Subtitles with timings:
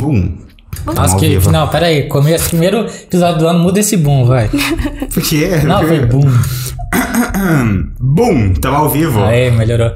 [0.00, 0.38] Boom.
[0.86, 2.04] Nossa, que, não, pera aí.
[2.04, 4.48] Começo, primeiro episódio do ano, muda esse boom, vai.
[5.12, 5.60] Por quê?
[5.64, 6.22] Não, foi boom.
[8.00, 9.22] boom, tamo ao vivo.
[9.22, 9.92] Aí, melhorou.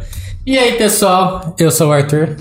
[0.47, 2.37] E aí, pessoal, eu sou o Arthur.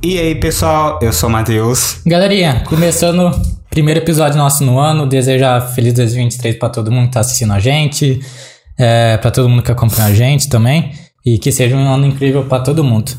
[0.00, 2.00] E aí, pessoal, eu sou o Matheus.
[2.06, 7.14] Galerinha, começando o primeiro episódio nosso no ano, desejar feliz 2023 pra todo mundo que
[7.14, 8.20] tá assistindo a gente,
[8.78, 10.92] é, pra todo mundo que acompanha a gente também,
[11.26, 13.10] e que seja um ano incrível pra todo mundo.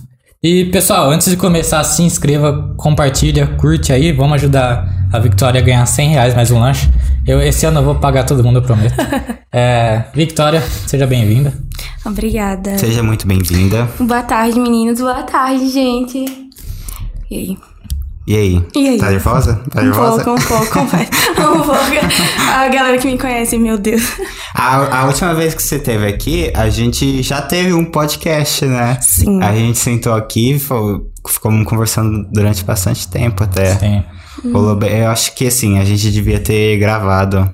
[0.41, 5.63] E pessoal, antes de começar, se inscreva, compartilha, curte aí, vamos ajudar a Victoria a
[5.63, 6.89] ganhar 100 reais mais um lanche.
[7.27, 8.95] Eu, esse ano eu vou pagar todo mundo, eu prometo.
[9.51, 11.51] É, Victoria, seja bem-vinda.
[12.05, 12.78] Obrigada.
[12.78, 13.89] Seja muito bem-vinda.
[14.00, 15.00] Boa tarde, meninos.
[15.00, 16.23] Boa tarde, gente.
[17.31, 17.57] E aí?
[18.29, 18.64] E aí?
[18.75, 18.97] E aí?
[19.00, 19.60] Tá nervosa?
[19.71, 20.24] Tá Um nervosa?
[20.24, 21.10] pouco, um pouco, confesso.
[21.32, 21.71] Um pouco.
[22.54, 24.04] A galera que me conhece, meu Deus.
[24.54, 29.00] A, a última vez que você esteve aqui, a gente já teve um podcast, né?
[29.01, 29.42] Sim.
[29.42, 30.60] A gente sentou aqui e
[31.28, 33.75] ficamos conversando durante bastante tempo até.
[33.78, 34.03] Sim.
[34.44, 37.52] Eu acho que assim, a gente devia ter gravado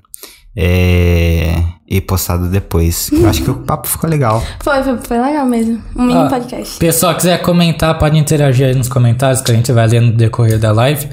[0.58, 1.56] é,
[1.88, 3.10] e postado depois.
[3.12, 4.44] Eu acho que o papo ficou legal.
[4.62, 5.82] Foi, foi, foi legal mesmo.
[5.96, 6.80] Um mini Ah, podcast.
[6.80, 10.58] Pessoal, quiser comentar, pode interagir aí nos comentários que a gente vai ler no decorrer
[10.60, 11.08] da live.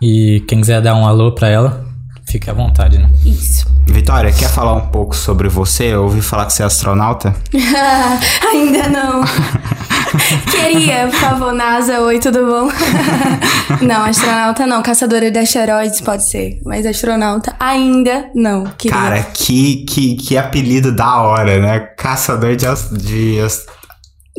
[0.00, 1.84] E quem quiser dar um alô pra ela,
[2.28, 3.08] fique à vontade, né?
[3.24, 3.66] Isso.
[3.86, 5.84] Vitória, quer falar um pouco sobre você?
[5.94, 7.34] Eu ouvi falar que você é astronauta.
[8.52, 9.24] Ainda não.
[10.50, 12.70] Queria, por favor, NASA, oi, tudo bom?
[13.84, 14.82] não, astronauta não.
[14.82, 16.60] Caçadora de asteroides pode ser.
[16.64, 18.64] Mas astronauta ainda não.
[18.76, 18.96] Queria.
[18.96, 21.80] Cara, que, que, que apelido da hora, né?
[21.96, 22.66] Caçador de,
[22.98, 23.38] de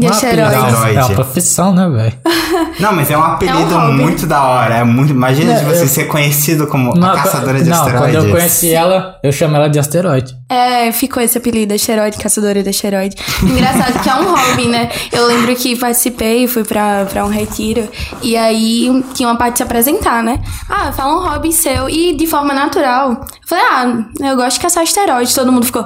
[0.08, 0.54] as- de Uma asteroides.
[0.54, 1.00] apelido, É Asteroide.
[1.00, 2.14] uma profissão, né, velho?
[2.80, 3.94] Não, mas é um apelido hobby.
[3.94, 4.76] muito da hora.
[4.76, 5.12] É muito...
[5.12, 8.16] Imagina Não, de você eu- ser conhecido como Não, a caçadora de não, asteroides.
[8.16, 10.34] quando eu conheci ela, eu chamo ela de asteroide.
[10.50, 13.16] É, ficou esse apelido, asteroide, caçadora de asteroide.
[13.44, 14.90] Engraçado que é um hobby, né?
[15.12, 17.88] Eu lembro que participei, fui pra, pra um retiro,
[18.22, 20.40] e aí tinha uma parte de se apresentar, né?
[20.70, 23.12] Ah, fala um hobby seu, e de forma natural.
[23.12, 25.36] Eu falei, ah, eu gosto de caçar asteroide.
[25.36, 25.84] Todo mundo ficou,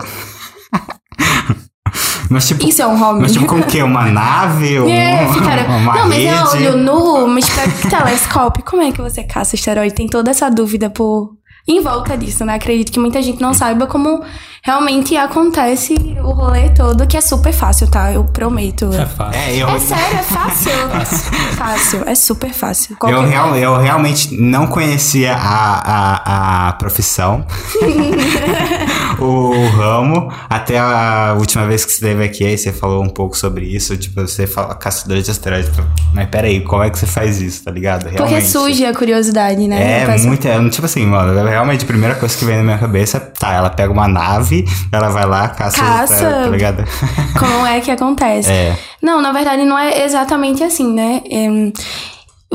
[2.33, 3.21] Mas tipo, isso é um hobby.
[3.21, 3.81] mas tipo com o quê?
[3.83, 4.79] Uma nave?
[4.83, 5.65] Um, É, ficaram.
[5.77, 6.27] uma não, mas rede?
[6.27, 7.45] é olho nu, mas
[7.89, 8.63] telescópio.
[8.65, 9.93] Como é que você caça asteroide?
[9.93, 11.31] Tem toda essa dúvida por
[11.67, 12.55] em volta disso, né?
[12.55, 14.21] Acredito que muita gente não saiba como
[14.65, 15.93] realmente acontece
[16.23, 18.11] o rolê todo, que é super fácil, tá?
[18.13, 18.89] Eu prometo.
[18.93, 19.39] É fácil.
[19.39, 20.71] É, eu, É sério, é fácil.
[21.57, 22.97] fácil, é super fácil.
[23.03, 27.45] eu, real, eu realmente não conhecia a, a, a profissão,
[29.19, 33.37] o, ramo, até a última vez que você esteve aqui, aí você falou um pouco
[33.37, 35.71] sobre isso, tipo, você fala caçador de asteroides.
[36.13, 38.03] Mas peraí, como é que você faz isso, tá ligado?
[38.03, 38.47] Porque Realmente.
[38.47, 40.03] surge a curiosidade, né?
[40.03, 43.19] É, muito, é, tipo assim, mano, realmente a primeira coisa que vem na minha cabeça,
[43.19, 46.15] tá, ela pega uma nave, ela vai lá, caça, Caça.
[46.25, 46.83] tá, tá ligado?
[47.39, 48.51] Como é que acontece?
[48.51, 48.77] É.
[49.01, 51.21] Não, na verdade não é exatamente assim, né?
[51.25, 51.71] Em,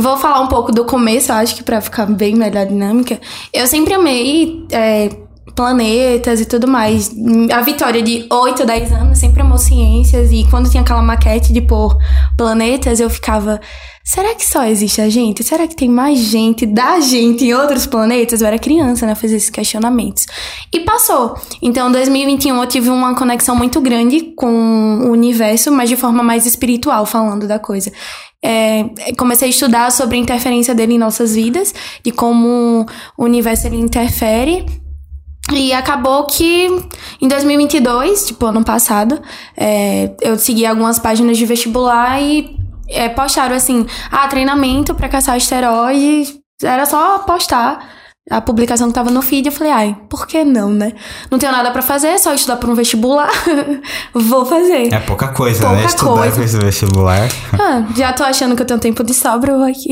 [0.00, 3.20] Vou falar um pouco do começo, acho que pra ficar bem melhor a dinâmica.
[3.53, 5.10] Eu sempre amei é,
[5.54, 7.10] planetas e tudo mais.
[7.53, 11.60] A Vitória de 8, 10 anos sempre amou ciências e quando tinha aquela maquete de
[11.60, 11.97] pôr
[12.36, 13.60] planetas, eu ficava.
[14.04, 15.44] Será que só existe a gente?
[15.44, 18.41] Será que tem mais gente da gente em outros planetas?
[18.41, 19.14] Eu era criança, né?
[19.14, 20.26] Fazer esses questionamentos.
[20.72, 21.34] E passou.
[21.60, 26.22] Então, em 2021 eu tive uma conexão muito grande com o universo, mas de forma
[26.22, 27.92] mais espiritual, falando da coisa.
[28.42, 28.84] É,
[29.19, 33.76] comecei a estudar sobre a interferência dele em nossas vidas, de como o universo ele
[33.76, 34.64] interfere.
[35.53, 36.69] E acabou que
[37.20, 39.20] em 2022, tipo ano passado,
[39.56, 42.56] é, eu segui algumas páginas de vestibular e
[42.88, 46.38] é, postaram assim: ah, treinamento pra caçar asteroides.
[46.62, 47.88] Era só postar
[48.30, 49.46] a publicação que tava no feed.
[49.46, 50.92] Eu falei: ai, por que não, né?
[51.30, 53.30] Não tenho nada pra fazer, é só estudar pra um vestibular.
[54.14, 54.92] Vou fazer.
[54.92, 55.86] É pouca coisa, Pouca né?
[55.86, 56.36] Estudar coisa.
[56.36, 57.28] com esse vestibular.
[57.60, 59.90] Ah, já tô achando que eu tenho tempo de sobra eu vou aqui.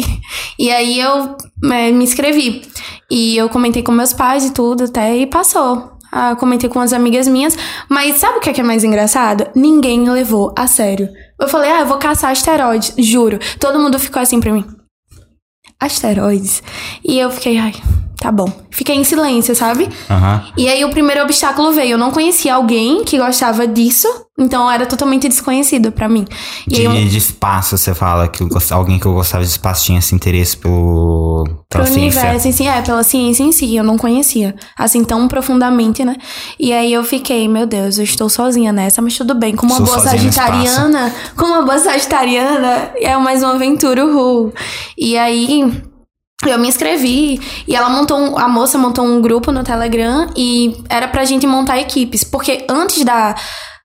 [0.58, 2.62] E aí eu é, me inscrevi.
[3.10, 5.96] E eu comentei com meus pais e tudo até e passou.
[6.12, 7.56] Ah, comentei com umas amigas minhas.
[7.88, 9.48] Mas sabe o que é, que é mais engraçado?
[9.54, 11.08] Ninguém levou a sério.
[11.40, 13.38] Eu falei, ah, eu vou caçar asteroides, juro.
[13.58, 14.64] Todo mundo ficou assim pra mim.
[15.78, 16.62] Asteroides.
[17.04, 17.74] E eu fiquei, ai,
[18.18, 18.50] tá bom.
[18.70, 19.88] Fiquei em silêncio, sabe?
[20.10, 20.44] Aham.
[20.56, 21.92] E aí o primeiro obstáculo veio.
[21.92, 24.06] Eu não conhecia alguém que gostava disso,
[24.38, 26.26] então era totalmente desconhecido pra mim.
[26.70, 29.84] E aí eu- De, de espaço, você fala que alguém que eu gostava de espaço
[29.86, 32.20] tinha esse interesse pelo, pela Pro ciência.
[32.20, 36.16] universo em si, é, pela ciência em si, eu não conhecia, assim, tão profundamente, né?
[36.60, 39.78] E aí eu fiquei, meu Deus, eu estou sozinha nessa, mas tudo bem, como uma
[39.78, 44.52] Sou boa sagitariana, como uma boa sagitariana, é mais uma aventura, uhul.
[44.98, 45.72] E aí...
[46.48, 51.08] Eu me inscrevi e ela montou a moça montou um grupo no Telegram e era
[51.08, 53.34] pra gente montar equipes, porque antes da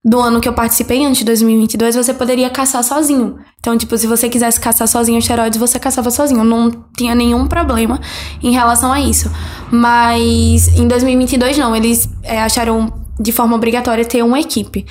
[0.04, 3.38] do ano que eu participei, antes de 2022, você poderia caçar sozinho.
[3.60, 6.44] Então, tipo, se você quisesse caçar sozinho esteroides, você caçava sozinho.
[6.44, 8.00] Não tinha nenhum problema
[8.42, 9.32] em relação a isso.
[9.72, 11.76] Mas em 2022, não.
[11.76, 14.86] Eles é, acharam de forma obrigatória ter uma equipe.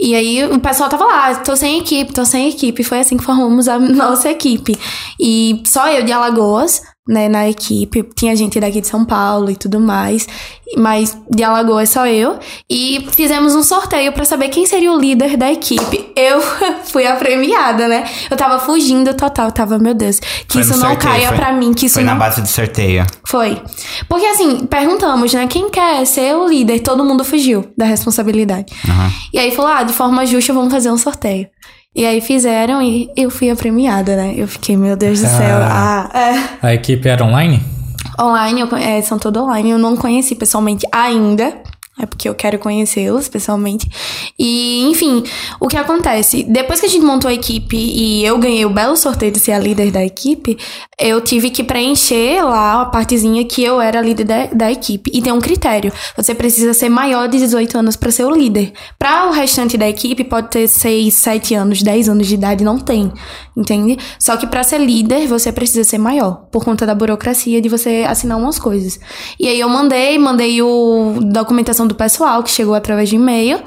[0.00, 2.82] E aí o pessoal tava lá, tô sem equipe, tô sem equipe.
[2.82, 4.76] Foi assim que formamos a nossa equipe.
[5.20, 8.08] E só eu de Alagoas, né, na equipe.
[8.14, 10.28] Tinha gente daqui de São Paulo e tudo mais.
[10.76, 12.38] Mas de Alagoas só eu.
[12.70, 16.12] E fizemos um sorteio para saber quem seria o líder da equipe.
[16.14, 16.40] Eu
[16.86, 18.08] fui a premiada, né?
[18.30, 19.50] Eu tava fugindo total.
[19.50, 22.12] Tava, meu Deus, que Foi isso não sorteio, caia pra mim, que isso Foi não
[22.12, 23.04] na base do sorteio.
[23.26, 23.60] foi.
[24.08, 25.48] Porque assim, perguntamos, né?
[25.48, 26.78] Quem quer ser o líder?
[26.80, 28.72] Todo mundo fugiu da responsabilidade.
[28.88, 29.10] Aham.
[29.34, 31.48] E aí falou, ah, de forma justa, vamos fazer um sorteio.
[31.94, 34.34] E aí fizeram e eu fui a premiada, né?
[34.36, 35.58] Eu fiquei, meu Deus do céu.
[35.60, 36.68] Ah, é.
[36.68, 37.60] A equipe era online?
[38.18, 39.70] Online, eu, é, são todos online.
[39.70, 41.52] Eu não conheci pessoalmente ainda.
[42.00, 43.86] É porque eu quero conhecê-los pessoalmente.
[44.38, 45.22] E, enfim,
[45.60, 46.44] o que acontece?
[46.44, 49.52] Depois que a gente montou a equipe e eu ganhei o belo sorteio de ser
[49.52, 50.56] a líder da equipe,
[50.98, 55.10] eu tive que preencher lá a partezinha que eu era a líder da, da equipe.
[55.12, 58.72] E tem um critério: você precisa ser maior de 18 anos para ser o líder.
[58.98, 62.78] Para o restante da equipe, pode ter 6, 7 anos, 10 anos de idade, não
[62.78, 63.12] tem.
[63.54, 63.98] Entende?
[64.18, 68.06] Só que para ser líder, você precisa ser maior, por conta da burocracia de você
[68.08, 68.98] assinar umas coisas.
[69.38, 73.60] E aí eu mandei, mandei o documentação do pessoal, que chegou através de e-mail.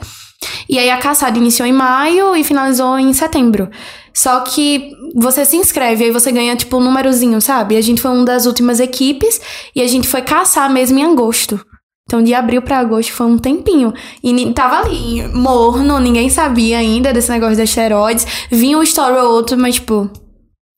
[0.67, 3.69] E aí a caçada iniciou em maio e finalizou em setembro.
[4.13, 7.75] Só que você se inscreve, aí você ganha, tipo, um númerozinho, sabe?
[7.75, 9.41] E a gente foi uma das últimas equipes
[9.75, 11.59] e a gente foi caçar mesmo em agosto.
[12.05, 13.93] Então, de abril pra agosto foi um tempinho.
[14.23, 18.27] E tava ali, morno, ninguém sabia ainda desse negócio das esteroides.
[18.51, 20.09] Vinha um story ou outro, mas, tipo,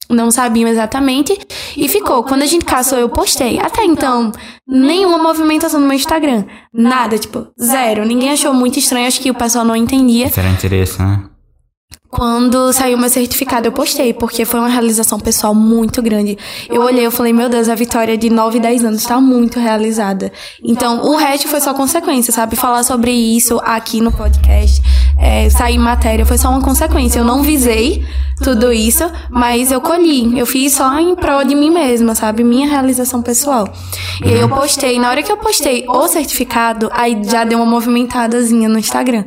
[0.10, 1.38] não sabiam exatamente.
[1.76, 2.24] E ficou.
[2.24, 3.60] Quando a gente caçou, eu postei.
[3.60, 4.32] Até então,
[4.68, 6.46] nenhuma movimentação no meu Instagram.
[6.74, 8.06] Nada, tipo, zero.
[8.06, 10.30] Ninguém achou muito estranho, acho que o pessoal não entendia.
[10.30, 11.24] Será interesse, né?
[12.16, 16.38] Quando saiu meu certificado, eu postei, porque foi uma realização pessoal muito grande.
[16.70, 20.32] Eu olhei, eu falei, meu Deus, a vitória de 9, 10 anos tá muito realizada.
[20.64, 22.56] Então, o resto foi só consequência, sabe?
[22.56, 24.82] Falar sobre isso aqui no podcast,
[25.18, 27.20] é, sair matéria, foi só uma consequência.
[27.20, 28.06] Eu não visei
[28.42, 30.38] tudo isso, mas eu colhi.
[30.38, 32.44] Eu fiz só em prol de mim mesma, sabe?
[32.44, 33.68] Minha realização pessoal.
[34.24, 37.66] E aí eu postei, na hora que eu postei o certificado, aí já deu uma
[37.66, 39.26] movimentadazinha no Instagram.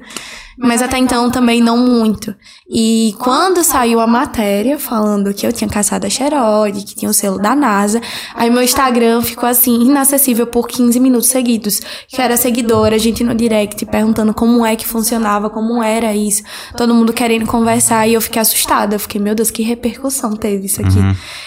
[0.58, 2.34] Mas até então também não muito.
[2.69, 7.14] E quando saiu a matéria falando que eu tinha caçado a xeroide, que tinha o
[7.14, 8.00] selo da NASA,
[8.34, 11.81] aí meu Instagram ficou assim, inacessível por 15 minutos seguidos.
[12.08, 16.43] Que era seguidora, a gente no direct perguntando como é que funcionava, como era isso.
[16.76, 18.96] Todo mundo querendo conversar e eu fiquei assustada.
[18.96, 20.99] Eu fiquei, meu Deus, que repercussão teve isso aqui.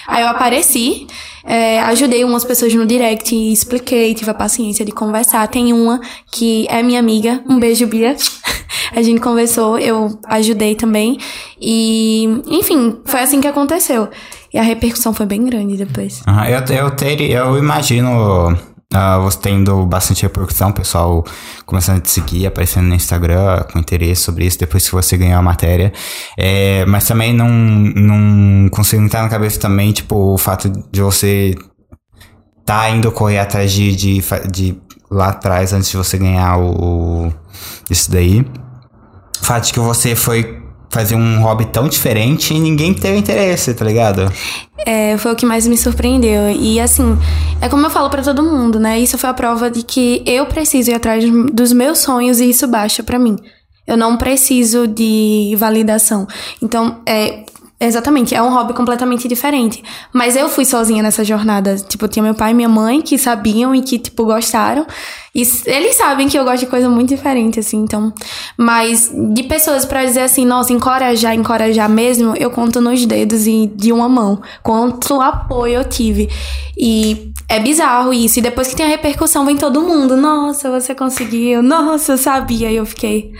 [0.07, 1.05] Aí eu apareci,
[1.43, 5.47] é, ajudei umas pessoas no direct e expliquei, tive a paciência de conversar.
[5.47, 5.99] Tem uma
[6.31, 8.15] que é minha amiga, um beijo, Bia.
[8.93, 11.17] A gente conversou, eu ajudei também.
[11.59, 14.09] E, enfim, foi assim que aconteceu.
[14.53, 16.21] E a repercussão foi bem grande depois.
[16.27, 18.57] Aham, Eu, eu, teria, eu imagino
[18.93, 21.23] ah, você tendo bastante repercussão, pessoal
[21.65, 25.37] começando a te seguir, aparecendo no Instagram com interesse sobre isso depois que você ganhar
[25.37, 25.93] a matéria.
[26.37, 31.55] É, mas também não, não consigo entrar na cabeça também, tipo, o fato de você
[32.65, 34.21] tá indo correr atrás de, de,
[34.51, 34.77] de
[35.09, 37.33] lá atrás, antes de você ganhar o, o-
[37.89, 38.41] isso daí.
[39.41, 40.60] O fato de que você foi
[40.91, 44.31] fazer um hobby tão diferente e ninguém teve interesse, tá ligado?
[44.85, 46.49] É, foi o que mais me surpreendeu.
[46.51, 47.17] E assim,
[47.61, 48.99] é como eu falo pra todo mundo, né?
[48.99, 51.23] Isso foi a prova de que eu preciso ir atrás
[51.53, 53.37] dos meus sonhos e isso baixa pra mim.
[53.87, 56.27] Eu não preciso de validação.
[56.61, 57.45] Então, é.
[57.83, 59.83] Exatamente, é um hobby completamente diferente.
[60.13, 61.75] Mas eu fui sozinha nessa jornada.
[61.77, 64.85] Tipo, tinha meu pai e minha mãe que sabiam e que, tipo, gostaram.
[65.33, 68.13] E eles sabem que eu gosto de coisa muito diferente, assim, então.
[68.55, 73.65] Mas de pessoas pra dizer assim, nossa, encorajar, encorajar mesmo, eu conto nos dedos e
[73.75, 74.39] de uma mão.
[74.61, 76.29] Quanto apoio eu tive.
[76.77, 78.37] E é bizarro isso.
[78.37, 80.15] E depois que tem a repercussão, vem todo mundo.
[80.15, 81.63] Nossa, você conseguiu.
[81.63, 82.69] Nossa, eu sabia.
[82.69, 83.33] E eu fiquei.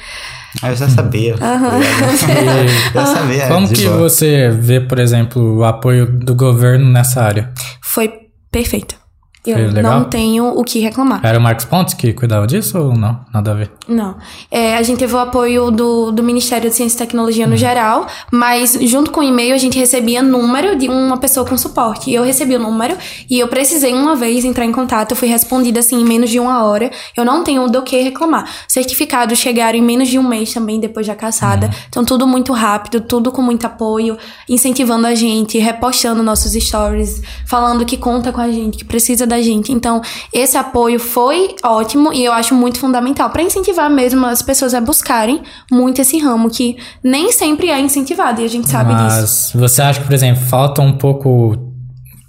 [0.61, 1.33] Ah, eu já sabia.
[1.33, 3.47] Eu já sabia.
[3.47, 3.97] Como que boa.
[3.97, 7.53] você vê, por exemplo, o apoio do governo nessa área?
[7.81, 8.11] Foi
[8.51, 9.00] perfeito.
[9.45, 11.19] Eu não tenho o que reclamar.
[11.23, 13.21] Era o Marcos Pontes que cuidava disso ou não?
[13.33, 13.71] Nada a ver.
[13.87, 14.15] Não.
[14.51, 18.05] É, a gente teve o apoio do, do Ministério de Ciência e Tecnologia no geral,
[18.31, 22.11] mas junto com o e-mail a gente recebia número de uma pessoa com suporte.
[22.11, 22.95] E eu recebi o número
[23.27, 25.11] e eu precisei uma vez entrar em contato.
[25.11, 26.91] Eu fui respondida assim em menos de uma hora.
[27.17, 28.47] Eu não tenho do que reclamar.
[28.67, 31.71] Certificados chegaram em menos de um mês também depois da caçada.
[31.89, 37.83] Então tudo muito rápido, tudo com muito apoio, incentivando a gente, repostando nossos stories, falando
[37.85, 39.71] que conta com a gente, que precisa da gente.
[39.71, 44.73] Então, esse apoio foi ótimo e eu acho muito fundamental para incentivar mesmo as pessoas
[44.73, 49.21] a buscarem muito esse ramo que nem sempre é incentivado e a gente sabe Mas
[49.21, 49.57] disso.
[49.57, 51.57] você acha que, por exemplo, falta um pouco.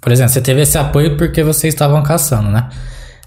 [0.01, 2.69] Por exemplo, você teve esse apoio porque vocês estavam caçando, né?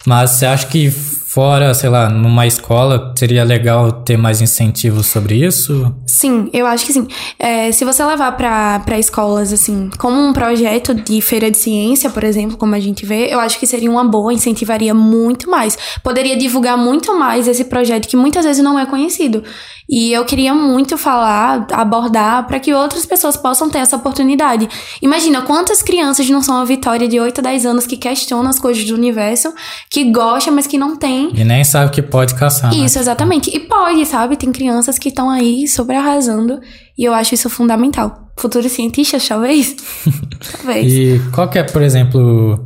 [0.06, 0.92] Mas você acha que
[1.36, 5.94] fora, sei lá, numa escola, seria legal ter mais incentivos sobre isso?
[6.06, 7.06] Sim, eu acho que sim.
[7.38, 12.24] É, se você levar para escolas, assim, como um projeto de feira de ciência, por
[12.24, 15.76] exemplo, como a gente vê, eu acho que seria uma boa, incentivaria muito mais.
[16.02, 19.44] Poderia divulgar muito mais esse projeto que muitas vezes não é conhecido.
[19.88, 24.68] E eu queria muito falar, abordar, para que outras pessoas possam ter essa oportunidade.
[25.00, 28.58] Imagina quantas crianças não são a Vitória de 8 a 10 anos que questionam as
[28.58, 29.52] coisas do universo,
[29.88, 31.25] que gosta, mas que não tem.
[31.34, 32.70] E nem sabe que pode caçar.
[32.70, 32.84] né?
[32.84, 33.54] Isso, exatamente.
[33.54, 34.36] E pode, sabe?
[34.36, 36.60] Tem crianças que estão aí sobre arrasando.
[36.96, 38.30] E eu acho isso fundamental.
[38.38, 39.76] Futuros cientistas, talvez?
[40.52, 40.92] talvez.
[40.92, 42.64] E qual que é, por exemplo,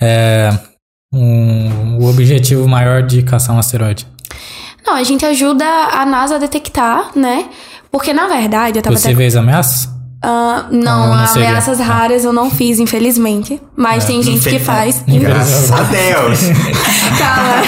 [0.00, 0.50] é,
[1.12, 4.06] um, o objetivo maior de caçar um asteroide?
[4.86, 7.48] Não, a gente ajuda a NASA a detectar, né?
[7.90, 9.16] Porque, na verdade, eu tava Você até...
[9.16, 9.26] vê
[10.20, 10.64] as ameaças?
[10.64, 11.48] Ah, não, não seria?
[11.48, 13.60] ameaças raras eu não fiz, infelizmente.
[13.76, 15.02] Mas tem gente que faz.
[15.06, 16.40] Graças a Deus.
[17.18, 17.62] Calma.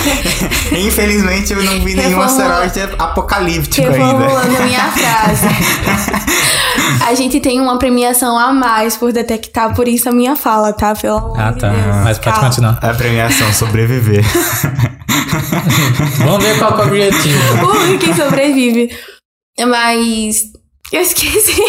[0.78, 3.98] Infelizmente eu não vi nenhum asteroide apocalíptico ainda.
[4.04, 5.46] Reformulando a minha frase.
[7.06, 10.94] A gente tem uma premiação a mais por detectar, por isso a minha fala, tá?
[10.94, 11.68] Pelo amor Ah, de tá.
[11.70, 11.96] Deus.
[12.04, 12.48] Mas pode Calma.
[12.48, 12.78] continuar.
[12.82, 14.24] A premiação sobreviver.
[16.18, 17.66] Vamos ver qual é o objetivo.
[17.66, 18.90] Ui, quem sobrevive.
[19.66, 20.42] Mas.
[20.92, 21.60] Eu esqueci.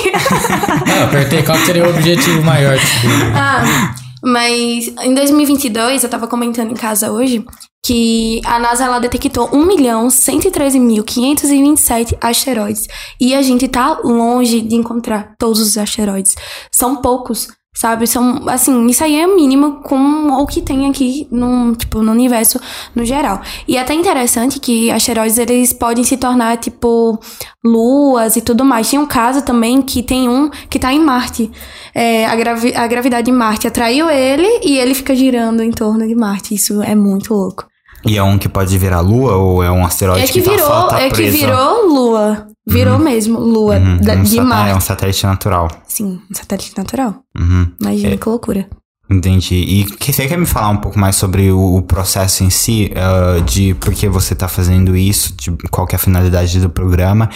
[0.97, 2.77] Eu apertei qual seria o objetivo maior.
[2.77, 7.45] Tipo, ah, mas em 2022, eu tava comentando em casa hoje
[7.83, 12.87] que a NASA ela detectou 1.113.527 asteroides.
[13.19, 16.35] E a gente tá longe de encontrar todos os asteroides.
[16.71, 18.05] São poucos, sabe?
[18.05, 22.59] São, assim, isso aí é mínimo com o que tem aqui no, tipo, no universo
[22.95, 23.41] no geral.
[23.67, 27.19] E é até interessante que asteroides, eles podem se tornar, tipo,
[27.63, 28.89] luas e tudo mais.
[28.89, 31.49] Tem um caso também que tem um que tá em Marte.
[31.93, 36.07] É, a, gravi a gravidade de Marte atraiu ele e ele fica girando em torno
[36.07, 36.53] de Marte.
[36.53, 37.70] Isso é muito louco.
[38.05, 40.67] E é um que pode virar lua ou é um asteroide É que tá, virou,
[40.67, 42.47] só tá é que virou lua.
[42.67, 44.71] Virou mesmo lua Uhum, da- um de Marte.
[44.71, 45.67] É um satélite natural.
[45.87, 47.15] Sim, um satélite natural.
[47.37, 47.71] Uhum.
[47.79, 48.67] Imagina que loucura.
[49.09, 49.55] Entendi.
[49.55, 52.91] E que, você quer me falar um pouco mais sobre o, o processo em si,
[52.95, 56.69] ah, de por que você está fazendo isso, de qual que é a finalidade do
[56.69, 57.29] programa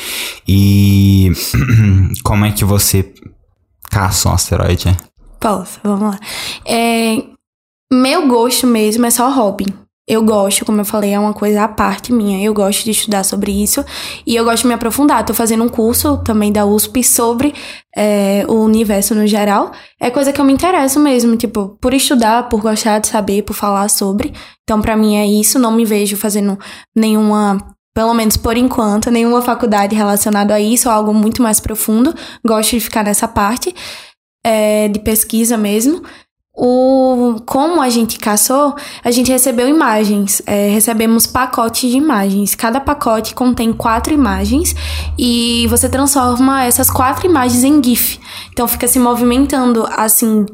[0.48, 1.32] e
[2.24, 3.14] como é que você
[3.92, 4.96] caça um asteroide?
[5.40, 6.20] Posso, vamos lá.
[6.66, 7.18] É,
[7.92, 9.66] meu gosto mesmo é só hobby.
[10.08, 12.46] Eu gosto, como eu falei, é uma coisa à parte minha.
[12.46, 13.84] Eu gosto de estudar sobre isso
[14.26, 15.26] e eu gosto de me aprofundar.
[15.26, 17.56] Tô fazendo um curso também da USP sobre
[17.96, 19.72] é, o universo no geral.
[20.00, 23.56] É coisa que eu me interesso mesmo, tipo, por estudar, por gostar de saber, por
[23.56, 24.32] falar sobre.
[24.64, 25.58] Então, pra mim é isso.
[25.58, 26.58] Não me vejo fazendo
[26.96, 27.58] nenhuma
[27.96, 32.14] pelo menos por enquanto, nenhuma faculdade relacionada a isso, ou algo muito mais profundo.
[32.46, 33.74] Gosto de ficar nessa parte
[34.46, 36.04] é, de pesquisa mesmo.
[36.58, 42.56] O, como a gente caçou, a gente recebeu imagens, é, recebemos pacotes de imagens.
[42.56, 44.74] Cada pacote contém quatro imagens
[45.18, 48.20] e você transforma essas quatro imagens em GIF.
[48.54, 50.46] Então fica se movimentando assim.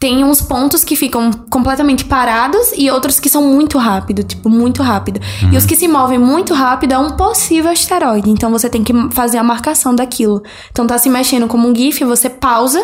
[0.00, 4.82] Tem uns pontos que ficam completamente parados e outros que são muito rápido, tipo, muito
[4.82, 5.20] rápido.
[5.52, 8.30] E os que se movem muito rápido é um possível asteroide.
[8.30, 10.42] Então você tem que fazer a marcação daquilo.
[10.70, 12.82] Então tá se mexendo como um GIF, você pausa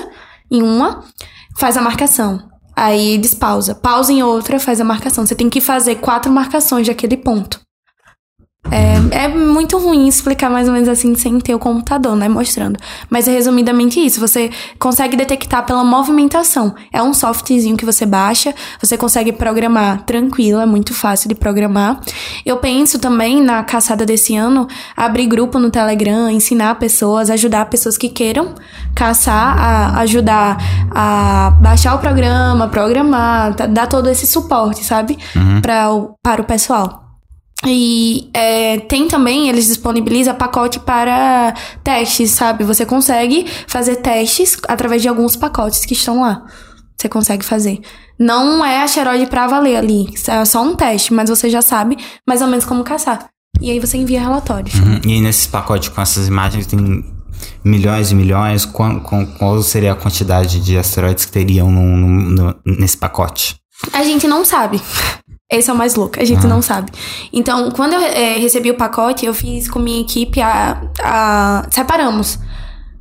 [0.51, 1.03] em uma,
[1.59, 2.49] faz a marcação.
[2.75, 3.75] Aí despausa.
[3.75, 5.27] Pausa em outra, faz a marcação.
[5.27, 7.61] Você tem que fazer quatro marcações daquele ponto.
[8.71, 12.29] É, é muito ruim explicar mais ou menos assim sem ter o computador, né?
[12.29, 12.79] Mostrando.
[13.09, 14.21] Mas é resumidamente isso.
[14.21, 16.75] Você consegue detectar pela movimentação.
[16.93, 22.01] É um softzinho que você baixa, você consegue programar tranquilo, é muito fácil de programar.
[22.45, 27.97] Eu penso também na caçada desse ano, abrir grupo no Telegram, ensinar pessoas, ajudar pessoas
[27.97, 28.55] que queiram
[28.95, 30.59] caçar, a ajudar
[30.91, 35.19] a baixar o programa, programar, dar todo esse suporte, sabe?
[35.63, 37.08] Pra o, para o pessoal.
[37.67, 42.63] E é, tem também, eles disponibilizam pacote para testes, sabe?
[42.65, 46.45] Você consegue fazer testes através de alguns pacotes que estão lá.
[46.97, 47.81] Você consegue fazer.
[48.19, 50.07] Não é asteroide pra valer ali.
[50.29, 51.97] É só um teste, mas você já sabe
[52.27, 53.29] mais ou menos como caçar.
[53.61, 54.75] E aí você envia relatórios.
[54.75, 55.01] Uhum.
[55.05, 57.05] E nesses pacotes com essas imagens tem
[57.65, 58.65] milhões e milhões.
[58.65, 63.57] Qual, qual, qual seria a quantidade de asteroides que teriam no- no- no- nesse pacote?
[63.93, 64.81] A gente não sabe.
[65.51, 66.93] Esse é o mais louco, a gente não sabe.
[67.33, 72.39] Então, quando eu eh, recebi o pacote, eu fiz com minha equipe a, a- Separamos.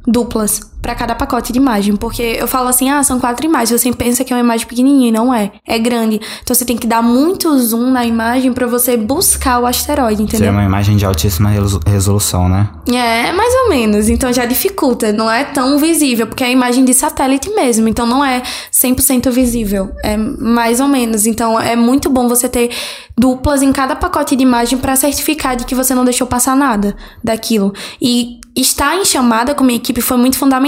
[0.08, 3.92] duplas para cada pacote de imagem, porque eu falo assim, ah, são quatro imagens, você
[3.92, 6.20] pensa que é uma imagem pequenininha e não é, é grande.
[6.44, 10.40] Então você tem que dar muito zoom na imagem para você buscar o asteroide, entendeu?
[10.48, 12.70] Seria uma imagem de altíssima resolu- resolução, né?
[12.88, 14.08] É, mais ou menos.
[14.08, 15.12] Então já dificulta.
[15.12, 17.88] Não é tão visível, porque é imagem de satélite mesmo.
[17.88, 18.42] Então não é
[18.72, 19.92] 100% visível.
[20.04, 21.26] É mais ou menos.
[21.26, 22.70] Então é muito bom você ter
[23.18, 26.96] duplas em cada pacote de imagem para certificar de que você não deixou passar nada
[27.24, 27.74] daquilo.
[28.02, 30.67] E estar em chamada com a minha equipe foi muito fundamental.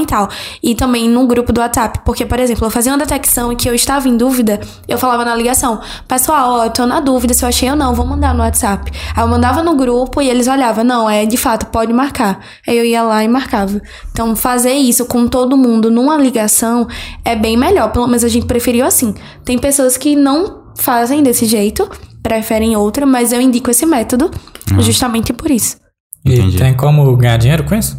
[0.62, 2.00] E também no grupo do WhatsApp.
[2.06, 5.26] Porque, por exemplo, eu fazia uma detecção e que eu estava em dúvida, eu falava
[5.26, 8.34] na ligação: Pessoal, ó, eu tô na dúvida se eu achei ou não, vou mandar
[8.34, 8.92] no WhatsApp.
[9.16, 12.40] Aí eu mandava no grupo e eles olhavam: Não, é de fato, pode marcar.
[12.68, 13.82] Aí eu ia lá e marcava.
[14.12, 16.88] Então, fazer isso com todo mundo numa ligação
[17.24, 17.92] é bem melhor.
[17.92, 19.14] Pelo menos a gente preferiu assim.
[19.44, 21.90] Tem pessoas que não fazem desse jeito,
[22.24, 24.32] preferem outra, mas eu indico esse método
[24.80, 25.78] justamente por isso.
[26.26, 26.58] E Entendi.
[26.58, 27.98] tem como ganhar dinheiro com isso?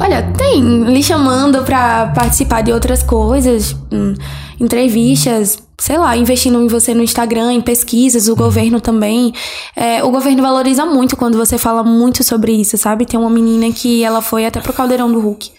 [0.00, 4.14] Olha, tem lhe chamando pra participar de outras coisas, hum,
[4.58, 9.34] entrevistas, sei lá, investindo em você no Instagram, em pesquisas, o governo também.
[9.76, 13.04] É, o governo valoriza muito quando você fala muito sobre isso, sabe?
[13.04, 15.52] Tem uma menina que ela foi até pro Caldeirão do Hulk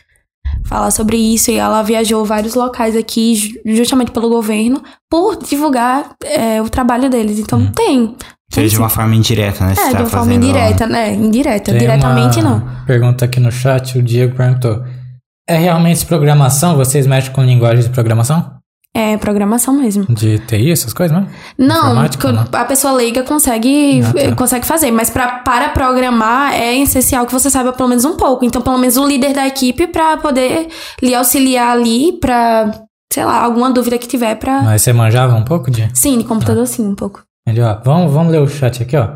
[0.65, 6.11] falar sobre isso e ela viajou vários locais aqui ju- justamente pelo governo por divulgar
[6.23, 7.39] é, o trabalho deles.
[7.39, 8.15] Então tem.
[8.51, 9.71] Seria de uma forma indireta, né?
[9.73, 11.13] É, tá de uma forma fazendo- indireta, né?
[11.13, 11.71] Indireta.
[11.71, 12.85] Tem Diretamente uma não.
[12.85, 14.83] Pergunta aqui no chat, o Diego perguntou.
[15.49, 16.75] É realmente programação?
[16.77, 18.60] Vocês mexem com linguagem de programação?
[18.93, 20.05] É programação mesmo.
[20.09, 21.25] De TI, essas coisas, né?
[21.57, 22.01] Não, não?
[22.51, 24.19] a pessoa leiga consegue, Ah, tá.
[24.19, 28.17] eh, consegue fazer, mas pra, para programar é essencial que você saiba pelo menos um
[28.17, 28.43] pouco.
[28.43, 30.67] Então, pelo menos o líder da equipe pra poder
[31.01, 32.69] lhe auxiliar ali pra,
[33.13, 34.61] sei lá, alguma dúvida que tiver pra.
[34.61, 35.89] Mas você manjava um pouco de?
[35.93, 37.23] Sim, de computador sim, um pouco.
[37.47, 37.77] Entendi, ó.
[37.85, 39.11] Vamos, vamos ler o chat aqui, ó.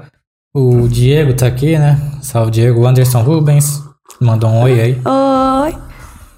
[0.55, 1.99] O Diego tá aqui, né?
[2.21, 2.79] Salve, Diego.
[2.79, 3.83] O Anderson Rubens
[4.21, 5.01] mandou um oi aí.
[5.03, 5.77] Oi.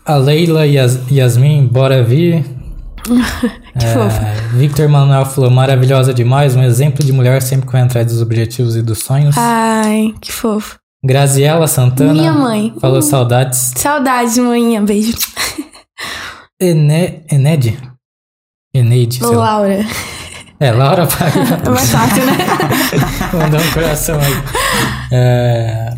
[0.03, 2.43] A Leila Yas, Yasmin, bora vir.
[3.77, 4.21] Que fofo.
[4.21, 8.75] É, Victor Manuel falou, maravilhosa demais, um exemplo de mulher sempre correndo atrás dos objetivos
[8.75, 9.35] e dos sonhos.
[9.37, 10.77] Ai, que fofo.
[11.05, 12.73] Graziela Santana Minha mãe.
[12.81, 13.71] falou saudades.
[13.75, 14.83] Saudades, manhã.
[14.83, 15.13] Beijo.
[16.59, 17.77] Ene, Ened?
[18.73, 19.29] Eneide, lá.
[19.29, 19.85] Laura.
[20.59, 21.61] É, Laura Paiva.
[21.65, 22.33] É mais fácil, né?
[23.33, 24.33] Mandou um coração aí.
[25.11, 25.97] É,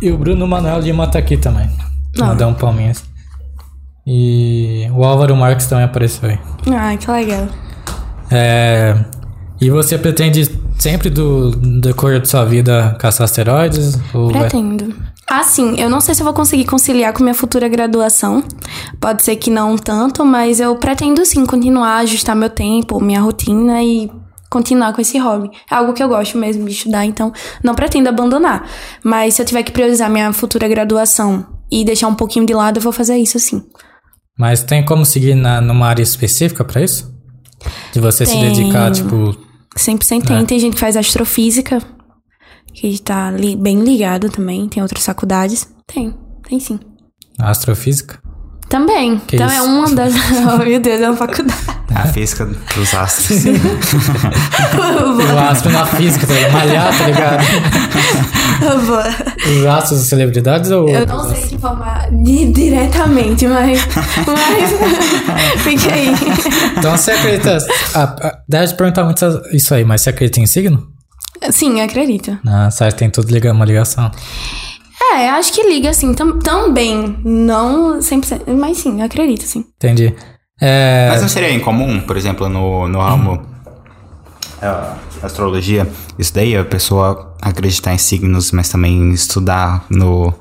[0.00, 1.68] e o Bruno Manuel Lima tá aqui também.
[2.20, 2.26] Ah.
[2.26, 3.02] Mandou um palminhas.
[4.06, 6.38] E o Álvaro Marques também apareceu aí.
[6.72, 7.48] Ai, que legal.
[8.30, 8.94] É,
[9.60, 13.98] e você pretende sempre do do decorrer da sua vida caçar asteroides?
[14.14, 14.94] Ou vai- Pretendo.
[15.28, 18.44] Assim, eu não sei se eu vou conseguir conciliar com minha futura graduação.
[19.00, 23.82] Pode ser que não tanto, mas eu pretendo sim continuar, ajustar meu tempo, minha rotina
[23.82, 24.08] e
[24.48, 25.50] continuar com esse hobby.
[25.68, 28.68] É algo que eu gosto mesmo de estudar, então não pretendo abandonar.
[29.02, 32.78] Mas se eu tiver que priorizar minha futura graduação e deixar um pouquinho de lado,
[32.78, 33.64] eu vou fazer isso sim.
[34.38, 37.14] Mas tem como seguir na, numa área específica pra isso?
[37.92, 38.42] De você se Tem.
[38.52, 39.36] dedicar, tipo.
[39.76, 40.36] 100% tem.
[40.38, 40.44] É.
[40.44, 41.82] Tem gente que faz astrofísica,
[42.74, 44.68] que tá li- bem ligado também.
[44.68, 45.66] Tem outras faculdades.
[45.86, 46.14] Tem,
[46.48, 46.78] tem sim.
[47.38, 48.20] Astrofísica?
[48.68, 49.18] Também.
[49.26, 49.56] Que então isso?
[49.56, 50.12] é uma das.
[50.52, 51.60] oh, meu Deus, é uma faculdade.
[51.94, 53.44] A física dos astros.
[55.34, 56.52] O astro na física, tá ligado?
[56.52, 57.44] Malhar, tá ligado?
[59.60, 60.88] Os astros das celebridades ou.
[60.88, 63.80] Eu não sei te informar di- diretamente, mas.
[64.26, 65.62] Mas.
[65.62, 66.08] Fique aí.
[66.76, 67.58] Então você acredita.
[67.94, 70.86] Ah, ah, deve perguntar muito isso aí, mas você acredita em signo?
[71.50, 72.36] Sim, acredito.
[72.46, 74.10] Ah, sabe, tem tudo liga, uma ligação.
[75.14, 77.18] É, acho que liga assim tam- também.
[77.24, 78.42] Não 100%.
[78.58, 79.64] Mas sim, acredito, sim.
[79.76, 80.14] Entendi.
[80.60, 83.42] É, Mas não seria incomum, por exemplo, no, no ramo
[84.62, 85.86] é, astrologia,
[86.18, 90.32] isso daí, a pessoa acreditar em signos, mas também estudar no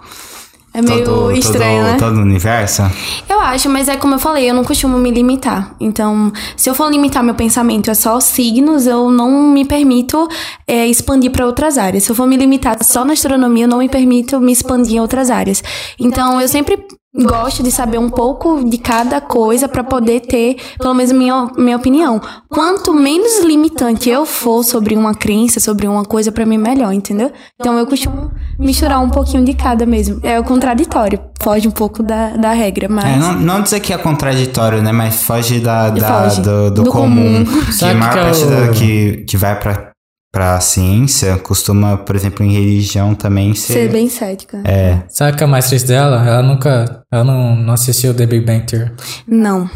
[0.75, 1.97] É meio todo, estranho, todo, né?
[1.97, 2.81] todo o universo?
[3.29, 5.73] Eu acho, mas é como eu falei, eu não costumo me limitar.
[5.79, 10.27] Então, se eu for limitar meu pensamento a só signos, eu não me permito
[10.67, 12.03] é, expandir para outras áreas.
[12.03, 14.99] Se eu for me limitar só na astronomia, eu não me permito me expandir em
[14.99, 15.63] outras áreas.
[15.97, 16.77] Então, eu sempre
[17.23, 21.78] gosto de saber um pouco de cada coisa para poder ter, pelo menos, minha, minha
[21.78, 22.19] opinião.
[22.49, 27.32] Quanto menos limitante eu for sobre uma crença, sobre uma coisa, para mim, melhor, entendeu?
[27.60, 30.19] Então, eu costumo misturar um pouquinho de cada mesmo.
[30.23, 33.06] É o contraditório, foge um pouco da, da regra, mas.
[33.06, 34.91] É, não, não dizer que é contraditório, né?
[34.91, 36.41] Mas foge da, da- Foge.
[36.41, 37.45] do, do Do comum.
[37.45, 37.62] comum.
[37.78, 39.91] Que a maior que é parte da, que, que vai pra,
[40.32, 43.73] pra ciência costuma, por exemplo, em religião também ser.
[43.73, 44.62] Ser bem cética.
[44.65, 44.99] É.
[45.10, 46.25] sabe o que é mais triste dela?
[46.25, 47.01] Ela nunca.
[47.15, 48.91] Ela não, não assistiu The Big Bang Theory.
[49.25, 49.69] Não.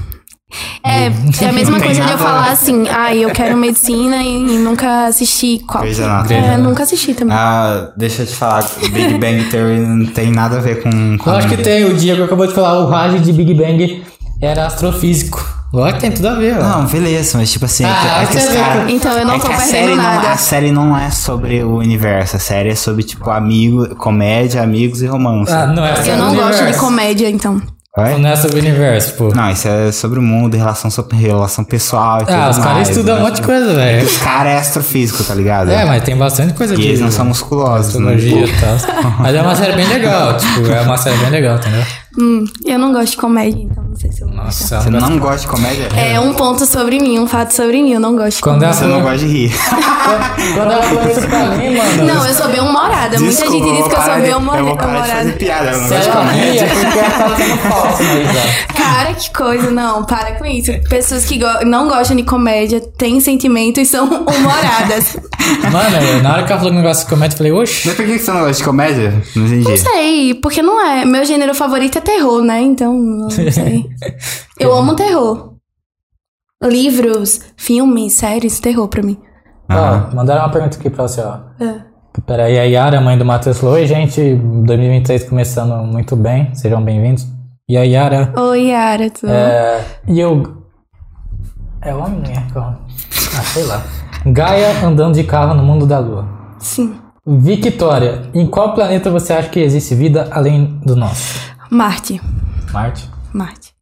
[0.84, 4.58] É, é a mesma coisa de eu falar assim, ah, eu quero medicina e, e
[4.58, 5.84] nunca assisti qual.
[5.84, 6.34] Grey's Anatomy.
[6.34, 7.36] É, nunca assisti também.
[7.38, 11.18] Ah, deixa eu te falar, Big Bang Theory não tem nada a ver com.
[11.18, 14.04] com Eu acho que tem, o Diego acabou de falar, o Raj de Big Bang
[14.42, 15.59] era astrofísico.
[15.72, 16.64] Lógico que tem tudo a ver, ó.
[16.64, 18.92] Não, beleza, mas tipo assim, é que- Ah, é que você os vê cara- que-
[18.94, 20.30] Então eu não é tô que a perdendo série não, nada.
[20.32, 25.02] a série não é sobre o universo, a série é sobre, tipo, amigo, comédia, amigos
[25.02, 25.52] e romance.
[25.52, 26.80] Ah, não é sobre Eu não o gosto de universo.
[26.80, 27.62] comédia, então.
[27.98, 29.30] Não é sobre o universo, pô.
[29.36, 32.88] Não, isso é sobre o mundo, relação, sobre relação pessoal e tudo Ah, os caras
[32.90, 33.24] estudam um né?
[33.26, 34.06] monte de coisa, velho.
[34.06, 35.70] Os caras é astrofísico, tá ligado?
[35.70, 38.16] É, mas tem bastante coisa E de eles não são musculosos, né?
[38.16, 38.46] e.
[39.20, 41.84] Mas é uma série bem legal, tipo, é uma série bem legal, entendeu?
[42.18, 44.28] Hum, eu não gosto de comédia, então sei se eu.
[44.30, 45.88] Nossa, Você não gosta de comédia?
[45.96, 48.80] É um ponto sobre mim, um fato sobre mim, eu não gosto de Quando comédia.
[48.80, 49.52] Você não gosta de rir.
[50.56, 52.06] quando ela falou isso pra mim, mano.
[52.06, 53.20] Não, eu sou bem humorada.
[53.20, 55.32] Muita gente diz que eu sou bem de- humor- Eu vou parar de fazer humorada.
[55.34, 56.62] piada, eu não gosto de comédia.
[56.62, 58.00] é tá
[58.34, 58.66] né?
[58.76, 60.72] Cara, que coisa, não, para com isso.
[60.90, 65.18] Pessoas que go- não gostam de comédia, têm sentimento e são humoradas.
[65.72, 67.88] Mano, na hora que ela falou que negócio de comédia, eu falei, oxe.
[67.88, 69.24] Mas por que você não gosta de comédia?
[69.36, 69.68] Não entendi.
[69.70, 71.06] Não sei, porque não é.
[71.06, 72.62] Meu gênero favorito é terror, né?
[72.62, 73.89] Então, não sei.
[74.60, 75.56] Eu amo terror.
[76.64, 79.18] Livros, filmes, séries, terror pra mim.
[79.72, 81.40] Ó, mandaram uma pergunta aqui pra você, ó.
[81.60, 81.82] É.
[82.26, 87.26] Peraí, a Yara, mãe do Matheus, falou: Oi, gente, 2023 começando muito bem, sejam bem-vindos.
[87.68, 89.36] E a Yara, Oi, Yara, tudo bom?
[89.36, 89.86] é.
[90.08, 90.64] E eu.
[91.82, 92.52] É homem, mulher?
[92.52, 92.66] Qual?
[92.66, 93.82] Ah, sei lá.
[94.26, 96.28] Gaia andando de carro no mundo da lua.
[96.60, 97.00] Sim.
[97.26, 101.40] Victoria, em qual planeta você acha que existe vida além do nosso?
[101.70, 102.20] Marte.
[102.74, 103.10] Marte?
[103.32, 103.74] Marte.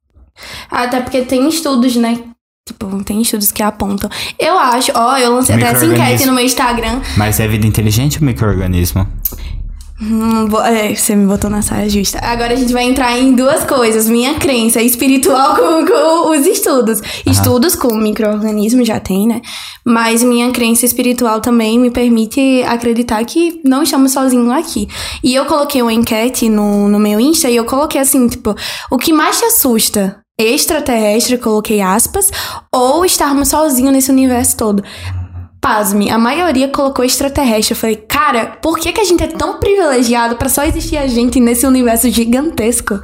[0.69, 2.19] Até porque tem estudos, né?
[2.67, 4.09] Tipo, tem estudos que apontam.
[4.37, 6.27] Eu acho, ó, eu lancei até essa enquete Micro-organismo.
[6.27, 7.01] no meu Instagram.
[7.15, 9.07] Mas é vida inteligente ou micro-organismo?
[9.99, 12.19] Hum, é, você me botou na saia justa.
[12.21, 14.07] Agora a gente vai entrar em duas coisas.
[14.07, 17.01] Minha crença espiritual com, com os estudos.
[17.25, 19.41] Estudos com micro-organismos já tem, né?
[19.83, 24.87] Mas minha crença espiritual também me permite acreditar que não estamos sozinhos aqui.
[25.23, 28.53] E eu coloquei uma enquete no, no meu Insta e eu coloquei assim, tipo,
[28.91, 30.19] o que mais te assusta?
[30.39, 32.31] Extraterrestre, coloquei aspas,
[32.71, 34.83] ou estarmos sozinhos nesse universo todo?
[35.59, 37.73] Pasme, a maioria colocou extraterrestre.
[37.73, 41.07] Eu falei, cara, por que, que a gente é tão privilegiado pra só existir a
[41.07, 42.99] gente nesse universo gigantesco?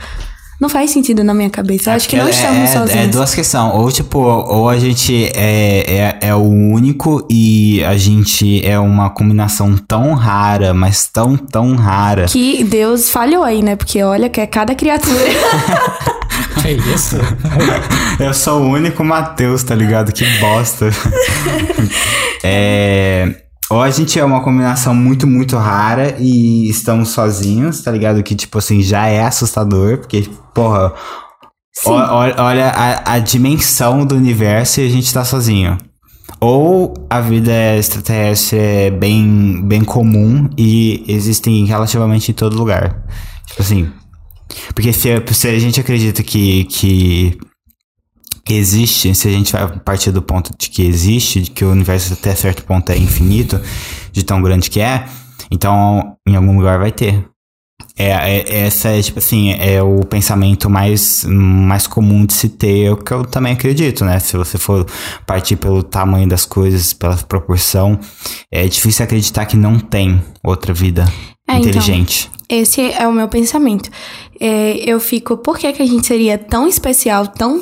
[0.61, 1.89] Não faz sentido na minha cabeça.
[1.89, 3.03] Eu acho que não é, estamos é, sozinhos.
[3.03, 3.73] É duas questões.
[3.73, 9.09] Ou, tipo, ou a gente é, é, é o único e a gente é uma
[9.09, 12.27] combinação tão rara, mas tão, tão rara.
[12.27, 13.75] Que Deus falhou aí, né?
[13.75, 15.17] Porque olha que é cada criatura.
[16.61, 17.17] Que isso?
[18.19, 20.11] Eu sou o único Matheus, tá ligado?
[20.11, 20.89] Que bosta.
[22.43, 23.35] é.
[23.69, 28.21] Ou a gente é uma combinação muito, muito rara e estamos sozinhos, tá ligado?
[28.21, 30.93] Que, tipo assim, já é assustador, porque, porra,
[31.85, 31.91] o-
[32.41, 35.77] olha a, a dimensão do universo e a gente tá sozinho.
[36.39, 43.01] Ou a vida extraterrestre é bem, bem comum e existem relativamente em todo lugar.
[43.47, 43.89] Tipo assim.
[44.73, 47.37] Porque se, se a gente acredita que, que
[48.53, 52.13] existe, se a gente vai partir do ponto de que existe, de que o universo
[52.13, 53.59] até certo ponto é infinito,
[54.11, 55.05] de tão grande que é,
[55.49, 57.25] então em algum lugar vai ter.
[57.97, 62.85] É, é- essa é, tipo assim, é o pensamento mais, mais comum de se ter,
[62.85, 64.19] é o que eu também acredito, né?
[64.19, 64.85] Se você for
[65.27, 67.99] partir pelo tamanho das coisas, pela proporção,
[68.51, 71.05] é difícil acreditar que não tem outra vida
[71.47, 71.69] É, então.
[71.69, 72.31] inteligente.
[72.49, 73.89] Esse é o meu pensamento.
[74.39, 77.61] É, eu fico, por que, que a gente seria tão especial, tão.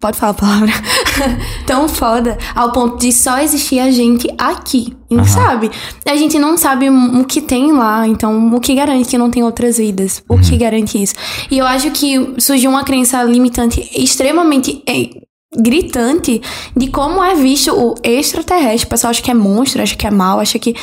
[0.00, 0.72] Pode falar a palavra.
[1.66, 4.96] tão foda, ao ponto de só existir a gente aqui.
[5.10, 5.70] E Sabe?
[6.06, 9.42] A gente não sabe o que tem lá, então o que garante que não tem
[9.42, 10.22] outras vidas?
[10.28, 11.14] O que garante isso?
[11.50, 14.82] E eu acho que surgiu uma crença limitante extremamente.
[14.86, 15.26] é,
[15.58, 16.40] gritante
[16.76, 18.86] de como é visto o extraterrestre.
[18.86, 20.74] O pessoal acha que é monstro, acha que é mal, acha que.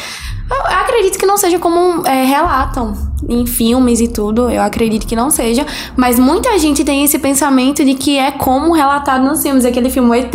[0.54, 2.94] Eu acredito que não seja como é, relatam
[3.28, 4.50] em filmes e tudo.
[4.50, 5.66] Eu acredito que não seja.
[5.96, 9.66] Mas muita gente tem esse pensamento de que é como relatado nos filmes.
[9.66, 10.34] Aquele filme o ET.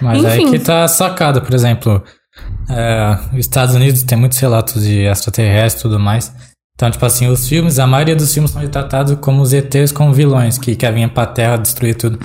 [0.00, 0.46] Mas enfim.
[0.46, 2.02] aí que tá sacado, por exemplo,
[2.68, 6.32] é, os Estados Unidos tem muitos relatos de extraterrestres e tudo mais.
[6.76, 10.12] Então, tipo assim, os filmes, a maioria dos filmes são retratados como os ETs como
[10.12, 12.18] vilões, que querem vir pra Terra destruir tudo.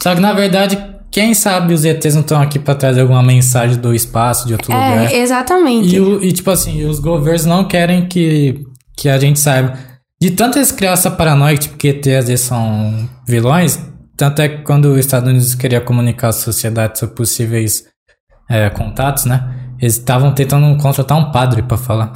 [0.00, 0.78] Só que, na verdade,
[1.10, 4.72] quem sabe os ETs não estão aqui pra trazer alguma mensagem do espaço, de outro
[4.72, 5.12] lugar.
[5.12, 5.94] É, exatamente.
[5.96, 8.62] E, o- e, tipo assim, os governos não querem que,
[8.96, 9.74] que a gente saiba.
[10.20, 13.78] De tanto eles criar essa paranoia, tipo, que ET às vezes são vilões,
[14.16, 17.84] tanto é que quando os Estados Unidos queria comunicar à sociedade sobre possíveis
[18.48, 19.54] é, contatos, né?
[19.78, 22.12] Eles estavam tentando contratar um padre pra falar.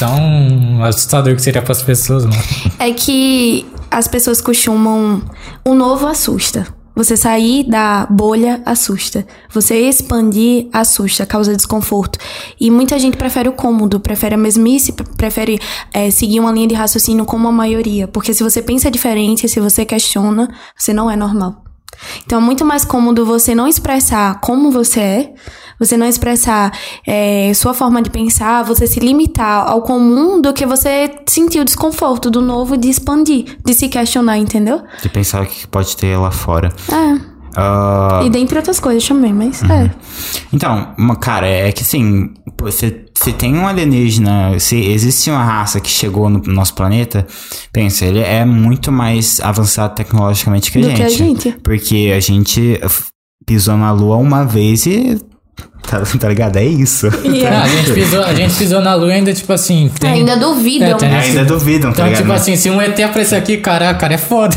[0.00, 2.42] Tão assustador que seria pras pessoas, mano.
[2.80, 5.22] É que as pessoas costumam.
[5.64, 6.66] O novo assusta.
[6.94, 9.26] Você sair da bolha assusta.
[9.50, 12.18] Você expandir assusta, causa desconforto.
[12.60, 15.58] E muita gente prefere o cômodo, prefere a mesmice, prefere
[15.92, 18.06] é, seguir uma linha de raciocínio como a maioria.
[18.06, 21.64] Porque se você pensa diferente, se você questiona, você não é normal.
[22.24, 25.34] Então é muito mais cômodo você não expressar como você é,
[25.78, 26.72] você não expressar
[27.06, 31.64] é, sua forma de pensar, você se limitar ao comum do que você sentir o
[31.64, 34.82] desconforto do novo de expandir, de se questionar, entendeu?
[35.02, 36.72] De pensar o que pode ter lá fora.
[36.90, 37.34] É.
[37.56, 39.88] Ah, E dentre outras coisas também, mas é.
[40.52, 42.90] Então, uma- cara, é que assim, pô, se,
[43.38, 47.24] tem um alienígena, se existe uma raça que chegou no nosso planeta,
[47.72, 51.52] pensa, ele é muito mais avançado tecnologicamente que a, gente, que a gente.
[51.62, 52.80] Porque a gente
[53.46, 55.20] pisou na Lua uma vez e.
[55.86, 56.56] Tá, tá ligado?
[56.56, 57.08] É isso.
[57.22, 57.68] E Ah, a, é.
[57.68, 59.90] gente pisou, a gente pisou na lua e ainda, tipo assim.
[60.00, 60.88] Tem, Ainda duvidam.
[60.88, 62.22] É, tem- Ainda duvidam, tá Então, ligado?
[62.22, 64.56] tipo assim, se um ET aparecer aqui, caraca, cara é foda.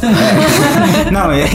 [1.11, 1.45] Não, é,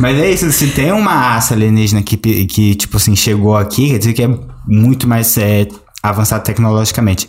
[0.00, 0.50] mas é isso.
[0.50, 4.30] Se tem uma raça alienígena que, que, tipo assim, chegou aqui, quer dizer que é
[4.66, 5.68] muito mais é,
[6.02, 7.28] avançado tecnologicamente.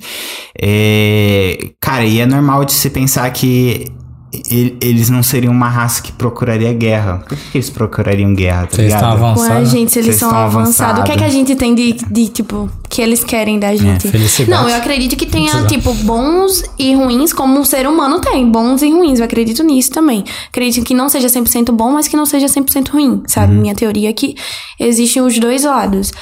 [0.60, 3.86] É, cara, e é normal de se pensar que
[4.34, 7.24] eles não seriam uma raça que procuraria guerra.
[7.28, 9.20] Por que eles procurariam guerra, tá Vocês estão ligado?
[9.20, 9.70] Com a avançados.
[9.70, 11.02] gente, se eles Vocês são estão avançados.
[11.02, 14.08] O que é que a gente tem de, de, tipo, que eles querem da gente?
[14.08, 14.50] felicidade.
[14.50, 18.50] Não, eu acredito que tenha, tipo, bons e ruins, como um ser humano tem.
[18.50, 20.24] Bons e ruins, eu acredito nisso também.
[20.48, 23.54] Acredito que não seja 100% bom, mas que não seja 100% ruim, sabe?
[23.54, 24.36] Minha teoria é que
[24.80, 26.14] existem os dois lados.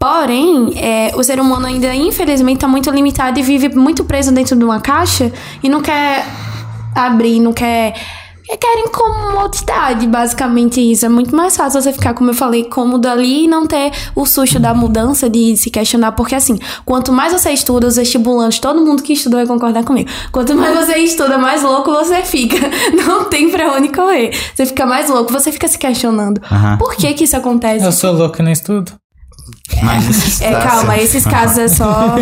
[0.00, 4.56] Porém, é, o ser humano ainda, infelizmente, tá muito limitado e vive muito preso dentro
[4.56, 6.26] de uma caixa e não quer
[6.94, 7.94] abrir, não quer.
[8.48, 11.06] é, Querem comodidade, basicamente isso.
[11.06, 14.26] É muito mais fácil você ficar, como eu falei, cômodo ali e não ter o
[14.26, 16.12] susto da mudança, de se questionar.
[16.12, 20.10] Porque, assim, quanto mais você estuda, os vestibulantes, todo mundo que estuda vai concordar comigo.
[20.30, 22.56] Quanto mais você estuda, mais louco você fica.
[23.06, 24.32] Não tem pra onde correr.
[24.54, 26.40] Você fica mais louco, você fica se questionando.
[26.50, 26.76] Aham.
[26.78, 27.84] Por que que isso acontece?
[27.84, 28.92] Eu sou louco e não estudo.
[29.82, 32.14] Mas, É, calma, esses casos é só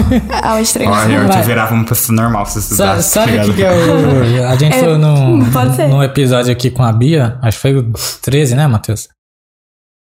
[0.43, 0.93] ao extremo.
[0.93, 1.41] Olha, eu Vai.
[1.43, 3.09] te virava uma pessoa normal se você Sa- estudasse.
[3.11, 4.49] sabe tá o que, que é o.
[4.49, 8.55] A gente É, falou num, episódio aqui com a Bia, acho que foi o 13,
[8.55, 9.09] né, Matheus?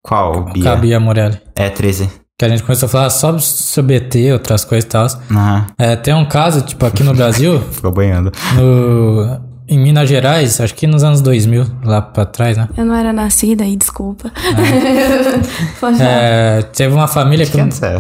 [0.06, 0.76] Qual, Com a Bia?
[0.76, 1.40] Bia Morelli.
[1.56, 2.10] É, 13.
[2.38, 5.06] Que a gente começou a falar só sobre ET, outras coisas e tal.
[5.32, 8.32] Aham, É, tem um caso, tipo, aqui no Brasil, ficou banhando.
[8.56, 9.40] no,
[9.74, 12.70] em Minas Gerais, acho que nos anos 2000, lá pra trás, né?
[12.78, 14.32] Eu não era nascida aí, desculpa.
[15.80, 16.02] Falar.
[16.02, 17.54] É, teve uma família que.
[17.54, 18.00] Que ano é?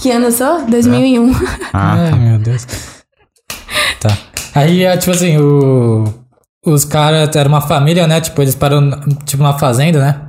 [0.00, 0.66] Que ano eu sou?
[0.66, 1.32] 2001.
[1.72, 2.66] Ah, Ai, meu Deus.
[4.00, 4.16] Tá.
[4.54, 6.04] Aí, é, tipo assim, o,
[6.66, 8.20] os caras, era uma família, né?
[8.20, 8.90] Tipo, eles pararam,
[9.24, 10.20] tipo, numa fazenda, né?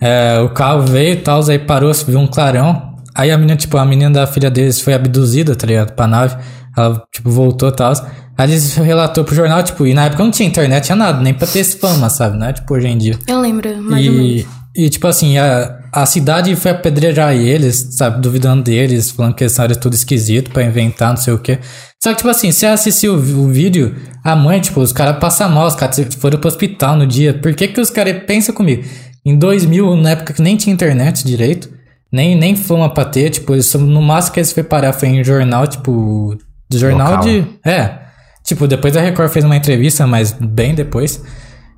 [0.00, 2.94] É, o carro veio e tal, aí parou, viu um clarão.
[3.14, 5.92] Aí a menina, tipo, a menina da filha deles foi abduzida, tá ligado?
[5.94, 6.36] Pra nave.
[6.76, 7.92] Ela, tipo, voltou e tal.
[8.38, 11.32] Aí eles relatou pro jornal, tipo, e na época não tinha internet, tinha nada, nem
[11.32, 12.36] pra ter esse fama, sabe?
[12.36, 13.18] Não é tipo hoje em dia.
[13.26, 14.46] Eu lembro, mais ou menos.
[14.76, 19.42] E, e tipo assim, a, a cidade foi apedrejar eles, sabe, duvidando deles, falando que
[19.42, 21.58] eles eram tudo esquisito pra inventar, não sei o quê.
[22.02, 25.48] Só que, tipo assim, você assistiu o, o vídeo, a mãe, tipo, os caras passam
[25.48, 27.32] mal, os caras foram pro hospital no dia.
[27.32, 28.84] Por que que os caras, pensa comigo,
[29.24, 31.70] em 2000, na época que nem tinha internet direito,
[32.12, 35.66] nem, nem fama pra ter, tipo, no máximo que eles foi parar foi em jornal,
[35.66, 36.36] tipo,
[36.70, 37.24] jornal Local.
[37.24, 37.46] de...
[37.64, 38.05] É,
[38.46, 41.22] tipo, depois a Record fez uma entrevista, mas bem depois...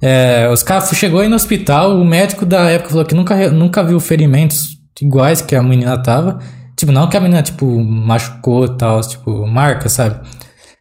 [0.01, 3.83] É, os caras chegou aí no hospital, o médico da época falou que nunca, nunca
[3.83, 6.39] viu ferimentos iguais que a menina tava.
[6.77, 10.21] Tipo, não que a menina, tipo, machucou e tal, tipo, marca, sabe?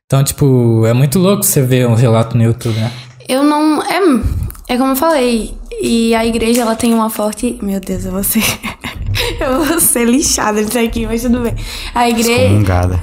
[0.06, 2.92] Então, tipo, é muito louco você ver um relato no YouTube, né?
[3.28, 3.82] Eu não.
[3.82, 4.00] É,
[4.70, 5.58] é como eu falei.
[5.82, 7.58] E a igreja, ela tem uma forte.
[7.62, 8.44] Meu Deus, eu vou ser.
[9.40, 11.56] eu vou ser lixada disso aqui, mas tudo bem.
[11.94, 12.32] A igreja.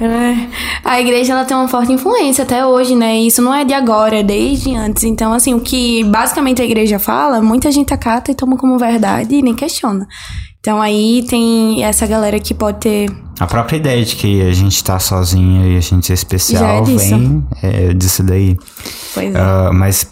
[0.01, 0.47] É,
[0.83, 3.17] a igreja ela tem uma forte influência até hoje, né?
[3.17, 5.03] Isso não é de agora, é desde antes.
[5.03, 9.35] Então, assim, o que basicamente a igreja fala, muita gente acata e toma como verdade
[9.35, 10.07] e nem questiona.
[10.59, 13.11] Então aí tem essa galera que pode ter.
[13.39, 16.15] A própria ideia de que a gente tá sozinho e a gente é Já é
[16.15, 17.09] especial disso.
[17.09, 18.57] vem é, disso daí.
[19.13, 19.37] Pois é.
[19.37, 20.09] Ah, mas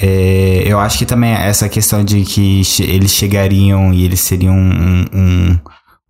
[0.00, 5.04] é, eu acho que também essa questão de que eles chegariam e eles seriam um,
[5.12, 5.58] um-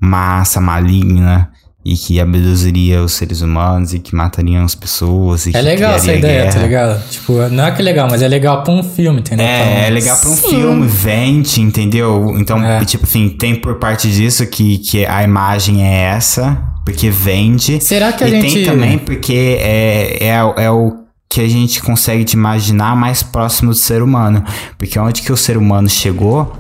[0.03, 1.51] uma raça maligna
[1.85, 5.95] e que abduziria os seres humanos e que matariam as pessoas e É que legal
[5.95, 6.53] essa ideia, guerra.
[6.55, 7.09] tá ligado?
[7.11, 9.47] Tipo, não é que é legal, mas é legal pra um filme, entendeu?
[9.47, 10.49] É, um- é legal pra um Sim.
[10.51, 12.35] filme, vende, entendeu?
[12.39, 12.85] Então, É.
[12.85, 17.83] tipo assim, tem por parte disso que, que a imagem é essa, porque vende.
[17.83, 18.55] Será que a e gente...
[18.57, 21.00] tem também porque é, é, é o
[21.33, 24.45] que a gente consegue te imaginar mais próximo do ser humano.
[24.77, 26.53] Porque onde que o ser humano chegou,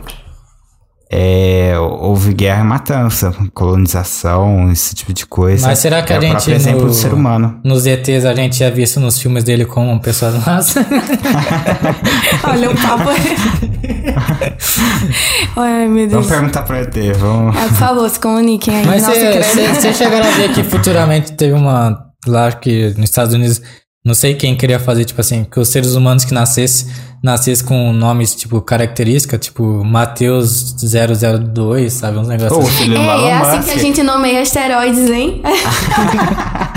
[1.12, 5.66] é, ou houve guerra e matança, colonização, esse tipo de coisa.
[5.66, 7.60] Mas será que é a gente próprio exemplo no- do ser humano.
[7.64, 10.72] Nos ETs a gente é visto nos filmes dele como pessoas más.
[12.48, 13.10] Olha o papo.
[15.56, 16.12] Ai, meu Deus.
[16.12, 17.56] Vamos perguntar pro ET, vamos.
[17.56, 18.86] Ah, por favor, se comuniquem aí.
[18.86, 19.74] Mas Nossa, credo.
[19.74, 22.06] você chegaram a ver que futuramente teve uma.
[22.26, 23.62] Lá que nos Estados Unidos,
[24.04, 26.90] não sei quem queria fazer, tipo assim, que os seres humanos que nascessem
[27.22, 32.16] nascessem com nomes, tipo, característica, tipo, Mateus 002, sabe?
[32.16, 32.92] Uns negócios Ô, o assim.
[32.92, 35.42] É, Elon é assim que a gente nomeia asteroides, hein?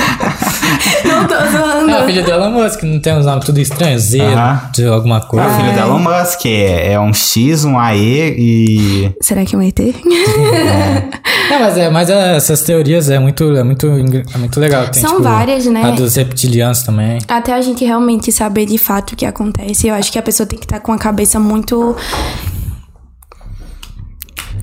[1.06, 1.90] Não tô zoando.
[1.92, 4.62] É, o filho do Elon Musk, não tem uns nomes tudo estranhos, Z Aham.
[4.74, 5.48] de alguma É coisa.
[5.48, 9.12] o filho do Elon Musk, é, é um X, um AE e.
[9.22, 9.80] Será que é um ET?
[9.80, 14.88] É, mas, é, mas é, essas teorias é muito, é muito, é muito legal.
[14.90, 15.84] Tem, São tipo, várias, né?
[15.84, 17.20] A dos reptilianos também.
[17.28, 20.48] Até a gente realmente saber de fato o que acontece, eu acho que a pessoa
[20.48, 21.96] tem que estar com a cabeça muito.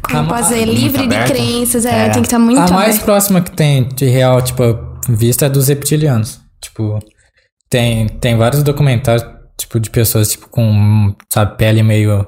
[0.02, 0.66] Como A- eu posso dizer?
[0.66, 2.08] muito Livre de crenças, é, É.
[2.08, 3.04] tem que estar muito a mais aberta.
[3.04, 4.62] próxima que tem de real, tipo,
[5.14, 6.40] vista é dos reptilianos.
[6.60, 6.98] Tipo,
[7.68, 9.24] tem, tem vários documentários,
[9.56, 12.26] tipo, de pessoas, tipo, com, sabe, pele meio,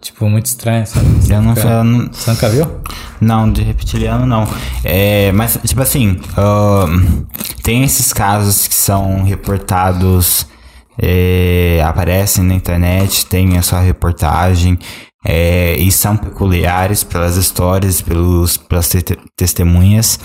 [0.00, 1.06] tipo, muito estranha, sabe?
[1.30, 2.66] Eu não, eu não, Você nunca viu?
[3.20, 4.46] Não, de reptiliano não.
[4.84, 7.24] É, mas, tipo assim, ahn,
[7.62, 10.46] tem esses casos que são reportados,
[11.00, 14.78] é, aparecem na internet, tem a sua reportagem,
[15.24, 19.02] é, e são peculiares pelas histórias, pelos, pelas te-
[19.36, 20.18] testemunhas.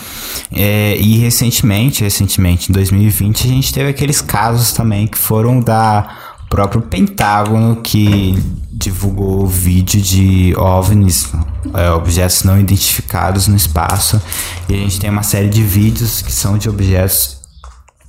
[0.51, 6.07] É, e recentemente, recentemente, em 2020, a gente teve aqueles casos também que foram da
[6.49, 11.31] próprio Pentágono que divulgou vídeo de OVNIs,
[11.73, 14.21] é, objetos não identificados no espaço.
[14.69, 17.37] E a gente tem uma série de vídeos que são de objetos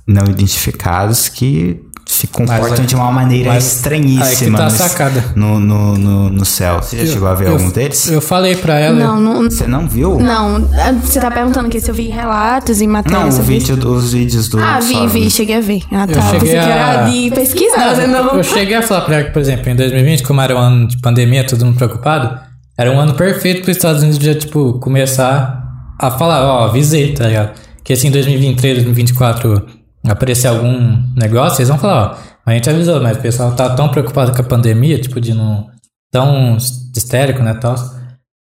[0.07, 1.79] não identificados que
[2.11, 5.23] se comportam é- de uma maneira mas estranhíssima aí que tá no, sacada.
[5.35, 6.81] no, no, no, no céu.
[6.81, 8.09] Você já chegou a ver eu, algum deles?
[8.09, 8.97] Eu falei pra ela.
[8.97, 9.43] Não, não.
[9.43, 10.19] Você não viu?
[10.19, 10.59] Não,
[11.03, 13.75] você tá perguntando aqui se eu vi relatos e Não, matérias o sobre isso?
[13.75, 14.59] vídeo, os vídeos do.
[14.59, 15.83] Ah, vi, vi, cheguei a ver.
[15.91, 16.13] Ah, tá.
[16.19, 18.35] Eu cheguei era a- de pesquisar, você não.
[18.37, 20.87] Eu cheguei a falar pra ela que, por exemplo, em 2020, como era um ano
[20.87, 22.39] de pandemia, todo mundo preocupado,
[22.75, 25.63] era um ano perfeito para os Estados Unidos já, tipo, começar
[25.99, 27.51] a falar, ó, avisei, tá ligado?
[27.83, 29.65] Que assim, em 2023, 2024,
[30.13, 33.89] aparecer algum negócio, eles vão falar, ó, a gente avisou, mas o pessoal tá tão
[33.89, 35.67] preocupado com a pandemia, tipo, de não...
[36.11, 36.57] tão
[36.95, 37.75] histérico, né, tal.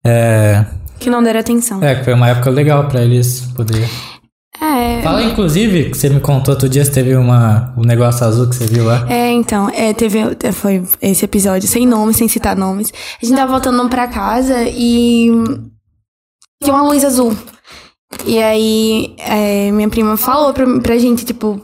[0.07, 0.65] É,
[0.99, 1.83] Que não deram atenção.
[1.83, 3.89] é, que foi uma época legal pra eles poder...
[4.61, 5.03] É.
[5.03, 8.55] Fala, inclusive, que você me contou outro dia, você teve uma, um negócio azul que
[8.55, 9.05] você viu lá.
[9.11, 12.93] É, então, é, teve, é, foi esse episódio, sem nomes, sem citar nomes.
[13.21, 15.29] A gente tava voltando pra casa e
[16.63, 17.37] tinha uma luz azul.
[18.27, 21.61] E aí, é, minha prima falou pra, pra gente, tipo,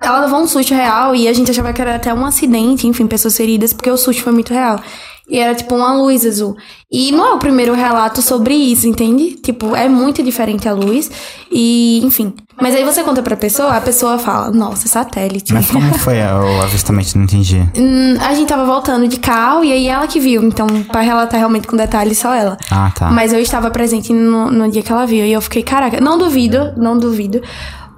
[0.00, 3.06] ela levou um susto real e a gente achava que era até um acidente, enfim,
[3.06, 4.80] pessoas feridas, porque o susto foi muito real.
[5.28, 6.56] E era tipo uma luz azul.
[6.90, 9.32] E não é o primeiro relato sobre isso, entende?
[9.34, 11.10] Tipo, é muito diferente a luz.
[11.50, 12.32] E, enfim.
[12.60, 15.52] Mas aí você conta pra pessoa, a pessoa fala, nossa, satélite.
[15.52, 17.18] Mas como foi o avistamento?
[17.18, 17.58] Não entendi.
[17.76, 20.44] Hum, a gente tava voltando de carro e aí ela que viu.
[20.44, 22.56] Então, pra relatar realmente com detalhes, só ela.
[22.70, 23.10] Ah, tá.
[23.10, 25.24] Mas eu estava presente no, no dia que ela viu.
[25.24, 27.42] E eu fiquei, caraca, não duvido, não duvido.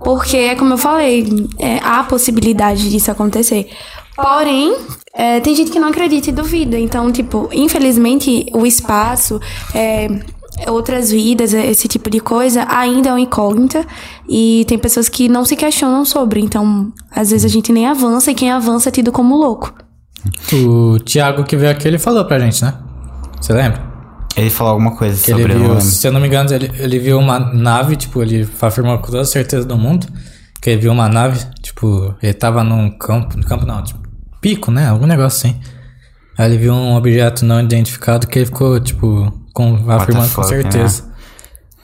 [0.03, 1.27] Porque, é como eu falei,
[1.59, 3.69] é, há possibilidade disso acontecer.
[4.21, 4.77] Porém,
[5.15, 6.77] é, tem gente que não acredita e duvida.
[6.77, 9.41] Então, tipo, infelizmente, o espaço,
[9.73, 10.09] é,
[10.67, 13.87] outras vidas, esse tipo de coisa, ainda é uma incógnita.
[14.29, 16.41] E tem pessoas que não se questionam sobre.
[16.41, 19.73] Então, às vezes a gente nem avança e quem avança é tido como louco.
[20.53, 22.75] O Thiago que veio aqui, ele falou pra gente, né?
[23.41, 23.87] Você lembra?
[24.37, 25.85] Ele falou alguma coisa Que ele sobre não viu, lembro.
[25.85, 29.21] se eu não me engano, ele, ele viu uma nave, tipo, ele afirmou com toda
[29.21, 30.07] a certeza do mundo
[30.61, 34.01] que ele viu uma nave, tipo, ele tava num campo, no campo não, tipo,
[34.41, 34.89] pico, né?
[34.89, 35.61] Algum negócio assim.
[36.37, 40.55] Aí ele viu um objeto não identificado que ele ficou, tipo, com, afirmando com fuck,
[40.55, 40.63] né?
[40.63, 41.09] certeza.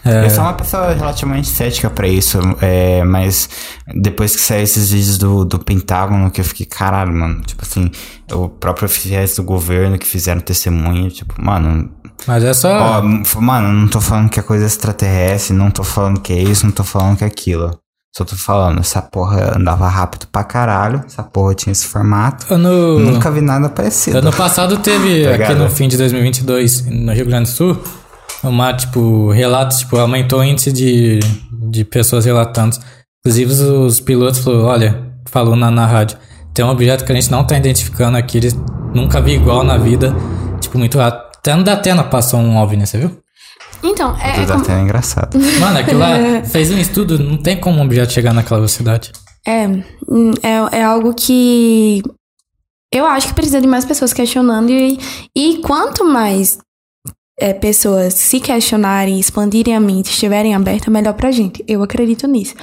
[0.04, 3.48] Eu sou uma pessoa relativamente cética pra isso, é, mas
[3.94, 7.90] depois que saiu esses vídeos do, do Pentágono, que eu fiquei, caralho, mano, tipo assim,
[8.30, 11.90] o próprio oficiais do governo que fizeram testemunho, tipo, mano,
[12.26, 13.00] Mas é só.
[13.00, 16.66] ó, mano, não tô falando que é coisa extraterrestre, não tô falando que é isso,
[16.66, 17.70] não tô falando que é aquilo.
[18.16, 22.46] Só tô falando, essa porra andava rápido pra caralho, essa porra tinha esse formato.
[22.54, 24.18] ano, Nunca vi nada parecido.
[24.18, 27.76] ano passado teve, Tá aqui no fim de 2022, no Rio Grande do Sul,
[28.42, 31.18] uma, tipo, relatos, tipo, aumentou o índice de,
[31.70, 32.76] de pessoas relatando.
[33.26, 36.16] Inclusive os, os pilotos falou, olha, falou na, na rádio,
[36.52, 38.56] tem um objeto que a gente não tá identificando aqui, eles
[38.94, 40.14] nunca vi igual na vida,
[40.60, 41.24] tipo, muito rápido.
[41.38, 43.18] Até no Datena passou um OVNI, você viu?
[43.84, 45.38] Então, é, é Tudo como- até é engraçado.
[45.60, 46.16] Mano, aquilo lá
[46.50, 49.12] fez um estudo, não tem como um objeto chegar naquela velocidade.
[49.46, 49.66] É,
[50.08, 52.02] hum, é, é algo que
[52.92, 54.98] eu acho que precisa de mais pessoas questionando e,
[55.36, 56.58] e quanto mais
[57.38, 61.64] é, pessoas se questionarem, expandirem a mente, estiverem abertas, melhor pra gente.
[61.66, 62.54] Eu acredito nisso.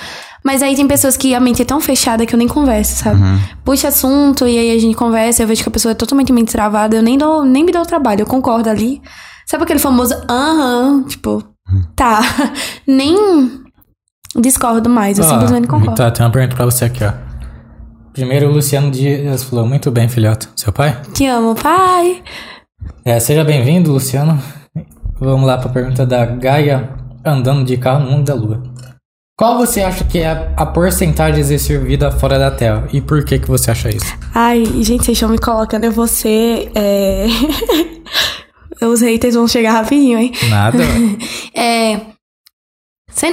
[0.44, 3.22] Mas aí tem pessoas que a mente é tão fechada que eu nem converso, sabe?
[3.22, 3.40] Uhum.
[3.64, 6.52] Puxa assunto e aí a gente conversa, eu vejo que a pessoa é totalmente mente
[6.52, 9.02] travada, eu nem, dou, nem me dou o trabalho, eu concordo ali.
[9.52, 11.44] Sabe aquele famoso aham, tipo,
[11.94, 12.22] tá.
[12.88, 13.62] nem
[14.40, 15.94] discordo mais, eu Ó, simplesmente concordo.
[15.94, 17.12] Tá, tem uma pergunta pra você aqui, ó.
[18.14, 20.48] Primeiro, o Luciano Dias falou, muito bem, filhote.
[20.56, 20.98] Seu pai?
[21.14, 22.24] Te amo, pai.
[23.04, 24.42] É, seja bem-vindo, Luciano.
[25.20, 26.90] Vamos lá pra pergunta da Gaia
[27.26, 28.64] andando de carro no mundo da lua.
[29.38, 32.88] Qual você acha que é a, a porcentagem de existir vida fora da Terra?
[32.94, 34.18] E por que que você acha isso?
[34.34, 36.72] Ai, gente, vocês estão me colocando, eu vou ser.
[36.74, 37.26] É...
[38.82, 40.32] Os haters vão chegar rapidinho, hein?
[40.50, 40.78] Nada.
[41.54, 42.00] É.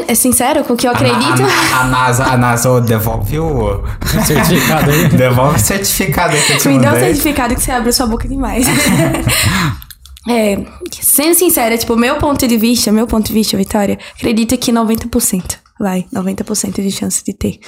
[0.08, 1.42] É sincero com o que eu A, acredito?
[1.72, 3.84] a, a NASA, a NASA devolve o.
[4.26, 5.08] Certificado aí.
[5.08, 7.14] Devolve o certificado aí que eu te Me dá um mandei.
[7.14, 8.66] certificado que você abre sua boca demais.
[10.28, 10.58] é,
[11.00, 15.56] sendo sincera, tipo, meu ponto de vista, meu ponto de vista, Vitória, acredito que 90%.
[15.80, 17.60] Vai, 90% de chance de ter.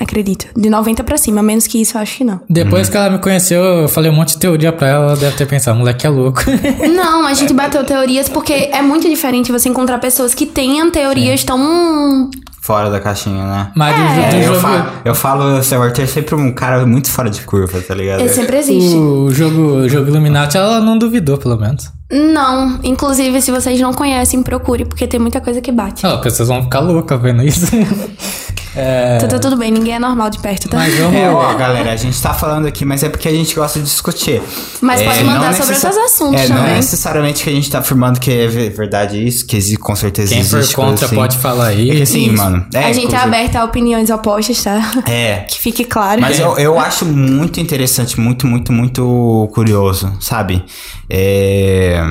[0.00, 0.46] Acredito.
[0.56, 2.40] De 90 pra cima, menos que isso, eu acho que não.
[2.48, 5.36] Depois que ela me conheceu, eu falei um monte de teoria pra ela, ela deve
[5.36, 6.42] ter pensado, moleque é louco.
[6.94, 11.44] Não, a gente bateu teorias porque é muito diferente você encontrar pessoas que tenham teorias
[11.44, 12.30] tão.
[12.60, 13.72] Fora da caixinha, né?
[13.74, 16.86] Mas do, do É, eu, falo, eu falo, o seu Arthur é sempre um cara
[16.86, 18.20] muito fora de curva, tá ligado?
[18.20, 18.94] Ele sempre existe.
[18.94, 21.90] o jogo, o jogo Illuminati, ela não duvidou, pelo menos.
[22.12, 26.06] Não, inclusive, se vocês não conhecem, procure, porque tem muita coisa que bate.
[26.06, 27.66] Ó, pessoas vão ficar loucas vendo isso.
[28.76, 30.76] é, Tá, tá tudo bem, ninguém é normal de perto, tá?
[30.78, 31.14] mas vamos...
[31.16, 33.84] É, ó, galera, a gente tá falando aqui, mas é porque a gente gosta de
[33.84, 34.42] discutir.
[34.80, 36.74] Mas É, pode mandar sobre necessa- outros assuntos é, Não também.
[36.76, 40.34] necessariamente que a gente tá afirmando que é ve- verdade isso, que existe, com certeza
[40.34, 40.74] Quem for existe.
[40.74, 41.14] coisa contra assim.
[41.16, 41.90] pode falar aí.
[41.90, 42.36] É que assim, Isso.
[42.36, 42.66] mano.
[42.74, 44.80] É, a gente é inclusive- aberta a opiniões opostas, tá?
[45.08, 45.44] É.
[45.52, 46.20] Que fique claro.
[46.20, 50.64] Mas eu, eu acho muito interessante, muito, muito, muito curioso, sabe?
[51.10, 52.02] É.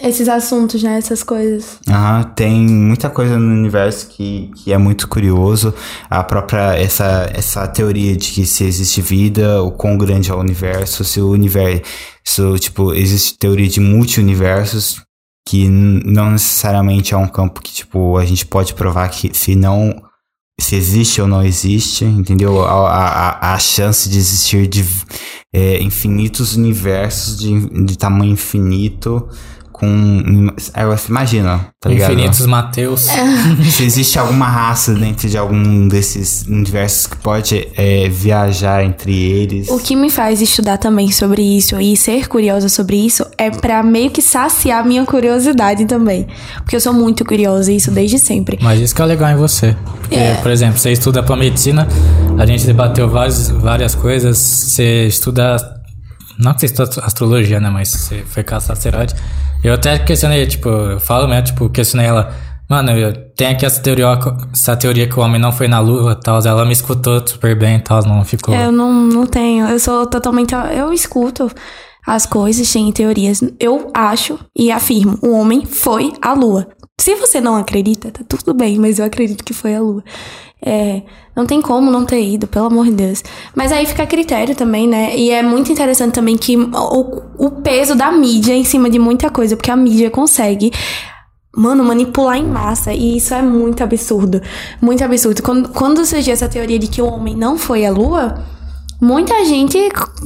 [0.00, 0.98] Esses assuntos, né?
[0.98, 1.78] Essas coisas.
[1.88, 5.72] Aham, tem muita coisa no universo que, que é muito curioso.
[6.10, 10.38] A própria, essa, essa teoria de que se existe vida, o quão grande é o
[10.40, 15.00] universo, se o universo, tipo, existe teoria de multi-universos,
[15.48, 19.94] que não necessariamente é um campo que, tipo, a gente pode provar que se não,
[20.60, 22.64] se existe ou não existe, entendeu?
[22.64, 24.84] A, a- a chance de existir de
[25.54, 29.28] é, infinitos universos de, de tamanho infinito,
[29.74, 30.50] com.
[30.72, 32.12] é, você Imagina, tá ligado?
[32.12, 33.08] Infinitos Mateus.
[33.70, 39.68] Se existe alguma raça dentro de algum desses universos que pode é, viajar entre eles.
[39.68, 43.82] O que me faz estudar também sobre isso e ser curiosa sobre isso é pra
[43.82, 46.26] meio que saciar minha curiosidade também.
[46.58, 48.58] Porque eu sou muito curiosa, isso desde sempre.
[48.62, 49.76] Mas isso que é legal em você.
[50.00, 50.34] Porque, É.
[50.36, 51.88] por exemplo, você estuda pra medicina,
[52.38, 55.56] a gente debateu várias, várias coisas, você estuda.
[56.38, 57.70] Não que você estuda astrologia, né?
[57.70, 59.14] Mas você foi caçar asteroide.
[59.62, 62.34] Eu até questionei, tipo, eu falo mesmo, tipo, questionei ela.
[62.68, 64.06] Mano, eu tenho aqui essa teoria,
[64.52, 66.38] essa teoria que o homem não foi na lua tal.
[66.44, 68.54] Ela me escutou super bem tal, não ficou.
[68.54, 70.54] Eu não, não tenho, eu sou totalmente.
[70.54, 71.50] Eu escuto
[72.06, 73.42] as coisas, tem teorias.
[73.58, 76.68] Eu acho e afirmo: o homem foi à lua.
[77.00, 80.02] Se você não acredita, tá tudo bem, mas eu acredito que foi à lua.
[80.64, 81.02] É,
[81.36, 83.22] não tem como não ter ido, pelo amor de Deus.
[83.54, 85.14] Mas aí fica a critério também, né?
[85.16, 89.28] E é muito interessante também que o, o peso da mídia em cima de muita
[89.28, 90.72] coisa, porque a mídia consegue
[91.56, 92.92] Mano, manipular em massa.
[92.92, 94.42] E isso é muito absurdo.
[94.80, 95.42] Muito absurdo.
[95.42, 98.42] Quando, quando surgiu essa teoria de que o homem não foi à lua,
[99.04, 99.78] muita gente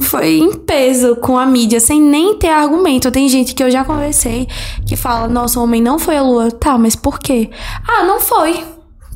[0.03, 3.11] foi em peso com a mídia, sem nem ter argumento.
[3.11, 4.47] Tem gente que eu já conversei
[4.87, 6.49] que fala: nossa, o homem não foi à lua.
[6.49, 7.49] Tá, mas por quê?
[7.87, 8.63] Ah, não foi.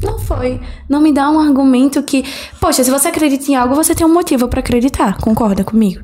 [0.01, 0.59] Não foi.
[0.89, 2.25] Não me dá um argumento que.
[2.59, 5.17] Poxa, se você acredita em algo, você tem um motivo pra acreditar.
[5.17, 6.03] Concorda comigo?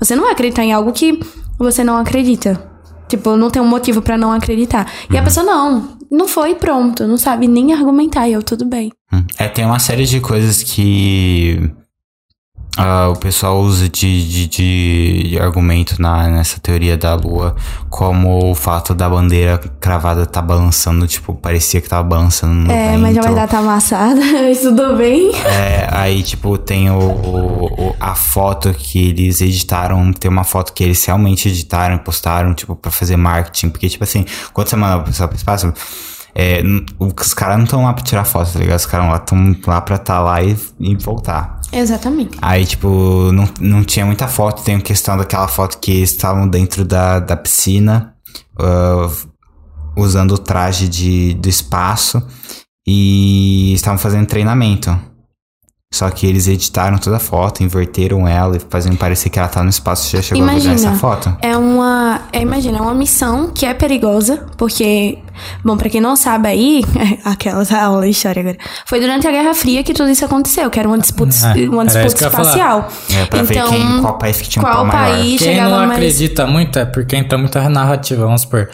[0.00, 1.20] Você não vai acreditar em algo que
[1.58, 2.70] você não acredita.
[3.08, 4.90] Tipo, não tem um motivo pra não acreditar.
[5.08, 8.90] E a pessoa, não, não foi pronto, não sabe nem argumentar, e eu, tudo bem.
[9.38, 11.70] É, tem uma série de coisas que
[12.76, 14.46] ah, o pessoal usa de, de,
[15.30, 17.56] de- argumento na, nessa teoria da lua,
[17.88, 22.90] como o fato da bandeira cravada tá balançando, tipo, parecia que tava balançando no É,
[22.90, 23.00] vento.
[23.00, 25.34] mas na verdade tá amassada, mas tudo bem.
[25.36, 30.12] É, aí, tipo, tem o, o- o- a foto que eles editaram.
[30.12, 33.70] Tem uma foto que eles realmente editaram e postaram, tipo, pra fazer marketing.
[33.70, 35.72] Porque, tipo assim, quando você manda a pessoa pro espaço,
[36.34, 36.62] é,
[36.98, 38.78] os caras não estão lá pra tirar foto, tá ligado?
[38.78, 41.55] Os caras lá estão lá pra estar lá e, e voltar.
[41.72, 42.38] Exatamente.
[42.40, 44.62] Aí, tipo, não, não tinha muita foto.
[44.62, 48.14] Tem a questão daquela foto que eles estavam dentro da, da piscina,
[48.58, 49.10] ah,
[49.96, 52.22] usando o traje de, do espaço
[52.86, 54.96] e estavam fazendo treinamento.
[55.92, 59.62] Só que eles editaram toda a foto, inverteram ela e fazendo parecer que ela tá
[59.62, 60.08] no espaço.
[60.08, 60.74] Você já chegou a ver Imagina.
[60.74, 61.34] essa foto?
[61.40, 62.22] É uma uma.
[62.32, 65.18] É, imagina, é uma missão que é perigosa, porque.
[65.62, 66.82] Bom, pra quem não sabe aí,
[67.24, 68.56] aquelas aula de história agora.
[68.86, 71.84] Foi durante a Guerra Fria que tudo isso aconteceu, que era uma disputa, É, uma
[71.84, 72.88] disputa espacial.
[73.14, 75.16] É, pra ver quem, qual país que tinha um qual pau maior.
[75.18, 75.90] país Quem não mais.
[75.92, 78.24] acredita muito é porque entra muita narrativa.
[78.24, 78.70] Vamos supor,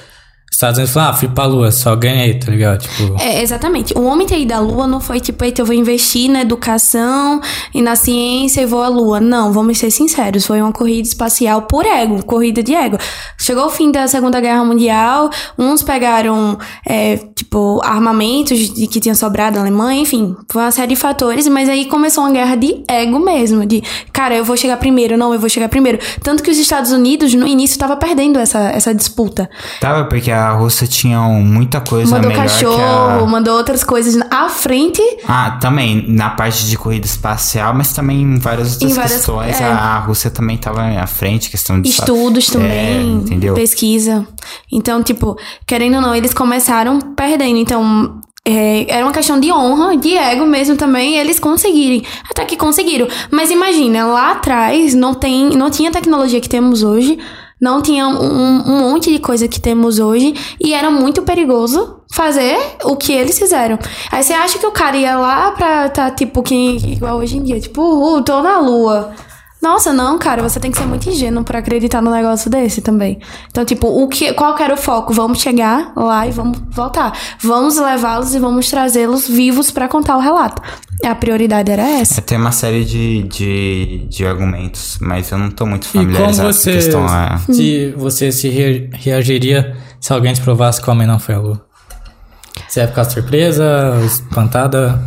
[0.53, 2.83] Estados Unidos fala, ah, fui pra lua, só ganhei, tá ligado?
[2.83, 3.95] Tipo, É, exatamente.
[3.97, 7.41] O homem ter ido à lua não foi tipo, eita, eu vou investir na educação
[7.75, 9.19] e na ciência e vou à lua.
[9.19, 10.47] Não, vamos ser sinceros.
[10.47, 12.99] Foi uma corrida espacial por ego, corrida de ego.
[13.39, 19.15] Chegou o fim da Segunda Guerra Mundial, uns pegaram, é, tipo, armamentos de que tinha
[19.15, 22.85] sobrado na Alemanha, enfim, foi uma série de fatores, mas aí começou uma guerra de
[22.87, 23.83] ego mesmo, de,
[24.13, 25.99] cara, eu vou chegar primeiro, não, eu vou chegar primeiro.
[26.23, 29.49] Tanto que os Estados Unidos, no início, tava perdendo essa, essa disputa.
[29.81, 33.27] Tava porque a Rússia tinha muita coisa Mandou melhor cachorro, que a...
[33.27, 38.39] mandou outras coisas à frente Ah, também, na parte de corrida espacial, mas também em
[38.39, 39.61] várias outras Em várias- questões.
[39.61, 39.65] é.
[39.65, 41.89] A Rússia também tava à frente, questão de...
[41.89, 43.55] Estudos É, também, entendeu?
[43.55, 44.27] pesquisa.
[44.71, 45.37] Então, tipo,
[45.67, 47.57] querendo ou não, eles começaram perdendo.
[47.59, 52.03] Então, é, era uma questão de honra, de ego mesmo também, eles conseguirem.
[52.29, 53.07] Até que conseguiram.
[53.31, 57.19] Mas imagina, lá atrás não, tem, não tinha a tecnologia que temos hoje,
[57.63, 62.59] não tinha um, um monte de coisa que temos hoje, e era muito perigoso fazer
[62.83, 63.79] o que eles fizeram.
[64.11, 67.43] Aí você acha que o cara ia lá pra tá, tipo, que, igual hoje em
[67.45, 69.13] dia, tipo, uh, tô na lua.
[69.63, 73.21] Nossa, não, cara, você tem que ser muito ingênuo pra acreditar num negócio desse também.
[73.49, 75.13] Então, tipo, o que, qual que era o foco?
[75.13, 77.13] Vamos chegar lá e vamos voltar.
[77.41, 80.61] Vamos levá-los e vamos trazê-los vivos pra contar o relato.
[81.05, 82.21] A prioridade era essa.
[82.21, 86.43] Tem uma série de, de, de argumentos, mas eu não tô muito e como familiarizado
[86.43, 87.07] com a você, questão.
[87.07, 87.39] É...
[87.39, 91.39] se, você se re- reagiria se alguém te provasse que o homem não foi a
[91.39, 91.65] lua?
[92.69, 93.65] Você ia ficar surpresa,
[94.05, 95.01] espantada?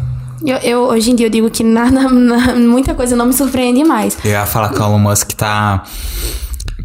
[0.45, 3.83] Eu, eu, hoje em dia eu digo que nada, na- muita coisa não me surpreende
[3.83, 4.17] mais.
[4.23, 5.83] Eu ia falar que o Elon Musk tá...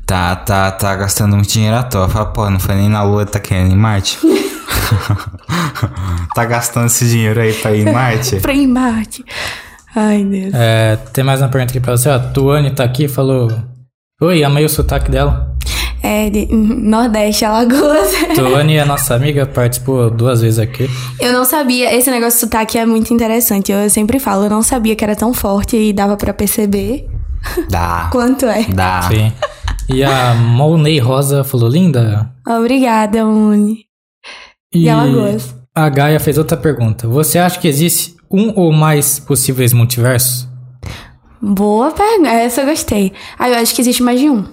[0.06, 2.08] Tá, tá, tá gastando muito dinheiro à toa.
[2.08, 4.18] Fala, pô, não foi nem na Lua, tá querendo ir em Marte?
[6.34, 8.36] tá gastando esse dinheiro aí pra ir em Marte?
[8.40, 9.24] Pra embate.
[9.94, 10.52] Ai, Deus.
[10.54, 12.08] É, tem mais uma pergunta aqui pra você.
[12.08, 13.50] A Tuane tá aqui e falou...
[14.20, 15.49] Oi, amei o sotaque dela.
[16.03, 18.11] É de Nordeste, Alagoas.
[18.34, 20.88] Tuane é nossa amiga, participou duas vezes aqui.
[21.20, 23.70] Eu não sabia, esse negócio de sotaque é muito interessante.
[23.70, 27.07] Eu sempre falo, eu não sabia que era tão forte e dava pra perceber
[27.68, 28.09] Dá.
[28.12, 28.64] quanto é.
[28.64, 29.03] Dá.
[29.03, 29.30] Sim.
[29.88, 32.32] E a Mounei Rosa falou, linda.
[32.48, 33.84] Obrigada, Uni.
[34.72, 35.55] E De Alagoas.
[35.74, 37.09] a Gaia fez outra pergunta.
[37.09, 40.48] Você acha que existe um ou mais possíveis multiversos?
[41.42, 43.12] Boa pergunta, essa eu gostei.
[43.38, 44.44] Ah, eu acho que existe mais de um.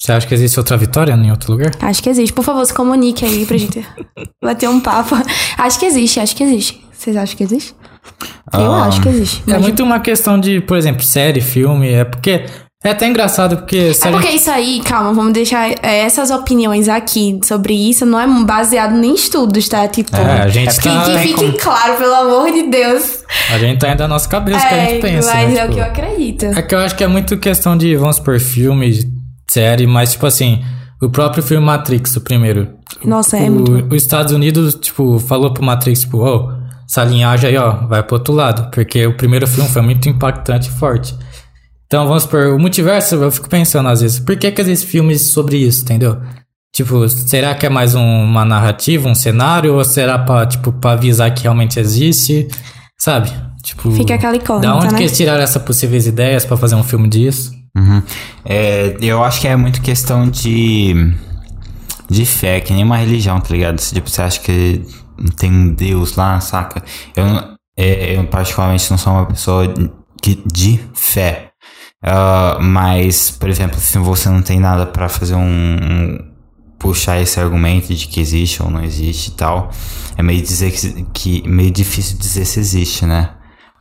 [0.00, 1.72] Você acha que existe outra vitória em outro lugar?
[1.80, 2.32] Acho que existe.
[2.32, 3.84] Por favor, se comunique aí pra gente
[4.42, 5.16] bater um papo.
[5.58, 6.84] Acho que existe, acho que existe.
[6.92, 7.74] Vocês acham que existe?
[8.52, 9.42] Eu Ah, acho que existe.
[9.50, 11.88] É muito uma questão de, por exemplo, série, filme.
[11.92, 12.44] É porque.
[12.84, 13.90] É até engraçado porque.
[14.00, 18.20] É porque gente- isso aí, calma, vamos deixar é, essas opiniões aqui sobre isso não
[18.20, 19.86] é baseado em estudos, tá?
[19.88, 21.02] Tipo, É, a gente É que, tá.
[21.04, 23.24] que fique como- claro, pelo amor de Deus.
[23.52, 25.34] A gente tá indo na nossa cabeça que a é, gente pensa.
[25.34, 25.58] mas né?
[25.58, 26.44] é o Tipo, que eu acredito.
[26.44, 29.17] É que eu acho que é muito questão de, vamos supor, filme,
[29.50, 30.62] série, mas tipo assim,
[31.00, 32.68] o próprio filme Matrix, o primeiro.
[33.04, 33.94] Nossa, é o, muito.
[33.94, 36.50] Os Estados Unidos, tipo, falou pro Matrix, tipo, ô,
[36.88, 38.70] essa linhagem aí, ó, vai pro outro lado.
[38.70, 41.14] Porque o primeiro filme foi muito impactante e forte.
[41.86, 45.22] Então, vamos supor, o multiverso, eu fico pensando às vezes, por que que existem filmes
[45.28, 46.18] sobre isso, entendeu?
[46.74, 50.92] Tipo, será que é mais um- uma narrativa, um cenário, ou será pra, tipo, pra
[50.92, 52.46] avisar que realmente existe?
[52.98, 53.30] Sabe?
[53.62, 54.96] Tipo, Fica aquela incógnita, Da onde né?
[54.98, 57.52] que eles tiraram essas possíveis ideias pra fazer um filme disso?
[57.76, 58.02] Uhum.
[58.44, 60.94] É, eu acho que é muito questão de.
[62.10, 63.78] de fé, que nem uma religião, tá ligado?
[63.78, 64.82] Tipo, você acha que
[65.36, 66.82] tem um Deus lá, saca?
[67.16, 67.24] Eu,
[67.76, 69.72] é, eu particularmente não sou uma pessoa
[70.22, 71.50] que, de fé.
[72.02, 76.32] Ah, mas, por exemplo, se você não tem nada pra fazer um, um-
[76.78, 79.70] puxar esse argumento de que existe ou não existe e tal,
[80.16, 83.30] é meio dizer que, que meio difícil dizer se existe, né?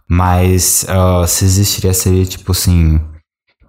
[0.09, 2.99] Mas ah, se existiria seria tipo assim,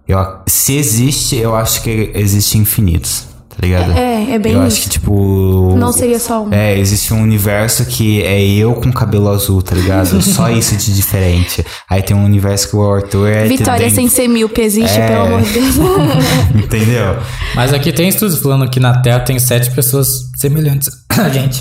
[0.09, 3.93] eu, se existe, eu acho que existe infinitos, tá ligado?
[3.93, 4.79] É, é bem eu isso.
[4.79, 6.53] acho que tipo Não seria só um.
[6.53, 10.21] é, existe um universo que é eu com cabelo azul, tá ligado?
[10.23, 11.65] Só isso de diferente.
[11.91, 13.47] Aí tem um universo que o Arthur é.
[13.47, 15.09] Vitória tem- sem ser míope existe, É.
[15.09, 15.75] pelo amor de Deus.
[16.55, 17.17] Entendeu?
[17.55, 21.61] Mas aqui tem estudos falando que na Terra tem sete pessoas semelhantes a gente.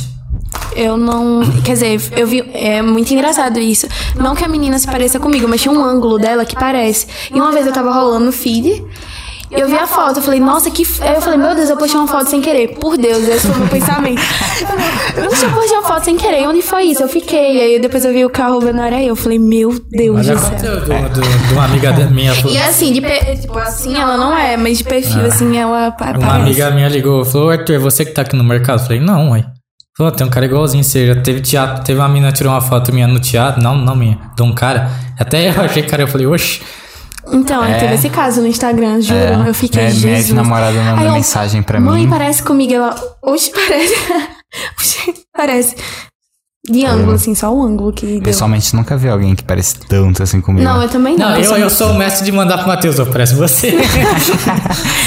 [0.76, 1.42] Eu não.
[1.64, 2.44] Quer dizer, eu vi.
[2.54, 3.88] É muito engraçado isso.
[4.16, 7.08] Não que a menina se pareça comigo, mas tinha um ângulo dela que parece.
[7.34, 8.84] E uma vez eu tava rolando no feed.
[9.50, 10.86] E eu vi a foto, eu falei, nossa, que.
[11.00, 12.76] Aí eu falei, meu Deus, eu postei uma foto sem querer.
[12.80, 14.22] Por Deus, esse foi o meu pensamento.
[15.16, 16.46] Eu postei uma foto sem querer.
[16.48, 17.02] Onde foi isso?
[17.02, 17.62] Eu fiquei.
[17.62, 19.08] Aí depois eu vi o carro, não era eu.
[19.10, 20.76] Eu falei, meu Deus já do céu.
[21.48, 22.34] de uma amiga minha.
[22.46, 25.92] E assim, de pe- tipo, assim ela não é, mas de perfil, assim, ela Uma
[25.94, 26.26] parece.
[26.26, 28.80] amiga minha ligou, falou, Arthur, é você que tá aqui no mercado?
[28.82, 29.46] Eu falei, não, ué.
[29.98, 32.62] Falou, tem um cara igualzinho, você já teve teatro, teve uma menina que tirou uma
[32.62, 34.92] foto minha no teatro, não, não minha, de um cara.
[35.20, 36.62] Até eu achei, cara, eu falei, oxe,
[37.32, 39.18] Então, aí teve esse caso no Instagram, juro.
[39.18, 39.50] É.
[39.50, 40.26] Eu fiquei, Minha- minha Jesus.
[40.30, 42.10] ex-namorada mandou Aí mensagem pra Mãe, mim.
[42.10, 42.74] parece comigo.
[42.74, 43.96] Ela, oxe, parece.
[44.80, 45.76] Oxe, parece.
[46.70, 48.22] De ângulo, assim, só o ângulo que deu.
[48.22, 50.66] Pessoalmente, nunca vi alguém que parece tanto assim comigo.
[50.66, 51.30] Não, eu também não.
[51.30, 53.70] não, eu, sou- eu sou o mestre de mandar pro Matheus, eu parece você.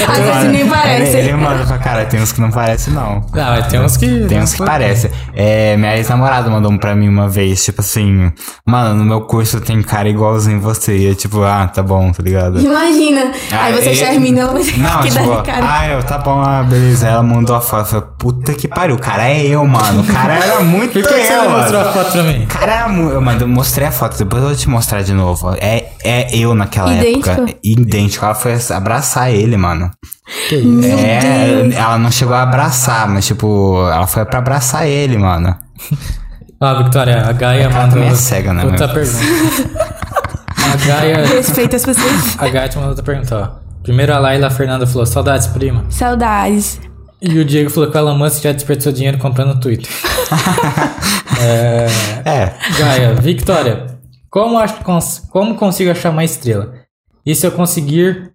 [0.09, 1.17] Às vezes nem parece.
[1.19, 3.17] Ele, ele manda pra cara, tem uns que não parecem, não.
[3.33, 4.25] não, mas tem uns que...
[4.27, 5.11] Tem uns que parecem.
[5.35, 8.33] É, minha ex-namorada mandou um pra mim uma vez, tipo assim,
[8.65, 10.97] mano, no meu curso tem cara igualzinho você.
[10.97, 12.61] E eu, tipo, ah, tá bom, tá ligado?
[12.61, 13.33] Imagina.
[13.53, 15.67] Aí Ah, você e- termina, ela Não, que tipo, de cara.
[15.69, 17.07] ah, eu, tá bom, ah, beleza.
[17.07, 17.81] Ela mandou a foto.
[17.81, 20.01] Eu falei, puta que pariu, o cara é eu, mano.
[20.01, 22.45] O cara era muito você eu, mostrou a foto pra mim?
[22.45, 23.43] O cara era muito.
[23.43, 25.55] Eu, mostrei a foto, depois eu vou te mostrar de novo.
[25.61, 27.31] É, é eu naquela Idêntico?
[27.31, 27.55] época.
[27.63, 28.25] Idêntico.
[28.25, 29.91] Ela foi abraçar ele, mano.
[30.49, 30.89] Que isso?
[30.89, 35.57] É, ela não chegou a abraçar, mas tipo, ela foi pra abraçar ele, mano.
[36.61, 37.91] Ó, Victoria, a Gaia mandou...
[37.91, 39.19] também é cega, né, Outra pergunta.
[40.61, 41.27] A Gaia...
[41.27, 42.37] Respeita as pessoas.
[42.39, 43.83] A Gaia te mandou outra pergunta, ó.
[43.83, 45.85] Primeiro a Laila Fernanda falou, saudades, prima.
[45.89, 46.79] Saudades.
[47.23, 49.89] E o Diego falou que o Elon Musk já desperdiçou dinheiro comprando o Twitter.
[51.41, 51.87] é...
[52.25, 52.55] É.
[52.79, 53.99] Gaia, Victoria,
[54.31, 56.75] como, acho, cons- como consigo achar uma estrela?
[57.25, 58.33] E se eu conseguir.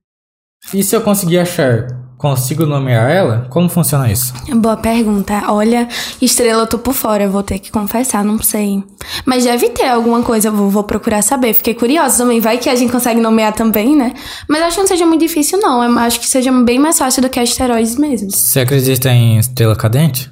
[0.74, 1.88] E se eu conseguir achar,
[2.30, 3.46] consigo nomear ela?
[3.52, 4.34] Como funciona isso?
[4.56, 5.44] Boa pergunta.
[5.50, 5.88] Olha,
[6.20, 8.84] estrela eu tô por fora, eu vou ter que confessar, não sei.
[9.26, 11.54] Mas deve ter alguma coisa, eu vou, vou procurar saber.
[11.54, 14.14] Fiquei curiosa também, vai que a gente consegue nomear também, né?
[14.50, 15.84] Mas acho que não seja muito difícil, não.
[15.84, 18.32] Eu acho que seja bem mais fácil do que asteroides mesmo.
[18.32, 20.32] Você acredita em estrela cadente?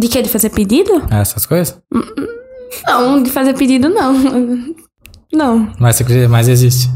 [0.00, 0.22] De que?
[0.22, 1.02] De fazer pedido?
[1.10, 1.78] Essas coisas?
[2.86, 4.14] Não, de fazer pedido, não.
[5.30, 5.70] Não.
[5.78, 6.88] Mas você acredita, mas existe.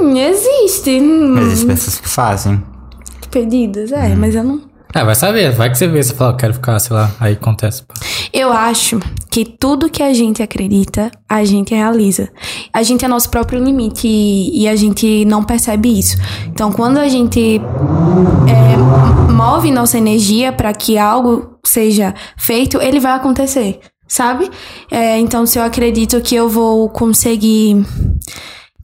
[0.00, 1.00] Hum, Existe.
[1.00, 2.62] hum, Mas as pessoas que fazem.
[3.36, 4.62] Pedidos, é, mas eu não.
[4.94, 7.34] Ah, vai saber, vai que você vê, você fala, eu quero ficar, sei lá, aí
[7.34, 7.82] acontece.
[8.32, 8.98] Eu acho
[9.30, 12.30] que tudo que a gente acredita, a gente realiza.
[12.72, 16.16] A gente é nosso próprio limite e, e a gente não percebe isso.
[16.46, 17.60] Então, quando a gente
[18.48, 24.50] é, move nossa energia para que algo seja feito, ele vai acontecer, sabe?
[24.90, 27.84] É, então, se eu acredito que eu vou conseguir.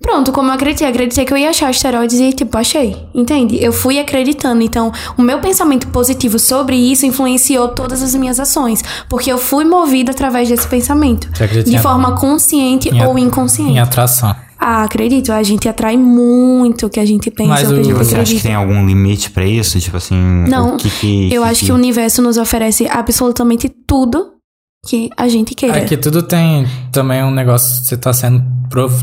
[0.02, 2.96] Pronto, como eu acreditei, acreditei que eu ia achar asteroides e, tipo, achei.
[3.14, 3.56] Entende?
[3.62, 4.60] Eu fui acreditando.
[4.62, 8.82] Então, o meu pensamento positivo sobre isso influenciou todas as minhas ações.
[9.08, 11.28] Porque eu fui movida através desse pensamento.
[11.32, 13.70] Você acredita De em- forma consciente em ou inconsciente.
[13.72, 14.34] Em atração.
[14.58, 15.32] Ah, acredito.
[15.32, 17.94] A gente atrai muito o que a gente pensa, Mas o que a o- gente
[17.94, 18.42] Você acha que acredita.
[18.48, 19.78] tem algum limite pra isso?
[19.80, 20.14] Tipo assim,
[20.48, 21.32] Não, o que que...
[21.34, 24.31] Eu acho que o universo nos oferece absolutamente tudo
[24.86, 25.78] que a gente queira.
[25.78, 28.42] Aqui tudo tem também um negócio, você tá sendo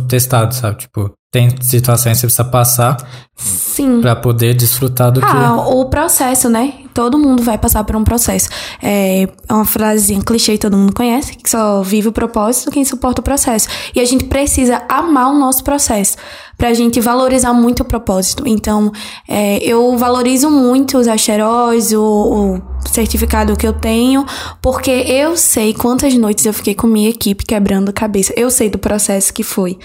[0.08, 0.78] testado, sabe?
[0.78, 2.98] Tipo, tem situações que você precisa passar
[3.36, 4.02] Sim.
[4.02, 5.28] pra poder desfrutar do que.
[5.28, 6.74] Ah, o processo, né?
[6.92, 8.50] Todo mundo vai passar por um processo.
[8.82, 13.22] É uma frasezinha clichê que todo mundo conhece, que só vive o propósito quem suporta
[13.22, 13.68] o processo.
[13.96, 16.18] E a gente precisa amar o nosso processo
[16.58, 18.44] pra gente valorizar muito o propósito.
[18.48, 18.92] Então,
[19.28, 24.26] é, eu valorizo muito os asteroides, o, o certificado que eu tenho,
[24.62, 28.34] porque eu sei quantas noites eu fiquei com minha equipe quebrando a cabeça.
[28.36, 29.78] Eu sei do processo que foi.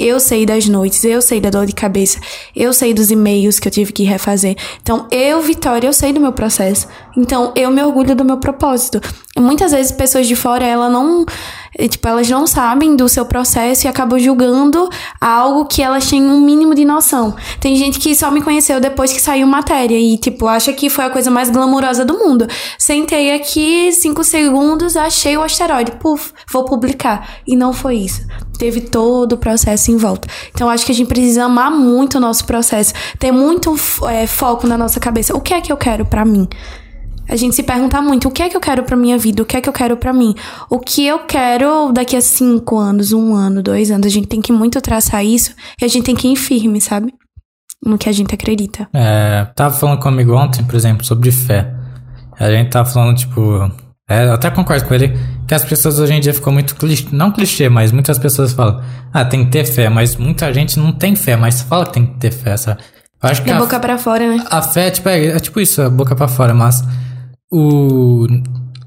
[0.00, 2.18] Eu sei das noites, eu sei da dor de cabeça,
[2.56, 4.56] eu sei dos e-mails que eu tive que refazer.
[4.82, 6.88] Então, eu, Vitória, eu sei do meu processo.
[7.14, 8.98] Então, eu me orgulho do meu propósito.
[9.38, 11.26] Muitas vezes pessoas de fora, ela não,
[11.80, 14.88] eh, tipo, elas não sabem do seu processo e acabam julgando
[15.20, 17.34] algo que elas têm um mínimo de noção.
[17.58, 21.04] Tem gente que só me conheceu depois que saiu matéria e, tipo, acha que foi
[21.06, 22.46] a coisa mais glamurosa do mundo.
[22.78, 25.92] Sentei aqui, cinco segundos, achei o asteroide.
[25.92, 27.40] Puf, vou publicar.
[27.46, 28.22] E não foi isso.
[28.58, 30.28] Teve todo o processo em volta.
[30.54, 32.92] Então, acho que a gente precisa amar muito o nosso processo.
[33.18, 33.74] Ter muito
[34.08, 35.34] eh, foco na nossa cabeça.
[35.34, 36.46] O que é que eu quero pra mim?
[37.30, 39.40] A gente se pergunta muito, o que é que eu quero pra minha vida?
[39.40, 40.34] O que é que eu quero pra mim?
[40.68, 44.04] O que eu quero daqui a cinco anos, um ano, dois anos?
[44.08, 47.14] A gente tem que muito traçar isso e a gente tem que ir firme, sabe?
[47.86, 48.88] No que a gente acredita.
[48.92, 51.72] É, tava falando comigo ontem, por exemplo, sobre fé.
[52.36, 53.70] A gente tava falando, tipo.
[54.08, 55.16] É, eu até concordo com ele
[55.46, 57.06] que as pessoas hoje em dia ficam muito clichê.
[57.12, 60.90] Não clichê, mas muitas pessoas falam, ah, tem que ter fé, mas muita gente não
[60.90, 62.80] tem fé, mas fala que tem que ter fé, sabe?
[63.22, 64.44] Eu acho que Da a, boca pra fora, né?
[64.50, 66.82] a fé, tipo, é, é tipo isso, a boca pra fora, mas
[67.50, 68.26] o.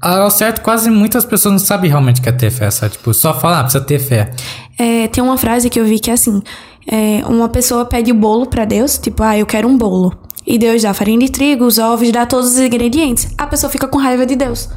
[0.00, 2.92] Ao certo, quase muitas pessoas não sabem realmente o que é ter fé, sabe?
[2.92, 4.30] Tipo, só falar, ah, precisa ter fé.
[4.78, 6.42] É, tem uma frase que eu vi que é assim:
[6.86, 10.12] é, uma pessoa pede o bolo pra Deus, tipo, ah, eu quero um bolo.
[10.46, 13.32] E Deus dá farinha de trigo, os ovos, dá todos os ingredientes.
[13.38, 14.68] A pessoa fica com raiva de Deus.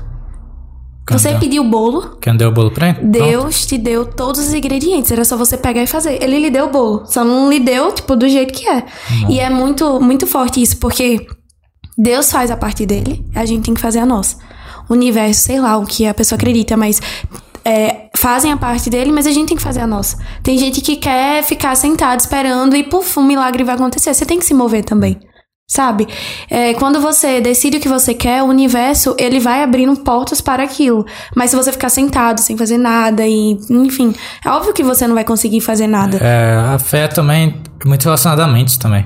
[1.09, 1.39] Você Quem deu?
[1.39, 2.95] pediu o bolo, Quem deu o bolo pra ele?
[2.99, 3.11] Pronto.
[3.11, 6.21] Deus te deu todos os ingredientes, era só você pegar e fazer.
[6.21, 8.85] Ele lhe deu o bolo, só não lhe deu, tipo, do jeito que é.
[9.29, 11.25] E é muito, muito forte isso, porque
[11.97, 14.37] Deus faz a parte dele, a gente tem que fazer a nossa.
[14.87, 17.01] O universo, sei lá, o que a pessoa acredita, mas
[17.65, 20.17] é, fazem a parte dele, mas a gente tem que fazer a nossa.
[20.41, 24.13] Tem gente que quer ficar sentado esperando e, puf, um milagre vai acontecer.
[24.13, 25.19] Você tem que se mover também.
[25.69, 26.07] Sabe?
[26.49, 30.63] É, quando você decide o que você quer, o universo, ele vai abrindo portas para
[30.63, 31.05] aquilo.
[31.35, 35.13] Mas se você ficar sentado, sem fazer nada e, enfim, é óbvio que você não
[35.13, 36.19] vai conseguir fazer nada.
[36.19, 39.05] É, a fé também muito relacionada à mente também.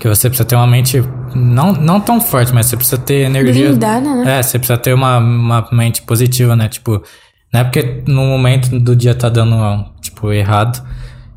[0.00, 1.00] Que você precisa ter uma mente
[1.34, 3.68] não, não tão forte, mas você precisa ter energia.
[3.68, 4.38] Blindada, né?
[4.38, 6.68] É, você precisa ter uma, uma mente positiva, né?
[6.68, 7.02] Tipo,
[7.52, 9.56] não é porque no momento do dia tá dando,
[10.00, 10.82] tipo, errado,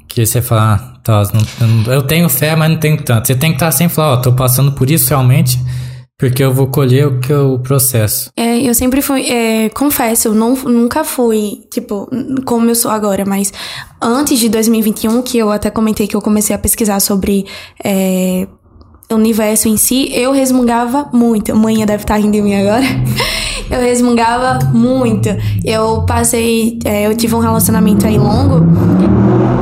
[0.08, 1.24] que você fala, ah, tá,
[1.60, 3.28] não- eu tenho fé, mas não tenho tanto.
[3.28, 5.58] Você tem que estar sempre falar, ó, tô passando por isso realmente,
[6.20, 8.30] porque eu vou colher o que eu processo.
[8.38, 12.08] É, eu sempre fui, é, confesso, eu não, nunca fui, tipo,
[12.46, 13.52] como eu sou agora, mas
[14.02, 17.46] antes de 2021, que eu até comentei que eu comecei a pesquisar sobre
[17.84, 18.48] é,
[19.12, 21.52] universo em si, eu resmungava muito.
[21.52, 22.84] A Mãe deve estar rindo de mim agora.
[23.70, 25.30] Eu resmungava muito.
[25.64, 28.66] Eu passei, é, eu tive um relacionamento aí longo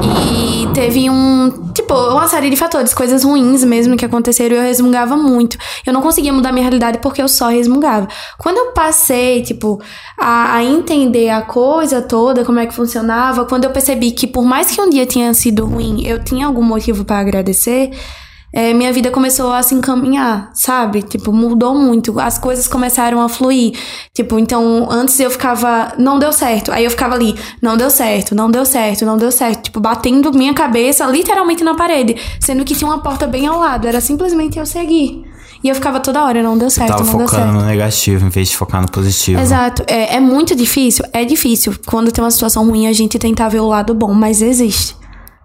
[0.04, 4.64] e teve um, tipo, uma série de fatores, coisas ruins mesmo que aconteceram e eu
[4.64, 5.58] resmungava muito.
[5.86, 8.08] Eu não conseguia mudar minha realidade porque eu só resmungava.
[8.38, 9.82] Quando eu passei, tipo,
[10.18, 14.44] a, a entender a coisa toda, como é que funcionava, quando eu percebi que por
[14.44, 17.92] mais que um dia tinha sido ruim, eu tinha algum motivo pra agradecer,
[18.54, 21.02] é, minha vida começou a se encaminhar, sabe?
[21.02, 22.20] Tipo, mudou muito.
[22.20, 23.74] As coisas começaram a fluir.
[24.14, 26.72] Tipo, então, antes eu ficava, não deu certo.
[26.72, 29.64] Aí eu ficava ali, não deu certo, não deu certo, não deu certo.
[29.64, 32.16] Tipo, batendo minha cabeça literalmente na parede.
[32.40, 33.88] Sendo que tinha uma porta bem ao lado.
[33.88, 35.24] Era simplesmente eu seguir.
[35.64, 37.42] E eu ficava toda hora, não deu certo, Tava não deu certo.
[37.42, 39.40] focando no negativo em vez de focar no positivo.
[39.40, 39.84] Exato.
[39.88, 41.06] É, é muito difícil.
[41.14, 41.74] É difícil.
[41.86, 44.96] Quando tem uma situação ruim, a gente tentar ver o lado bom, mas existe.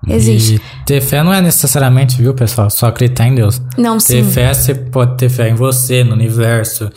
[0.09, 0.55] Existe.
[0.55, 2.71] E ter fé não é necessariamente, viu, pessoal?
[2.71, 3.61] Só acreditar em Deus.
[3.77, 4.31] Não, Ter sim.
[4.31, 6.91] fé, você pode ter fé em você, no universo,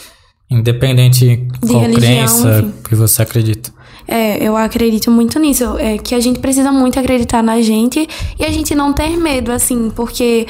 [0.50, 2.74] independente qual religião, crença enfim.
[2.88, 3.72] que você acredita.
[4.08, 5.78] É, eu acredito muito nisso.
[5.78, 8.08] É que a gente precisa muito acreditar na gente
[8.40, 10.48] e a gente não ter medo, assim, porque,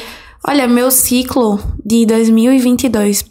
[0.47, 3.25] olha, meu ciclo de 2022,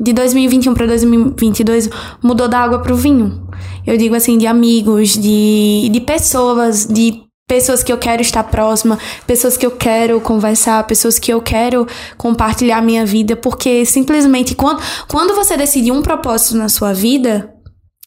[0.00, 1.88] de 2021 para 2022,
[2.22, 3.46] mudou da água pro vinho.
[3.86, 8.96] Eu digo assim, de amigos, de, de pessoas, de pessoas que eu quero estar próxima,
[9.26, 11.84] pessoas que eu quero conversar, pessoas que eu quero
[12.16, 17.52] compartilhar minha vida, porque simplesmente quando, quando você decide um propósito na sua vida,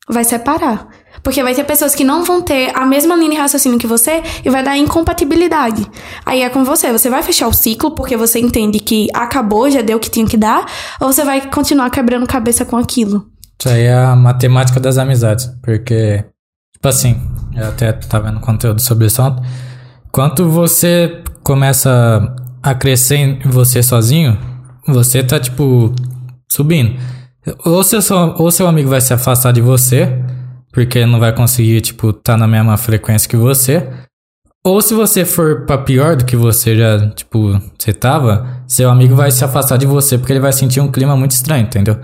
[0.09, 0.87] vai separar.
[1.21, 4.23] Porque vai ter pessoas que não vão ter a mesma linha de raciocínio que você
[4.45, 5.85] e vai dar incompatibilidade.
[6.25, 6.93] Aí é com você.
[6.93, 10.25] Você vai fechar o ciclo porque você entende que acabou, já deu o que tinha
[10.25, 10.65] que dar,
[11.01, 13.25] ou você vai continuar quebrando cabeça com aquilo.
[13.59, 15.49] Isso aí é a matemática das amizades.
[15.61, 16.23] Porque,
[16.83, 17.15] tipo assim,
[17.55, 19.41] eu até tava vendo conteúdo sobre isso ontem.
[20.11, 24.37] Quanto você começa a crescer em você sozinho,
[24.85, 25.95] você tá, tipo,
[26.51, 26.99] subindo.
[27.65, 27.99] Ou seu,
[28.37, 30.09] ou seu amigo vai se afastar de você,
[30.73, 33.89] porque não vai conseguir, tipo, tá na mesma frequência que você.
[34.61, 39.15] Ou se você for pra pior do que você já, tipo, você tava, seu amigo
[39.15, 41.97] vai se afastar de você, porque ele vai sentir um clima muito estranho, entendeu?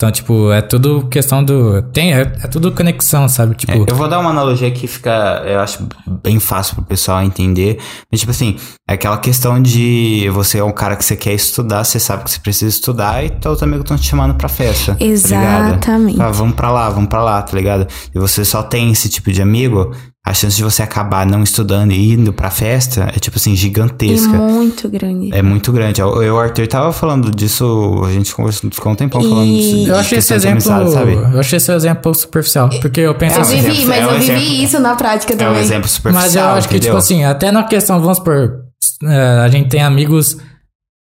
[0.00, 1.82] Então, tipo, é tudo questão do.
[1.82, 3.56] Tem, é, é tudo conexão, sabe?
[3.56, 5.88] Tipo, É, eu vou dar uma analogia que fica, eu acho
[6.22, 7.80] bem fácil pro pessoal entender.
[8.08, 8.56] Mas, tipo assim,
[8.88, 12.30] é aquela questão de você é um cara que você quer estudar, você sabe que
[12.30, 14.94] você precisa estudar e teus amigos estão te chamando pra festa.
[14.94, 15.68] Tá ligado?
[15.70, 16.22] Exatamente.
[16.22, 17.88] Ah, vamos pra lá, vamos pra lá, tá ligado?
[18.14, 19.90] E você só tem esse tipo de amigo,
[20.28, 24.28] a chance de você acabar não estudando e indo pra festa é, tipo assim, gigantesca.
[24.36, 25.34] muito grande.
[25.34, 26.00] É muito grande.
[26.00, 29.46] Eu e o Arthur tava falando disso, a gente conversou ficou um tempão E- falando
[29.48, 29.88] disso.
[29.88, 30.70] eu achei esse exemplo.
[30.72, 31.12] amizade, sabe?
[31.14, 32.68] Eu achei esse exemplo superficial.
[32.80, 33.60] Porque eu penso É, Eu assim.
[33.60, 35.60] vivi, mas é um eu vivi exemplo- isso na prática É um também.
[35.62, 36.90] exemplo superficial, Mas eu acho que, entendeu?
[36.94, 38.64] tipo assim, até na questão, vamos supor,
[39.04, 40.36] é, a gente tem amigos,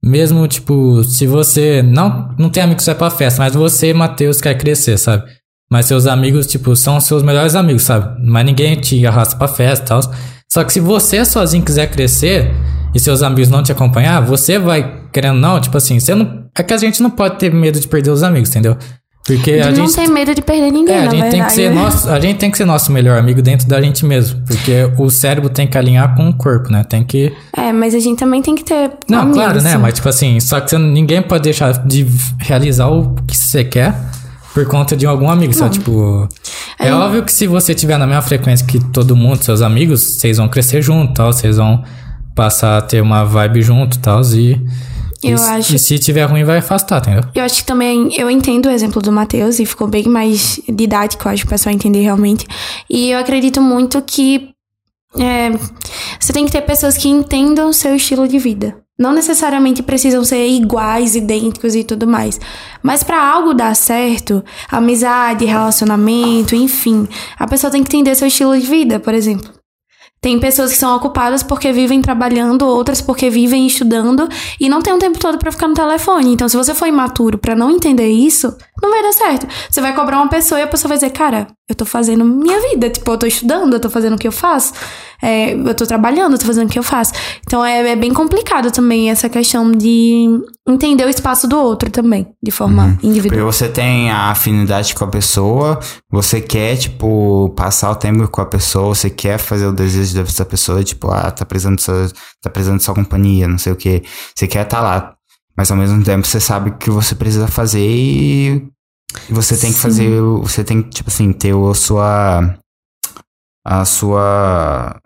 [0.05, 4.41] mesmo, tipo, se você não, não tem amigos que vai pra festa, mas você, Matheus,
[4.41, 5.23] quer crescer, sabe?
[5.73, 8.21] Mas seus amigos, tipo, são seus melhores amigos, sabe?
[8.23, 10.01] Mas ninguém te arrasta pra festa e tal.
[10.47, 12.53] Só que se você sozinho quiser crescer
[12.95, 16.45] e seus amigos não te acompanhar, você vai, querendo não, tipo assim, você não.
[16.55, 18.77] É que a gente não pode ter medo de perder os amigos, entendeu?
[19.27, 19.95] Porque a não gente.
[19.95, 21.31] ter medo de perder ninguém, É, a gente, verdade.
[21.37, 21.75] tem que ser né?
[21.81, 24.43] nosso, a gente tem que ser nosso melhor amigo dentro da gente mesmo.
[24.47, 26.85] Porque o cérebro tem que alinhar com o corpo, né?
[26.85, 27.33] Tem que.
[27.57, 28.91] É, mas a gente também tem que ter.
[29.09, 29.79] Não, amigos, claro, né?
[29.79, 32.07] Mas tipo assim, só que você- ninguém pode deixar de
[32.41, 33.95] realizar o que você quer
[34.55, 36.29] por conta de algum amigo, só tipo.
[36.79, 36.95] É, É.
[36.95, 40.49] óbvio que se você tiver na mesma frequência que todo mundo, seus amigos, vocês vão
[40.49, 41.83] crescer junto, tal, vocês vão
[42.35, 44.61] passar a ter uma vibe junto, tal, e
[45.23, 47.23] Eu e, se- acho- E se tiver ruim, vai afastar, entendeu?
[47.35, 51.29] Eu acho que também, eu entendo o exemplo do Matheus e ficou bem mais didático,
[51.29, 52.45] eu acho, para o pessoal entender realmente.
[52.91, 54.49] E eu acredito muito que
[55.19, 55.51] é,
[56.19, 58.77] você tem que ter pessoas que entendam o seu estilo de vida.
[58.99, 62.39] Não necessariamente precisam ser iguais, idênticos e tudo mais.
[62.83, 67.09] Mas para algo dar certo, amizade, relacionamento, enfim,
[67.39, 69.51] a pessoa tem que entender seu estilo de vida, por exemplo.
[70.23, 74.29] Tem pessoas que são ocupadas porque vivem trabalhando, outras porque vivem estudando
[74.61, 76.33] e não tem um tempo todo pra ficar no telefone.
[76.33, 79.49] Então, se você for imaturo pra não entender isso, não vai dar certo.
[79.69, 82.61] Você vai cobrar uma pessoa e a pessoa vai dizer, cara, eu tô fazendo minha
[82.71, 82.91] vida.
[82.91, 84.73] Tipo, eu tô estudando, eu tô fazendo o que eu faço.
[85.23, 87.13] É, eu tô trabalhando, eu tô fazendo o que eu faço.
[87.47, 90.27] Então, é, é bem complicado também essa questão de
[90.69, 93.51] entender o espaço do outro também, de forma Porque individual.
[93.53, 95.79] você tem a afinidade com a pessoa,
[96.11, 100.45] você quer, tipo, passar o tempo com a pessoa, você quer fazer o desejo dessa
[100.45, 102.09] pessoa, tipo, ah, tá precisando de sua,
[102.43, 104.03] tá precisando de sua companhia, não sei o que.
[104.35, 105.15] Você quer estar lá.
[105.57, 108.72] Mas ao mesmo tempo você sabe que você precisa fazer e
[109.31, 109.83] você tem que Sim.
[109.83, 112.59] fazer, o- você tem que, tipo assim, ter a sua.
[113.67, 114.99] a sua.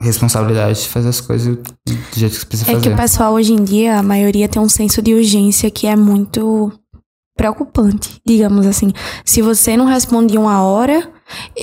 [0.00, 1.64] responsabilidade de fazer as coisas do
[2.14, 2.94] jeito que você precisa É que fazer.
[2.94, 6.72] o pessoal hoje em dia, a maioria tem um senso de urgência que é muito
[7.36, 8.92] preocupante, digamos assim.
[9.24, 11.12] Se você não responde em uma hora,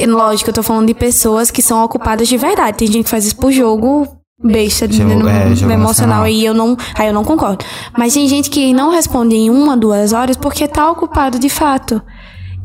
[0.05, 2.77] lógico, eu tô falando de pessoas que são ocupadas de verdade.
[2.77, 4.05] Tem gente que faz isso por jogo
[4.43, 6.27] besta, Jogo- no, é, jogo emocional, emocional.
[6.27, 7.63] e eu não, aí eu não concordo.
[7.97, 12.01] Mas tem gente que não responde em uma, duas horas porque tá ocupado de fato.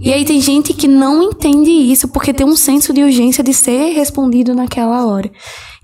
[0.03, 3.53] E aí tem gente que não entende isso porque tem um senso de urgência de
[3.53, 5.31] ser respondido naquela hora.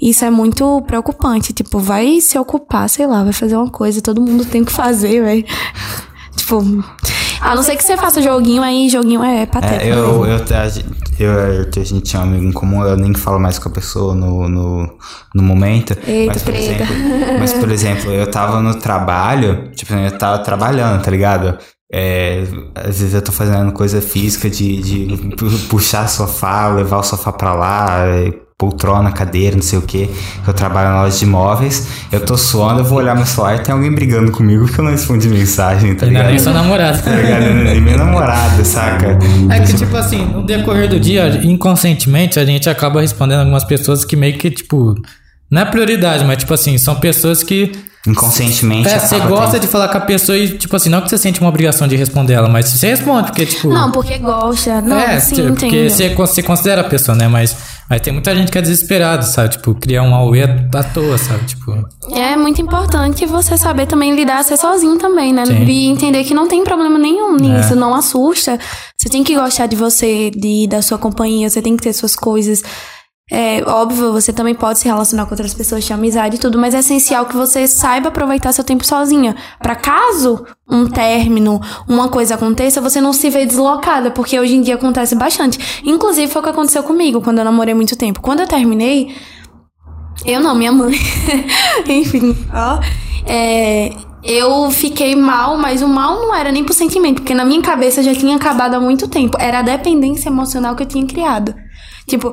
[0.00, 1.52] Isso é muito preocupante.
[1.52, 5.22] Tipo, vai se ocupar, sei lá, vai fazer uma coisa, todo mundo tem que fazer,
[5.22, 5.44] velho.
[6.34, 6.62] tipo,
[7.40, 9.82] a não ser que você faça joguinho, aí joguinho é pateta.
[9.82, 10.86] É, eu, eu, a gente-
[11.18, 13.72] eu, eu, a gente tinha um amigo em comum, eu nem falo mais com a
[13.72, 14.98] pessoa no, no,
[15.34, 15.96] no momento.
[16.06, 16.86] Eita, mas, por exemplo,
[17.38, 21.58] mas, por exemplo, eu tava no trabalho, tipo, eu tava trabalhando, tá ligado?
[21.92, 22.42] É,
[22.74, 27.32] às vezes eu tô fazendo coisa física de, de pu- puxar sofá, levar o sofá
[27.32, 30.08] pra lá, é, poltrona, cadeira, não sei o que.
[30.46, 33.58] Eu trabalho na loja de imóveis, eu tô suando, eu vou olhar meu celular e
[33.58, 36.30] tem alguém brigando comigo porque eu não respondi mensagem, tá Não é ligado?
[36.30, 36.96] nem sua namorada.
[36.98, 37.44] Tá ligado?
[37.76, 39.18] E minha namorada, saca?
[39.50, 44.04] É que, tipo assim, no decorrer do dia, inconscientemente, a gente acaba respondendo algumas pessoas
[44.06, 44.94] que meio que, tipo,
[45.50, 47.72] não é prioridade, mas, tipo assim, são pessoas que.
[48.06, 48.88] Inconscientemente.
[48.88, 51.18] É, você gosta tendo- de falar com a pessoa e, tipo assim, não que você
[51.18, 53.68] sente uma obrigação de responder ela, mas você responde, porque, tipo.
[53.68, 54.80] Não, porque gosta.
[54.80, 55.70] Não, é, sim, tipo, entendo.
[55.70, 57.26] porque você, você considera a pessoa, né?
[57.28, 57.56] Mas,
[57.90, 59.50] mas tem muita gente que é desesperada, sabe?
[59.50, 61.44] Tipo, criar um AUE à toa, sabe?
[61.46, 61.72] Tipo.
[62.12, 65.44] É muito importante você saber também lidar, ser sozinho também, né?
[65.46, 65.64] Sim.
[65.64, 67.76] E entender que não tem problema nenhum nisso, É.
[67.76, 68.58] não assusta.
[68.96, 72.14] Você tem que gostar de você, de, da sua companhia, você tem que ter suas
[72.16, 72.62] coisas.
[73.28, 76.74] É óbvio, você também pode se relacionar com outras pessoas, ter amizade e tudo, mas
[76.74, 79.34] é essencial que você saiba aproveitar seu tempo sozinha.
[79.60, 84.60] Pra caso um término, uma coisa aconteça, você não se vê deslocada, porque hoje em
[84.62, 85.82] dia acontece bastante.
[85.84, 88.20] Inclusive foi o que aconteceu comigo quando eu namorei muito tempo.
[88.20, 89.16] Quando eu terminei,
[90.24, 90.94] eu não, minha mãe.
[91.88, 92.78] Enfim, ó.
[93.26, 93.90] É,
[94.22, 98.04] eu fiquei mal, mas o mal não era nem por sentimento, porque na minha cabeça
[98.04, 99.36] já tinha acabado há muito tempo.
[99.40, 101.52] Era a dependência emocional que eu tinha criado.
[102.06, 102.32] Tipo,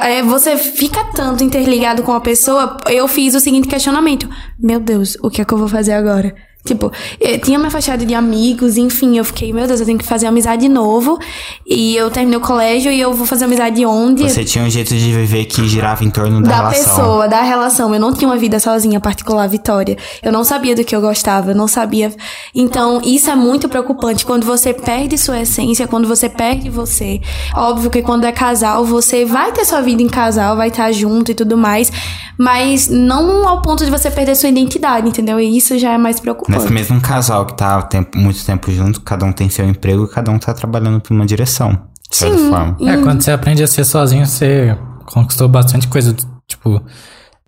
[0.00, 2.76] é, você fica tanto interligado com a pessoa.
[2.88, 6.34] Eu fiz o seguinte questionamento: Meu Deus, o que é que eu vou fazer agora?
[6.64, 10.04] Tipo, eu tinha me afastado de amigos, enfim, eu fiquei, meu Deus, eu tenho que
[10.04, 11.18] fazer amizade de novo.
[11.66, 14.22] E eu terminei o colégio e eu vou fazer amizade onde?
[14.22, 16.94] Você tinha um jeito de viver que girava em torno da, da relação.
[16.94, 17.92] pessoa, da relação.
[17.92, 19.96] Eu não tinha uma vida sozinha, particular, Vitória.
[20.22, 22.12] Eu não sabia do que eu gostava, eu não sabia.
[22.54, 27.20] Então, isso é muito preocupante quando você perde sua essência, quando você perde você.
[27.56, 31.32] Óbvio que quando é casal, você vai ter sua vida em casal, vai estar junto
[31.32, 31.90] e tudo mais,
[32.38, 35.40] mas não ao ponto de você perder sua identidade, entendeu?
[35.40, 36.51] E isso já é mais preocupante.
[36.52, 40.04] Mas mesmo um casal que tá tempo- muito tempo junto, cada um tem seu emprego
[40.04, 41.70] e cada um tá trabalhando pra uma direção.
[42.10, 42.50] De certa Sim.
[42.50, 42.76] forma.
[42.80, 44.76] É, quando você aprende a ser sozinho, você
[45.06, 46.14] conquistou bastante coisa,
[46.46, 46.80] tipo,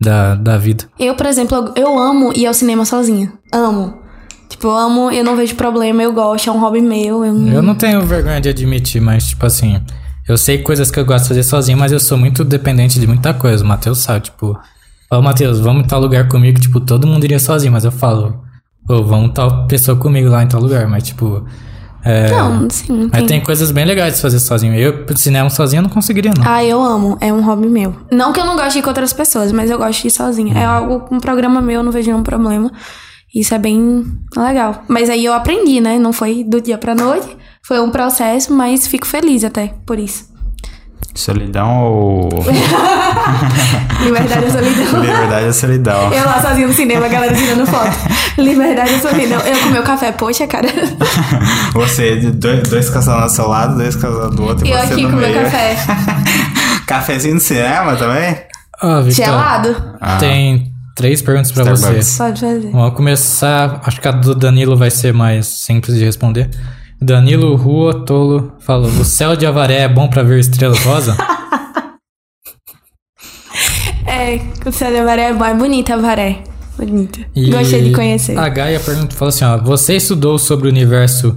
[0.00, 0.84] da, da vida.
[0.98, 3.32] Eu, por exemplo, eu eu amo ir ao cinema sozinha.
[3.52, 3.98] Amo.
[4.48, 7.24] Tipo, eu amo, eu não vejo problema, eu gosto, é um hobby meu.
[7.24, 9.80] Eu, Eu não tenho vergonha de admitir, mas, tipo assim,
[10.28, 13.06] eu sei coisas que eu gosto de fazer sozinho, mas eu sou muito dependente de
[13.06, 13.64] muita coisa.
[13.64, 14.56] O Matheus sabe, tipo,
[15.10, 18.43] ô Matheus, vamos em tal lugar comigo, tipo, todo mundo iria sozinho, mas eu falo,
[18.88, 21.44] ô, vamos tal pessoa comigo lá em tal lugar, mas, tipo.
[22.06, 23.26] É, Não, sim, mas tem.
[23.26, 24.74] tem coisas bem legais de fazer sozinho.
[24.74, 26.44] Eu, cinema sozinho, eu não conseguiria, não.
[26.46, 27.16] Ah, eu amo.
[27.18, 27.96] É um hobby meu.
[28.12, 30.10] Não que eu não goste de ir com outras pessoas, mas eu gosto de ir
[30.10, 30.54] sozinha.
[30.54, 32.70] É algo, um programa meu, eu não vejo nenhum problema.
[33.34, 34.04] Isso é bem
[34.36, 34.84] legal.
[34.86, 35.98] Mas aí eu aprendi, né?
[35.98, 37.36] Não foi do dia pra noite.
[37.62, 40.33] Foi um processo, mas fico feliz até por isso.
[41.14, 42.28] Solidão ou.
[44.04, 45.00] Liberdade ou solidão?
[45.00, 46.12] Liberdade ou solidão?
[46.12, 47.96] Eu lá sozinha no cinema, a galera tirando foto.
[48.36, 49.40] Liberdade ou solidão?
[49.40, 50.68] Eu com meu café, poxa, cara.
[51.72, 54.66] Você, dois, dois casal do seu lado, dois casal do outro.
[54.66, 55.42] E eu aqui no com meu meio.
[55.42, 55.76] café.
[56.86, 58.36] Cafezinho no cinema também?
[59.04, 59.94] Victor, Gelado?
[60.00, 60.16] Ah.
[60.18, 62.06] tem três perguntas pra Starbucks.
[62.06, 62.18] você.
[62.22, 62.70] Pode fazer.
[62.70, 63.80] Vamos começar.
[63.86, 66.50] Acho que a do Danilo vai ser mais simples de responder.
[67.00, 71.16] Danilo Rua Tolo falou: O céu de Avaré é bom pra ver estrelas rosa?
[74.06, 74.36] É,
[74.68, 76.44] o céu da Varé é bom, é bonita a Varé.
[76.78, 77.20] Bonita.
[77.34, 78.38] E Gostei de conhecer.
[78.38, 81.36] A Gaia pergunta, falou assim: ó, Você estudou sobre o universo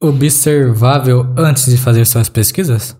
[0.00, 2.96] observável antes de fazer suas pesquisas?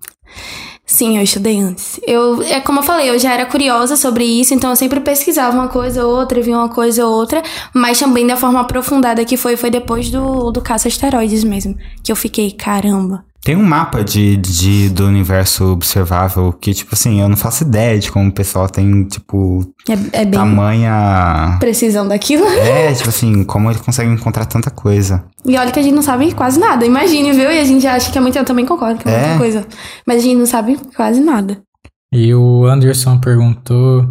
[0.88, 2.00] Sim, eu estudei antes.
[2.06, 5.54] Eu, é como eu falei, eu já era curiosa sobre isso, então eu sempre pesquisava
[5.54, 7.42] uma coisa ou outra, via uma coisa ou outra,
[7.74, 11.76] mas também da forma aprofundada que foi, foi depois do, do caça asteroides mesmo.
[12.02, 13.22] Que eu fiquei, caramba.
[13.42, 17.98] Tem um mapa de, de, do universo observável que, tipo assim, eu não faço ideia
[17.98, 21.56] de como o pessoal tem, tipo, É, é bem tamanha.
[21.58, 22.44] precisão daquilo.
[22.46, 25.24] É, tipo assim, como ele consegue encontrar tanta coisa.
[25.46, 26.84] E olha que a gente não sabe quase nada.
[26.84, 27.50] Imagine, viu?
[27.50, 28.36] E a gente acha que é muito.
[28.36, 29.20] Eu também concordo que é, É.
[29.20, 29.66] muita coisa.
[30.06, 31.58] Mas a gente não sabe quase nada.
[32.12, 34.04] E o Anderson perguntou.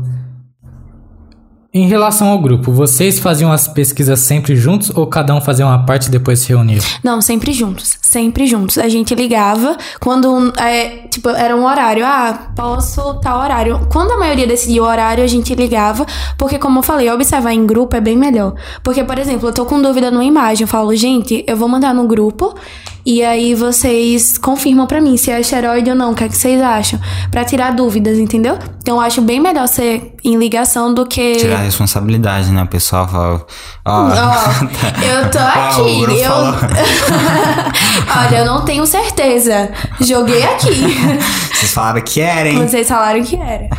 [1.77, 5.85] Em relação ao grupo, vocês faziam as pesquisas sempre juntos ou cada um fazia uma
[5.85, 6.79] parte e depois se reunia?
[7.03, 7.99] Não, sempre juntos.
[8.01, 8.79] Sempre juntos.
[8.79, 12.03] A gente ligava quando, é, tipo, era um horário.
[12.03, 13.87] Ah, posso tal horário.
[13.91, 16.03] Quando a maioria decidia o horário, a gente ligava.
[16.35, 18.55] Porque, como eu falei, observar em grupo é bem melhor.
[18.81, 20.63] Porque, por exemplo, eu tô com dúvida numa imagem.
[20.63, 22.55] Eu falo, gente, eu vou mandar no grupo.
[23.09, 26.11] E aí vocês confirmam pra mim se é asteroide ou não.
[26.11, 26.99] O que é que vocês acham?
[27.31, 28.59] Pra tirar dúvidas, entendeu?
[28.81, 31.37] Então eu acho bem melhor ser em ligação do que.
[31.37, 32.63] Tirar a responsabilidade, né?
[32.63, 33.45] O pessoal fala.
[33.85, 34.09] Ó, Ó,
[35.01, 36.01] eu tô o aqui.
[36.01, 36.31] Bruno eu...
[38.17, 39.69] Olha, eu não tenho certeza.
[40.01, 40.75] Joguei aqui.
[41.55, 42.67] vocês falaram que era, hein?
[42.67, 43.69] Vocês falaram que era.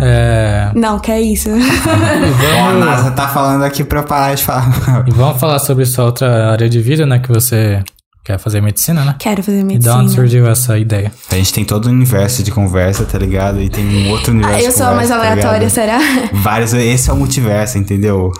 [0.00, 1.50] É, Não, que é isso.
[1.50, 5.04] Ó, a vamos, NASA tá falando aqui pra eu parar de falar.
[5.06, 7.18] e vamos falar sobre sua outra área de vida, né?
[7.18, 7.84] Que você
[8.24, 9.16] quer fazer medicina, né?
[9.18, 9.96] Quero fazer E medicina.
[9.96, 11.12] onde surgiu essa ideia?
[11.30, 13.60] A gente tem todo o universo de conversa, tá ligado?
[13.60, 15.70] E tem um outro universo Ah, de eu sou a mais tá aleatória, ligado?
[15.70, 15.98] será?
[16.32, 18.30] Vários, esse é o multiverso, entendeu?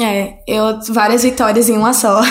[0.00, 2.20] É, eu várias vitórias em uma só.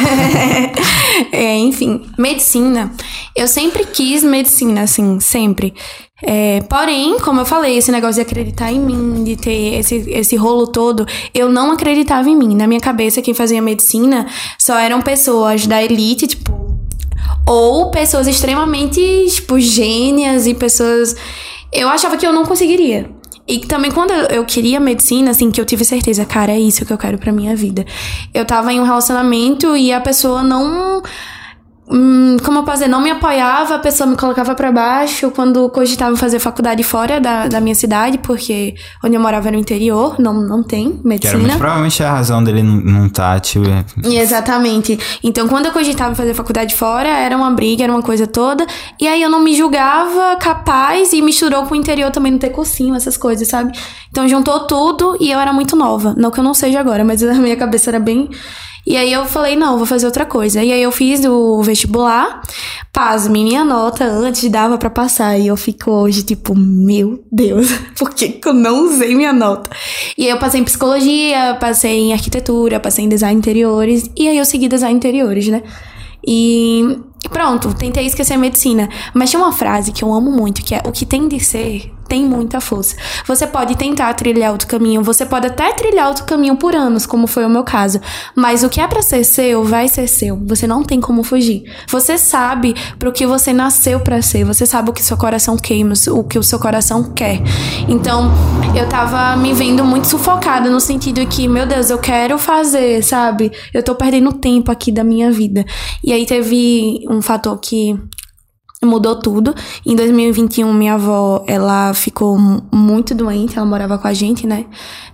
[1.31, 2.91] É, enfim, medicina.
[3.35, 5.73] Eu sempre quis medicina, assim, sempre.
[6.23, 10.35] É, porém, como eu falei, esse negócio de acreditar em mim, de ter esse, esse
[10.35, 12.55] rolo todo, eu não acreditava em mim.
[12.55, 14.25] Na minha cabeça, quem fazia medicina
[14.57, 16.70] só eram pessoas da elite, tipo,
[17.45, 21.15] ou pessoas extremamente, tipo, gênias e pessoas.
[21.71, 23.09] Eu achava que eu não conseguiria.
[23.47, 26.93] E também quando eu queria medicina, assim, que eu tive certeza, cara, é isso que
[26.93, 27.85] eu quero pra minha vida.
[28.33, 31.01] Eu tava em um relacionamento e a pessoa não.
[31.89, 35.69] Hum, como eu posso dizer, não me apoiava, a pessoa me colocava pra baixo quando
[35.69, 40.15] cogitava fazer faculdade fora da, da minha cidade, porque onde eu morava era no interior,
[40.19, 41.37] não, não tem Que era medicina.
[41.39, 43.65] muito provavelmente a razão dele não, não tá, tipo.
[44.03, 44.97] Exatamente.
[45.23, 48.65] Então, quando eu cogitava fazer faculdade fora, era uma briga, era uma coisa toda.
[48.99, 52.49] E aí eu não me julgava capaz e misturou com o interior também não ter
[52.49, 53.77] cursinho, essas coisas, sabe?
[54.09, 56.13] Então juntou tudo e eu era muito nova.
[56.17, 58.29] Não que eu não seja agora, mas a minha cabeça era bem.
[58.85, 60.63] E aí eu falei, não, vou fazer outra coisa.
[60.63, 62.41] E aí eu fiz o vestibular,
[62.91, 65.37] pasme, minha nota antes dava pra passar.
[65.37, 67.67] E eu fico hoje, tipo, meu Deus,
[67.97, 69.69] por que, que eu não usei minha nota?
[70.17, 74.09] E aí eu passei em psicologia, passei em arquitetura, passei em design interiores.
[74.17, 75.61] E aí eu segui design interiores, né?
[76.25, 78.89] E pronto, tentei esquecer a medicina.
[79.13, 81.91] Mas tinha uma frase que eu amo muito, que é o que tem de ser
[82.11, 82.97] tem muita força.
[83.25, 87.25] Você pode tentar trilhar outro caminho, você pode até trilhar outro caminho por anos, como
[87.25, 88.01] foi o meu caso.
[88.35, 90.37] Mas o que é pra ser seu, vai ser seu.
[90.45, 91.63] Você não tem como fugir.
[91.87, 94.43] Você sabe pro que você nasceu pra ser.
[94.43, 97.41] Você sabe o que seu coração queima, o que o seu coração quer.
[97.87, 98.29] Então,
[98.75, 103.53] eu tava me vendo muito sufocada no sentido que, meu Deus, eu quero fazer, sabe?
[103.73, 105.65] Eu tô perdendo tempo aqui da minha vida.
[106.03, 107.97] E aí teve um fator que
[108.83, 109.53] mudou tudo.
[109.85, 114.65] Em 2021, minha avó, ela ficou mu- muito doente, ela morava com a gente, né?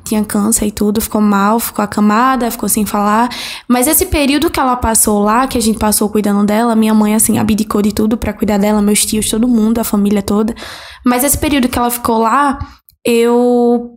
[0.06, 3.30] Tinha câncer e tudo, ficou mal, ficou acamada, ficou sem falar.
[3.68, 7.14] Mas esse período que ela passou lá, que a gente passou cuidando dela, minha mãe,
[7.14, 10.56] assim, abdicou de tudo pra cuidar dela, meus tios, todo mundo, a família toda.
[11.06, 12.58] Mas esse período que ela ficou lá,
[13.06, 13.92] eu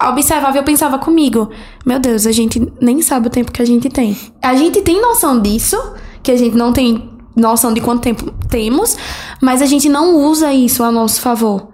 [0.00, 1.50] observava e eu pensava comigo,
[1.84, 4.16] meu Deus, a gente nem sabe o tempo que a gente tem.
[4.42, 5.76] A gente tem noção disso,
[6.22, 8.96] que a gente não tem noção de quanto tempo temos,
[9.40, 11.68] mas a gente não usa isso a nosso favor.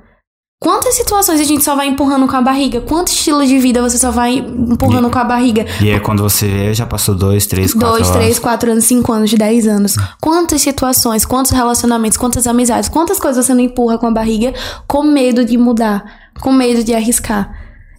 [0.60, 2.80] Quantas situações a gente só vai empurrando com a barriga?
[2.82, 5.66] Quantos estilos de vida você só vai empurrando E- com a barriga?
[5.80, 8.22] E aí quando você vê, já passou dois, três, quatro Dois, horas.
[8.22, 9.96] três, quatro anos, cinco anos, dez anos.
[10.20, 14.54] Quantas situações, quantos relacionamentos, quantas amizades, quantas coisas você não empurra com a barriga
[14.86, 16.04] com medo de mudar,
[16.40, 17.50] com medo de arriscar.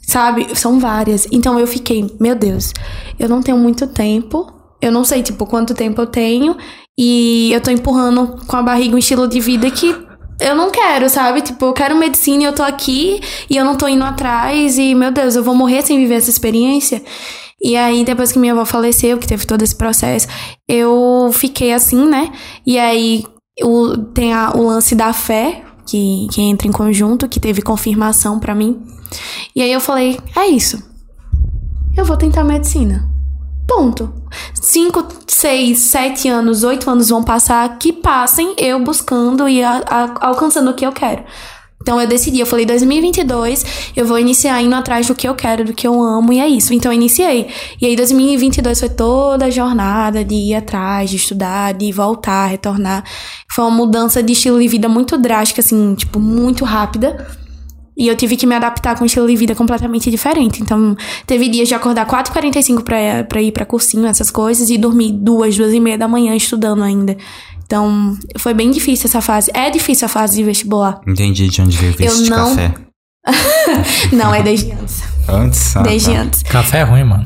[0.07, 0.47] Sabe?
[0.57, 1.27] São várias.
[1.33, 2.71] Então eu fiquei, meu Deus,
[3.19, 4.47] eu não tenho muito tempo.
[4.83, 6.55] Eu não sei, tipo, quanto tempo eu tenho.
[6.97, 9.95] E eu tô empurrando com a barriga um estilo de vida que
[10.41, 11.41] eu não quero, sabe?
[11.41, 13.19] Tipo, eu quero medicina e eu tô aqui
[13.49, 14.77] e eu não tô indo atrás.
[14.77, 17.01] E, meu Deus, eu vou morrer sem viver essa experiência.
[17.61, 20.27] E aí, depois que minha avó faleceu, que teve todo esse processo,
[20.67, 22.31] eu fiquei assim, né?
[22.67, 23.23] E aí
[23.63, 28.37] o, tem a- o lance da fé, que, que entra em conjunto, que teve confirmação
[28.39, 28.81] pra mim.
[29.55, 30.77] E aí eu falei, é isso.
[31.95, 33.09] Eu vou tentar medicina.
[33.67, 34.13] Ponto.
[34.53, 40.27] Cinco, seis, sete anos, oito anos vão passar, que passem eu buscando e a- a-
[40.27, 41.23] alcançando o que eu quero.
[41.81, 45.65] Então eu decidi, eu falei 2022, eu vou iniciar indo atrás do que eu quero,
[45.65, 46.73] do que eu amo e é isso.
[46.73, 47.47] Então eu iniciei.
[47.81, 53.03] E aí 2022 foi toda a jornada de ir atrás, de estudar, de voltar, retornar.
[53.51, 57.27] Foi uma mudança de estilo de vida muito drástica assim, tipo, muito rápida.
[57.97, 60.61] E eu tive que me adaptar com um estilo de vida completamente diferente.
[60.61, 60.95] Então,
[61.27, 65.55] teve dias de acordar 4h45 pra, pra ir pra cursinho, essas coisas, e dormir duas,
[65.55, 67.15] duas e meia da manhã estudando ainda.
[67.65, 69.51] Então, foi bem difícil essa fase.
[69.53, 70.99] É difícil a fase de vestibular.
[71.07, 72.73] Entendi de onde veio esse não- café.
[74.11, 75.01] Não, é desde antes.
[75.29, 75.77] Antes?
[75.77, 76.19] Ah, Desde tá.
[76.19, 76.43] antes.
[76.43, 77.25] Café é ruim, mano.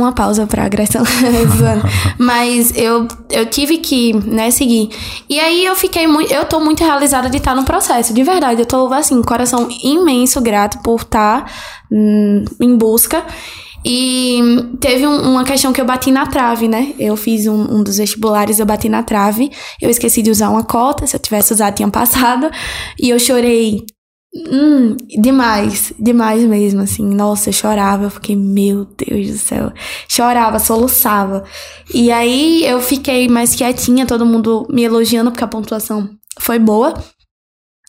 [0.00, 1.02] Uma pausa pra agressão.
[2.18, 4.88] Mas eu, eu tive que, né, seguir.
[5.28, 6.32] E aí eu fiquei muito.
[6.32, 8.62] Eu tô muito realizada de estar no processo, de verdade.
[8.62, 11.50] Eu tô, assim, coração imenso grato por estar
[11.90, 13.24] hum, em busca.
[13.84, 14.40] E
[14.78, 16.92] teve um- uma questão que eu bati na trave, né?
[16.98, 19.50] Eu fiz um, um dos vestibulares, eu bati na trave.
[19.80, 21.06] Eu esqueci de usar uma cota.
[21.06, 22.50] Se eu tivesse usado, tinha passado.
[23.00, 23.84] E eu chorei
[24.32, 27.04] Hum, demais, demais mesmo, assim.
[27.04, 29.72] Nossa, eu chorava, eu fiquei, meu Deus do céu.
[30.08, 31.44] Chorava, soluçava.
[31.92, 36.08] E aí eu fiquei mais quietinha, todo mundo me elogiando porque a pontuação
[36.38, 36.94] foi boa.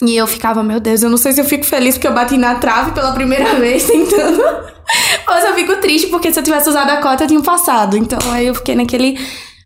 [0.04, 2.36] E eu ficava, meu Deus, eu não sei se eu fico feliz porque eu bati
[2.36, 4.42] na trave pela primeira vez tentando.
[4.42, 7.96] Ou se eu fico triste porque se eu tivesse usado a cota eu tinha passado.
[7.96, 9.20] Então aí eu fiquei naquele.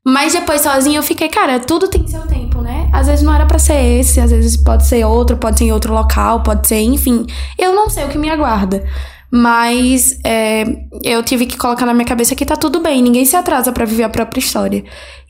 [0.05, 2.54] Mas depois sozinha eu fiquei, cara, tudo tem seu tempo?
[2.95, 5.71] Às vezes não era pra ser esse, às vezes pode ser outro, pode ser em
[5.71, 7.25] outro local, pode ser, enfim.
[7.59, 8.85] Eu não sei o que me aguarda.
[9.29, 10.63] Mas é,
[11.03, 13.83] eu tive que colocar na minha cabeça que tá tudo bem, ninguém se atrasa pra
[13.83, 14.83] viver a própria história.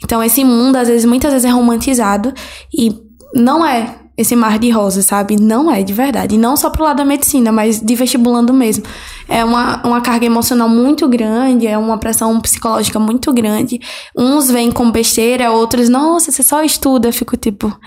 [0.03, 2.32] Então esse mundo, às vezes, muitas vezes é romantizado
[2.72, 2.93] e
[3.34, 5.36] não é esse mar de rosas, sabe?
[5.39, 6.36] Não é, de verdade.
[6.36, 8.84] E não só pro lado da medicina, mas de vestibulando mesmo.
[9.28, 13.80] É uma, uma carga emocional muito grande, é uma pressão psicológica muito grande.
[14.18, 17.09] Uns vêm com besteira, outros, nossa, você só estuda.
[17.09, 17.78] Eu fico tipo.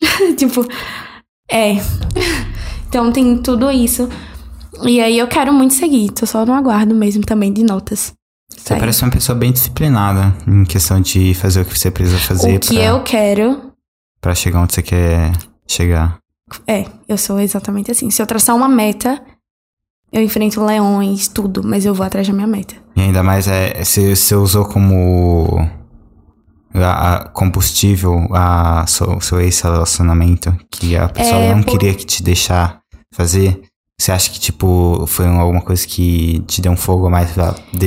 [0.36, 0.66] tipo,
[1.50, 1.76] é.
[2.88, 4.08] então tem tudo isso.
[4.82, 8.12] E aí eu quero muito seguir, tô só no aguardo mesmo também de notas.
[8.50, 8.80] Você Sério.
[8.80, 12.60] parece uma pessoa bem disciplinada em questão de fazer o que você precisa fazer O
[12.60, 13.69] que pra, eu quero
[14.20, 15.32] pra chegar onde você quer
[15.68, 16.18] chegar.
[16.66, 18.10] É, eu sou exatamente assim.
[18.10, 19.22] Se eu traçar uma meta,
[20.12, 22.74] eu enfrento leões, tudo, mas eu vou atrás da minha meta.
[22.96, 25.58] E ainda mais é se você usou como
[26.74, 32.04] a, a combustível a seu, seu ex-relacionamento que a pessoa É, não por- queria que
[32.04, 32.80] te deixar
[33.14, 33.60] fazer.
[34.00, 37.34] Você acha que, tipo, foi alguma coisa que te deu um fogo a mais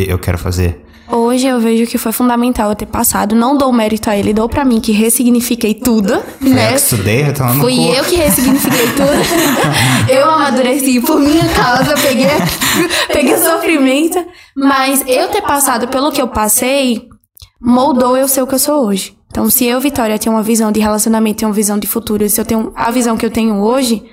[0.08, 0.83] eu quero fazer?
[1.12, 3.36] Hoje eu vejo que foi fundamental eu ter passado.
[3.36, 6.70] Não dou mérito a ele, dou pra mim que ressignifiquei tudo, Foi eu né?
[6.70, 10.10] que estudei, eu Fui eu que ressignifiquei tudo.
[10.10, 12.28] eu amadureci por minha causa, peguei,
[13.12, 14.26] peguei sofrimento.
[14.56, 17.08] Mas eu ter passado pelo que eu passei,
[17.62, 19.18] moldou eu ser o que eu sou hoje.
[19.30, 22.40] Então, se eu, Vitória, tenho uma visão de relacionamento, tenho uma visão de futuro, se
[22.40, 24.04] eu tenho a visão que eu tenho hoje,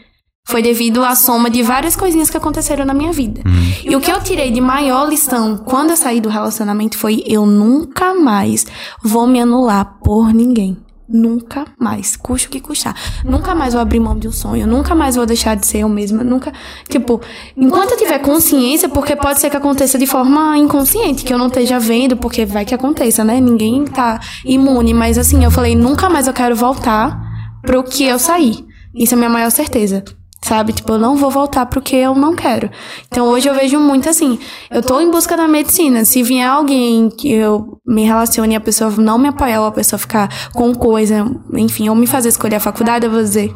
[0.48, 3.42] foi devido à soma de várias coisinhas que aconteceram na minha vida.
[3.84, 7.46] E o que eu tirei de maior lição quando eu saí do relacionamento foi: eu
[7.46, 8.66] nunca mais
[9.02, 10.76] vou me anular por ninguém.
[11.12, 12.94] Nunca mais, custe o que custar.
[13.24, 14.64] Nunca mais vou abrir mão de um sonho.
[14.64, 16.22] Nunca mais vou deixar de ser eu mesma.
[16.22, 16.52] Nunca.
[16.88, 17.20] Tipo,
[17.56, 21.48] enquanto eu tiver consciência, porque pode ser que aconteça de forma inconsciente, que eu não
[21.48, 23.40] esteja vendo, porque vai que aconteça, né?
[23.40, 24.94] Ninguém tá imune.
[24.94, 27.20] Mas assim, eu falei: nunca mais eu quero voltar
[27.62, 28.64] pro que eu saí.
[28.94, 30.04] Isso é a minha maior certeza.
[30.42, 30.72] Sabe?
[30.72, 32.70] Tipo, eu não vou voltar pro que eu não quero.
[33.06, 34.38] Então hoje eu vejo muito assim.
[34.70, 36.04] Eu tô em busca da medicina.
[36.04, 39.72] Se vier alguém que eu me relacione e a pessoa não me apoiar, ou a
[39.72, 43.54] pessoa ficar com coisa, enfim, ou me fazer escolher a faculdade, eu vou dizer.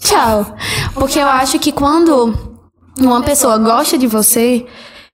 [0.00, 0.56] Tchau.
[0.94, 2.34] Porque eu acho que quando
[2.98, 4.66] uma pessoa gosta de você,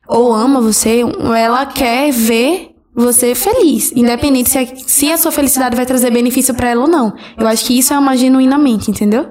[0.08, 1.02] ou ama você,
[1.36, 6.52] ela quer ver você feliz, independente se a, se a sua felicidade vai trazer benefício
[6.54, 7.14] pra ela ou não.
[7.36, 9.28] Eu acho que isso é amar genuinamente, entendeu?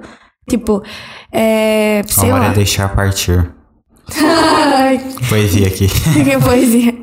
[0.48, 0.82] Tipo,
[1.32, 2.02] é.
[2.06, 2.50] Sei Hora lá.
[2.50, 3.52] é deixar partir.
[5.28, 5.88] Poesia aqui.
[6.24, 6.94] que poesia.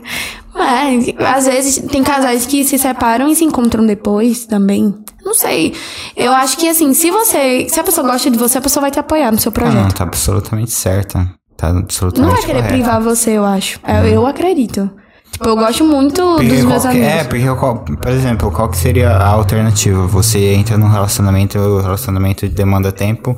[0.54, 4.96] Mas, às vezes, tem casais que se separam e se encontram depois também.
[5.24, 5.74] Não sei.
[6.16, 7.68] Eu acho que, assim, se você.
[7.70, 9.72] Se a pessoa gosta de você, a pessoa vai te apoiar no seu Ah, não,
[9.72, 9.94] projeto.
[9.96, 11.30] tá absolutamente certa.
[11.58, 12.74] Tá Não absolutamente vai querer correta.
[12.74, 13.80] privar você, eu acho.
[13.88, 14.90] Eu, eu acredito.
[15.36, 17.08] Tipo, eu gosto muito Porque dos meus qual que- amigos.
[17.08, 20.08] É, porque, qual- por exemplo, qual que seria a alternativa?
[20.08, 23.36] Você entra num relacionamento, o relacionamento demanda tempo,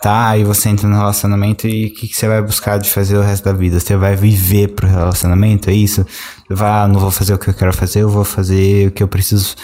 [0.00, 0.28] tá?
[0.28, 3.20] Aí você entra no relacionamento e o que, que você vai buscar de fazer o
[3.22, 3.80] resto da vida?
[3.80, 6.06] Você vai viver pro relacionamento, é isso?
[6.46, 8.90] Você vai, ah, não vou fazer o que eu quero fazer, eu vou fazer o
[8.92, 9.56] que eu preciso...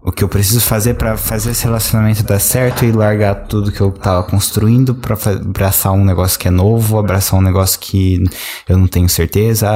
[0.00, 3.80] O que eu preciso fazer pra fazer esse relacionamento dar certo e largar tudo que
[3.80, 8.22] eu tava construindo pra fa- abraçar um negócio que é novo, abraçar um negócio que
[8.68, 9.68] eu não tenho certeza,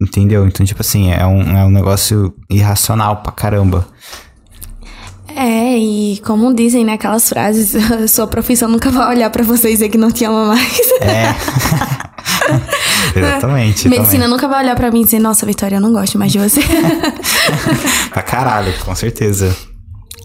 [0.00, 0.46] entendeu?
[0.46, 3.86] Então, tipo assim, é um, é um negócio irracional pra caramba.
[5.34, 7.74] É, e como dizem naquelas frases,
[8.10, 10.78] sua profissão nunca vai olhar pra você e dizer que não te ama mais.
[11.00, 11.34] É.
[13.14, 13.88] Exatamente.
[13.88, 14.28] Medicina também.
[14.28, 16.60] nunca vai olhar pra mim e dizer, nossa, Vitória, eu não gosto mais de você.
[18.10, 19.54] Pra caralho, com certeza.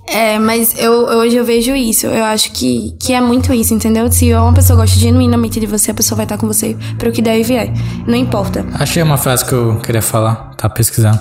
[0.07, 2.07] É, mas eu, hoje eu vejo isso.
[2.07, 4.11] Eu acho que, que é muito isso, entendeu?
[4.11, 7.21] Se uma pessoa gosta genuinamente de você, a pessoa vai estar com você pro que
[7.21, 7.71] der e vier.
[8.05, 8.65] Não importa.
[8.73, 11.19] Achei uma frase que eu queria falar, tá pesquisando.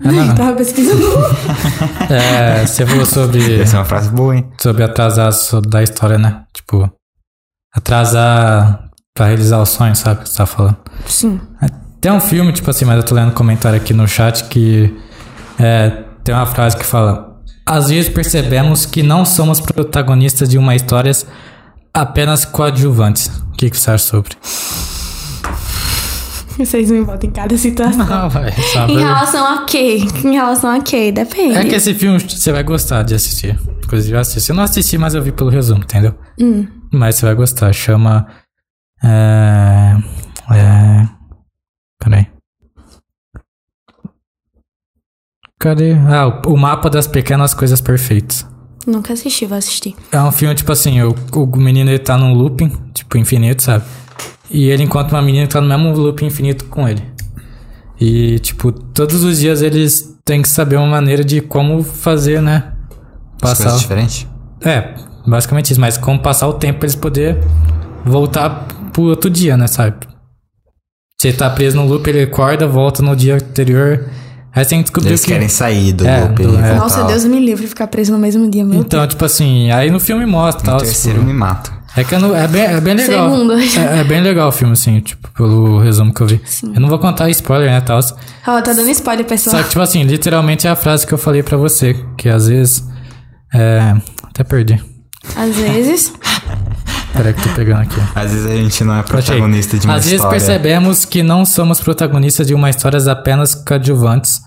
[0.00, 0.34] É, não, não.
[0.34, 1.04] Tava pesquisando.
[2.10, 4.46] É, você falou sobre, Essa é uma frase boa, hein?
[4.60, 5.32] sobre atrasar
[5.66, 6.42] da história, né?
[6.52, 6.90] Tipo,
[7.74, 10.22] atrasar pra realizar o sonho, sabe?
[10.22, 10.76] Que você tá falando.
[11.06, 11.40] Sim.
[12.00, 14.94] Tem um filme, tipo assim, mas eu tô lendo um comentário aqui no chat que
[15.58, 17.33] é, tem uma frase que fala:
[17.66, 21.10] Às vezes percebemos que não somos protagonistas de uma história,
[21.92, 23.26] apenas coadjuvantes.
[23.26, 24.36] O que, que você acha sobre?
[26.58, 28.06] Vocês me botam em cada situação.
[28.06, 28.50] Não, vai.
[28.88, 29.98] Em relação a quê?
[30.24, 31.10] Em relação a quê?
[31.10, 31.56] Depende.
[31.56, 33.58] É que esse filme você vai gostar de assistir.
[33.82, 34.50] Inclusive, eu assisti.
[34.50, 36.14] Eu não assisti, mas eu vi pelo resumo, entendeu?
[36.38, 36.66] Hum.
[36.92, 37.72] Mas você vai gostar.
[37.72, 38.26] Chama.
[39.02, 39.96] É.
[40.52, 41.08] É.
[41.98, 42.33] Peraí.
[45.58, 45.92] Cadê?
[45.92, 48.46] Ah, o- mapa das pequenas coisas perfeitas.
[48.86, 49.94] Nunca assisti, vou assistir.
[50.12, 53.84] É um filme, tipo assim, o, o menino ele tá num looping, tipo, infinito, sabe?
[54.50, 57.02] E ele encontra uma menina que tá no mesmo looping infinito com ele.
[57.98, 62.72] E, tipo, todos os dias eles têm que saber uma maneira de como fazer, né?
[63.36, 63.62] As Passar.
[63.64, 64.26] coisas diferentes.
[64.60, 64.94] É,
[65.26, 67.38] basicamente isso, mas como passar o tempo pra eles poder
[68.04, 70.06] voltar pro outro dia, né, sabe?
[71.18, 74.10] Você tá preso no loop, ele acorda, volta no dia anterior.
[74.54, 75.32] Aí você tem que descobrir Eles que.
[75.32, 76.74] querem sair do É, loop do- é.
[76.74, 79.90] Nossa, ao- Deus me livre ficar preso no mesmo dia, meu Então, tipo assim, aí
[79.90, 80.78] no filme mostra O tal.
[80.78, 81.72] terceiro tipo, me mata.
[81.96, 83.30] é que eu não- é, bem, é bem legal.
[83.30, 83.52] Segundo.
[83.54, 86.40] É, é bem legal o filme, assim, tipo, pelo resumo que eu vi.
[86.72, 87.98] Eu não vou contar spoiler, né, tal.
[88.46, 89.56] Ó, tá dando spoiler, pessoal.
[89.56, 92.46] Só que, tipo assim, literalmente é a frase que eu falei pra você, que às
[92.46, 92.84] vezes.
[93.52, 93.94] É.
[94.24, 94.80] Até perdi.
[95.36, 96.12] Às vezes.
[97.12, 98.00] Peraí que eu tô pegando aqui.
[98.14, 99.08] Às vezes a gente não é Achei.
[99.08, 100.36] protagonista de uma Às vezes história.
[100.38, 104.40] percebemos que não somos protagonistas de uma história apenas coadjuvantes.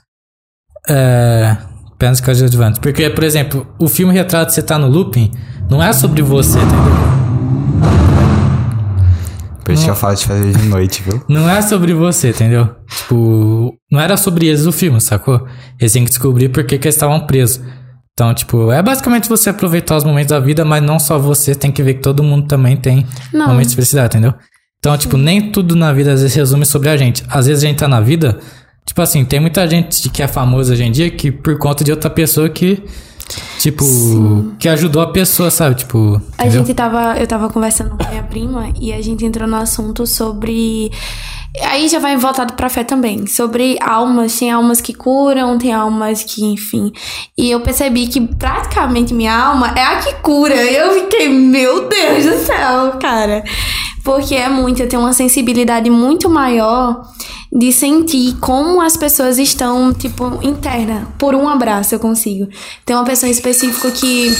[0.88, 1.58] É.
[1.94, 2.80] Apenas coadjuvantes.
[2.80, 5.32] Porque, por exemplo, o filme retrata você tá no looping,
[5.70, 7.08] não é sobre você, entendeu?
[9.68, 11.22] Por isso que eu falo de fazer de noite, viu?
[11.28, 12.74] Não é sobre você, entendeu?
[12.88, 15.46] Tipo, não era sobre eles o filme, sacou?
[15.78, 17.60] Eles têm que descobrir por que, que eles estavam presos.
[18.14, 21.70] Então, tipo, é basicamente você aproveitar os momentos da vida, mas não só você, tem
[21.70, 23.50] que ver que todo mundo também tem Não.
[23.50, 24.34] momentos de felicidade, entendeu?
[24.80, 27.26] Então, tipo, nem tudo na vida às vezes resume sobre a gente.
[27.28, 28.40] Às vezes a gente tá na vida,
[28.88, 31.92] tipo assim, tem muita gente que é famosa hoje em dia que por conta de
[31.92, 32.82] outra pessoa que,
[33.60, 33.84] tipo,
[34.58, 35.76] que ajudou a pessoa, sabe?
[35.76, 36.66] Tipo, A entendeu?
[36.66, 37.18] gente tava.
[37.20, 40.92] Eu tava conversando com minha prima e a gente entrou no assunto sobre.
[41.64, 43.26] Aí já vai voltado pra fé também.
[43.28, 44.38] Sobre almas.
[44.38, 46.92] Tem almas que curam, tem almas que, enfim.
[47.38, 50.56] E eu percebi que praticamente minha alma é a que cura.
[50.56, 53.44] Eu fiquei, meu Deus do céu, cara.
[54.04, 57.02] Porque é muito, eu tenho uma sensibilidade muito maior
[57.52, 61.08] de sentir como as pessoas estão, tipo, interna.
[61.18, 62.48] Por um abraço eu consigo.
[62.86, 64.36] Tem uma pessoa em específico que,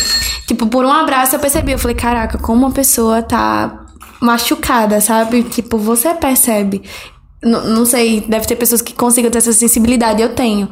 [0.46, 1.72] tipo, por um abraço eu percebi.
[1.72, 3.87] Eu falei, caraca, como uma pessoa tá
[4.20, 5.44] machucada, sabe?
[5.44, 6.82] Tipo, você percebe.
[7.44, 10.70] N não sei, deve ter pessoas que consigam ter essa sensibilidade, eu tenho.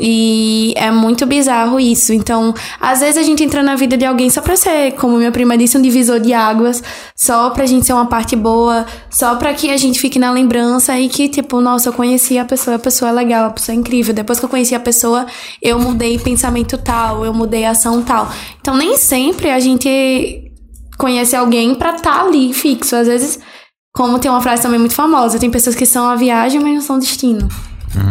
[0.00, 2.12] E é muito bizarro isso.
[2.12, 5.32] Então, às vezes a gente entra na vida de alguém só pra ser, como minha
[5.32, 6.82] prima disse, um divisor de águas,
[7.16, 10.98] só pra gente ser uma parte boa, só pra que a gente fique na lembrança
[10.98, 13.78] e que, tipo, nossa, eu conheci a pessoa, a pessoa é legal, a pessoa é
[13.78, 14.14] incrível.
[14.14, 15.26] Depois que eu conheci a pessoa,
[15.60, 18.30] eu mudei pensamento tal, eu mudei ação tal.
[18.60, 20.47] Então, nem sempre a gente
[20.98, 22.96] conhece alguém pra estar ali fixo.
[22.96, 23.38] Às vezes,
[23.94, 26.82] como tem uma frase também muito famosa, tem pessoas que são a viagem, mas não
[26.82, 27.48] são destino.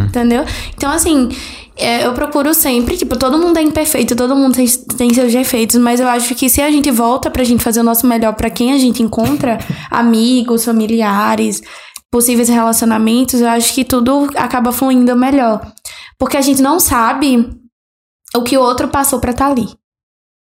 [0.06, 0.44] Entendeu?
[0.74, 1.28] Então, assim,
[1.76, 4.66] é, eu procuro sempre, tipo, todo mundo é imperfeito, todo mundo tem,
[4.96, 7.84] tem seus defeitos, mas eu acho que se a gente volta pra gente fazer o
[7.84, 9.58] nosso melhor pra quem a gente encontra,
[9.88, 11.62] amigos, familiares,
[12.10, 15.60] possíveis relacionamentos, eu acho que tudo acaba fluindo melhor.
[16.18, 17.48] Porque a gente não sabe
[18.34, 19.68] o que o outro passou pra estar ali.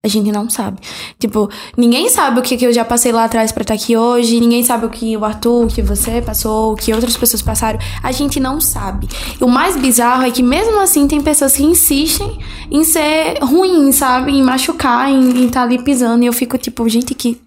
[0.05, 0.77] A gente não sabe.
[1.19, 1.49] Tipo,
[1.79, 4.39] ninguém sabe o que, que eu já passei lá atrás pra estar aqui hoje.
[4.39, 7.79] Ninguém sabe o que o Arthur, o que você passou, o que outras pessoas passaram.
[8.03, 9.09] A gente não sabe.
[9.41, 12.39] E o mais bizarro é que, mesmo assim, tem pessoas que insistem
[12.71, 14.33] em ser ruim, sabe?
[14.33, 16.23] Em machucar, em estar ali pisando.
[16.23, 17.41] E eu fico tipo, gente, que.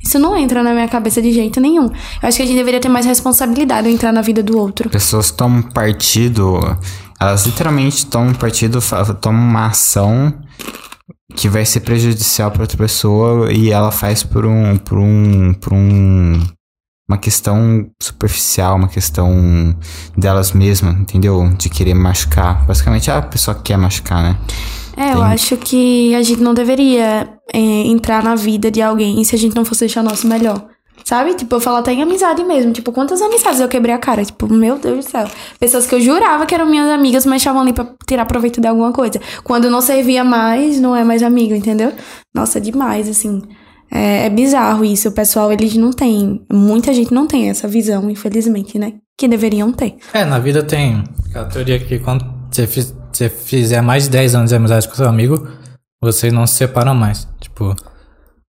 [0.00, 1.86] Isso não entra na minha cabeça de jeito nenhum.
[1.86, 4.88] Eu acho que a gente deveria ter mais responsabilidade em entrar na vida do outro.
[4.90, 6.60] Pessoas tomam partido.
[7.20, 8.78] Elas literalmente tomam partido,
[9.20, 10.32] tomam uma ação
[11.36, 15.72] que vai ser prejudicial para outra pessoa e ela faz por um por um por
[15.74, 16.40] um
[17.08, 19.76] uma questão superficial, uma questão
[20.16, 21.48] delas mesmas, entendeu?
[21.56, 22.66] De querer machucar.
[22.66, 24.36] Basicamente a pessoa quer machucar, né?
[24.96, 29.22] É, eu Tem- acho que a gente não deveria é, entrar na vida de alguém
[29.22, 30.66] se a gente não fosse deixar o nosso melhor.
[31.08, 31.34] Sabe?
[31.34, 32.72] Tipo, eu falo até em amizade mesmo.
[32.72, 34.24] Tipo, quantas amizades eu quebrei a cara?
[34.24, 35.28] Tipo, meu Deus do céu.
[35.60, 38.66] Pessoas que eu jurava que eram minhas amigas, mas estavam ali pra tirar proveito de
[38.66, 39.20] alguma coisa.
[39.44, 41.92] Quando não servia mais, não é mais amigo, entendeu?
[42.34, 43.40] Nossa, é demais, assim.
[43.88, 45.08] É, é bizarro isso.
[45.08, 46.44] O pessoal, eles não têm.
[46.52, 48.94] Muita gente não tem essa visão, infelizmente, né?
[49.16, 49.94] Que deveriam ter.
[50.12, 54.34] É, na vida tem aquela teoria que quando você, fiz- você fizer mais de 10
[54.34, 55.46] anos de amizade com seu amigo,
[56.02, 57.28] vocês não se separam mais.
[57.40, 57.76] Tipo.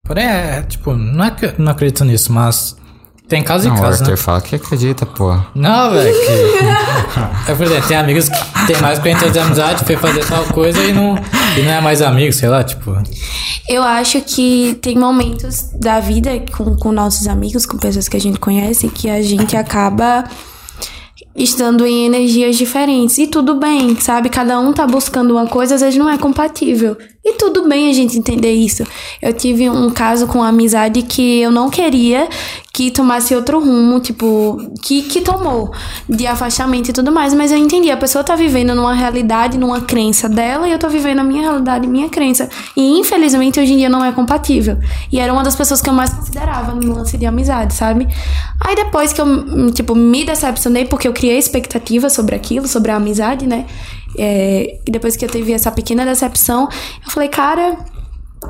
[0.04, 2.76] Porém, é, tipo, não é que eu não acredito nisso, mas
[3.28, 4.16] tem casos Não, e o casos, Arthur né?
[4.16, 5.32] fala que acredita, pô.
[5.54, 6.12] Não, velho.
[6.12, 7.48] Que...
[7.50, 10.44] é, por exemplo, tem amigos que tem mais 40 anos de amizade, foi fazer tal
[10.46, 11.14] coisa e não,
[11.56, 13.00] e não é mais amigo, sei lá, tipo.
[13.68, 18.20] Eu acho que tem momentos da vida com, com nossos amigos, com pessoas que a
[18.20, 20.24] gente conhece, que a gente acaba
[21.34, 23.18] estando em energias diferentes.
[23.18, 24.28] E tudo bem, sabe?
[24.28, 26.96] Cada um tá buscando uma coisa, às vezes não é compatível.
[27.24, 28.84] E tudo bem a gente entender isso.
[29.20, 32.28] Eu tive um caso com amizade que eu não queria
[32.74, 35.70] que tomasse outro rumo, tipo, que, que tomou
[36.08, 37.90] de afastamento e tudo mais, mas eu entendi.
[37.90, 41.42] A pessoa tá vivendo numa realidade, numa crença dela, e eu tô vivendo a minha
[41.42, 42.48] realidade, minha crença.
[42.74, 44.78] E infelizmente hoje em dia não é compatível.
[45.10, 48.08] E era uma das pessoas que eu mais considerava no lance de amizade, sabe?
[48.64, 52.96] Aí depois que eu, tipo, me decepcionei porque eu criei expectativa sobre aquilo, sobre a
[52.96, 53.66] amizade, né?
[54.16, 56.68] É, e depois que eu tive essa pequena decepção,
[57.04, 57.76] eu falei, cara,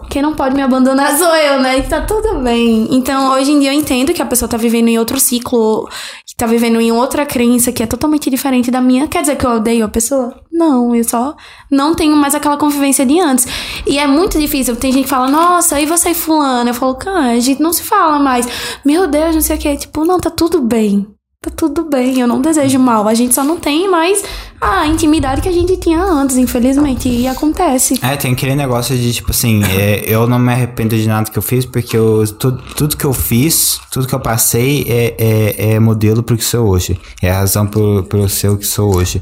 [0.09, 1.79] quem não pode me abandonar sou eu, né?
[1.79, 2.89] E tá tudo bem.
[2.91, 5.89] Então, hoje em dia eu entendo que a pessoa tá vivendo em outro ciclo,
[6.27, 9.09] que tá vivendo em outra crença que é totalmente diferente da minha.
[9.09, 10.35] Quer dizer que eu odeio a pessoa?
[10.51, 11.35] Não, eu só
[11.71, 13.47] não tenho mais aquela convivência de antes.
[13.87, 14.77] E é muito difícil.
[14.77, 16.71] Tem gente que fala, nossa, e você e fulano?
[16.71, 18.47] Eu falo, cara, a gente não se fala mais.
[18.85, 19.77] Meu Deus, não sei o que.
[19.77, 21.07] Tipo, não, tá tudo bem.
[21.43, 23.09] Tá tudo bem, eu não desejo mal.
[23.09, 24.23] A gente só não tem mais
[24.61, 27.09] a intimidade que a gente tinha antes, infelizmente.
[27.09, 27.99] E acontece.
[28.01, 31.37] É, tem aquele negócio de, tipo assim, é, eu não me arrependo de nada que
[31.37, 35.73] eu fiz, porque eu, tudo, tudo que eu fiz, tudo que eu passei é, é,
[35.73, 36.97] é modelo pro que sou hoje.
[37.21, 39.21] É a razão pro, ser o que sou hoje.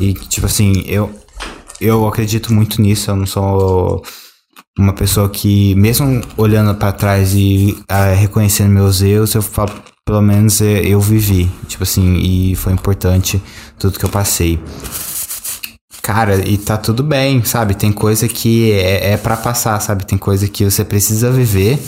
[0.00, 1.10] E, tipo assim, eu,
[1.80, 4.02] eu acredito muito nisso, eu não sou
[4.76, 9.70] uma pessoa que, mesmo olhando pra trás e ah, reconhecendo meus erros, eu falo,
[10.04, 13.42] pelo menos é, eu vivi, tipo assim, e foi importante
[13.78, 14.58] tudo que eu passei.
[16.02, 17.74] Cara, e tá tudo bem, sabe?
[17.74, 20.04] Tem coisa que é, é para passar, sabe?
[20.04, 21.78] Tem coisa que você precisa viver.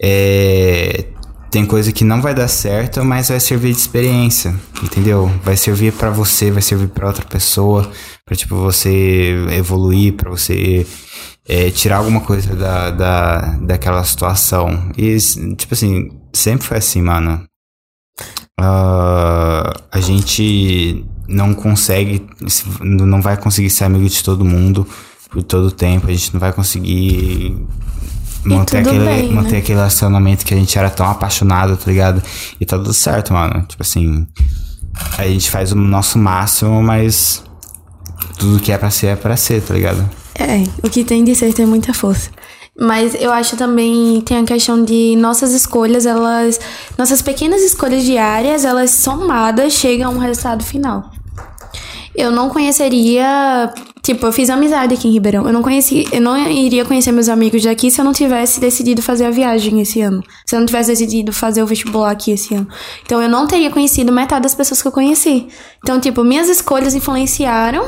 [0.00, 1.06] É,
[1.50, 5.30] tem coisa que não vai dar certo, mas vai servir de experiência, entendeu?
[5.42, 7.90] Vai servir pra você, vai servir pra outra pessoa,
[8.24, 10.86] pra tipo você evoluir, pra você
[11.48, 14.90] é, tirar alguma coisa da, da, daquela situação.
[14.96, 15.16] E,
[15.56, 17.44] tipo assim, sempre foi assim, mano.
[18.60, 22.26] Ah, a gente não consegue,
[22.80, 24.86] não vai conseguir ser amigo de todo mundo
[25.30, 26.06] por todo o tempo.
[26.06, 27.56] A gente não vai conseguir
[28.44, 29.34] manter, aquele, bem, né?
[29.34, 32.22] manter aquele relacionamento que a gente era tão apaixonado, tá ligado?
[32.60, 33.64] E tá tudo certo, mano.
[33.66, 34.26] Tipo assim,
[35.18, 37.42] a gente faz o nosso máximo, mas
[38.38, 40.08] tudo que é pra ser é pra ser, tá ligado?
[40.34, 42.30] É, o que tem de ser tem muita força.
[42.76, 46.58] Mas eu acho também tem a questão de nossas escolhas, elas.
[46.98, 51.10] Nossas pequenas escolhas diárias, elas somadas chegam a um resultado final.
[52.16, 53.72] Eu não conheceria.
[54.02, 55.46] Tipo, eu fiz amizade aqui em Ribeirão.
[55.46, 56.06] Eu não conheci.
[56.12, 59.80] Eu não iria conhecer meus amigos daqui se eu não tivesse decidido fazer a viagem
[59.80, 60.22] esse ano.
[60.44, 62.68] Se eu não tivesse decidido fazer o vestibular aqui esse ano.
[63.04, 65.48] Então eu não teria conhecido metade das pessoas que eu conheci.
[65.78, 67.84] Então, tipo, minhas escolhas influenciaram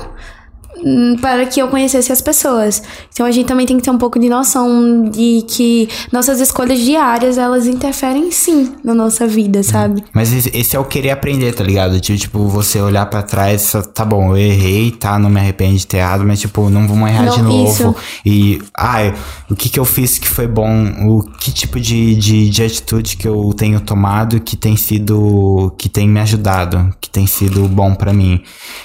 [1.20, 2.82] para que eu conhecesse as pessoas.
[3.12, 6.78] Então a gente também tem que ter um pouco de noção de que nossas escolhas
[6.80, 10.04] diárias, elas interferem sim na nossa vida, sabe?
[10.12, 11.98] Mas esse- é o querer aprender, tá ligado?
[12.00, 15.98] Tipo, você olhar pra trás, tá bom, eu errei, tá, não me arrependo de ter
[15.98, 17.70] errado, mas tipo, não vamos errar de Não, novo.
[17.70, 17.94] isso.
[18.24, 19.14] E, ai,
[19.50, 20.68] o que que eu fiz que foi bom?
[21.08, 25.88] O que tipo de, de, de atitude que eu tenho tomado que tem sido, que
[25.88, 28.42] tem me ajudado, que tem sido bom pra mim?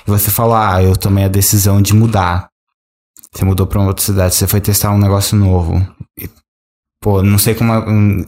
[0.08, 2.48] E você falou, ah, eu tomei a decisão de mudar.
[3.34, 5.86] Você mudou pra uma outra cidade, você foi testar um negócio novo.
[6.20, 6.30] E,
[7.02, 7.74] Pô, não sei como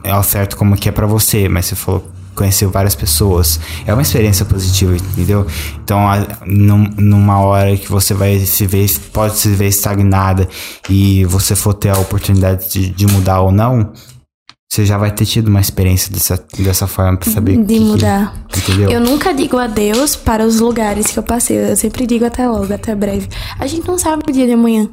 [0.04, 3.60] é, ao certo como que é pra você, mas você falou conheceu várias pessoas.
[3.86, 5.46] É uma experiência positiva, entendeu?
[5.84, 10.48] Então, a- num- numa hora que você vai se ver, pode se ver estagnada
[10.90, 13.92] e você for ter a oportunidade de, de mudar ou não,
[14.74, 17.56] você já vai ter tido uma experiência dessa, dessa forma pra saber.
[17.58, 18.34] De que que- mudar.
[18.56, 18.90] entendeu?
[18.90, 21.70] Eu nunca digo adeus para os lugares que eu passei.
[21.70, 23.28] Eu sempre digo até logo, até breve.
[23.60, 24.88] A gente não sabe o dia de amanhã.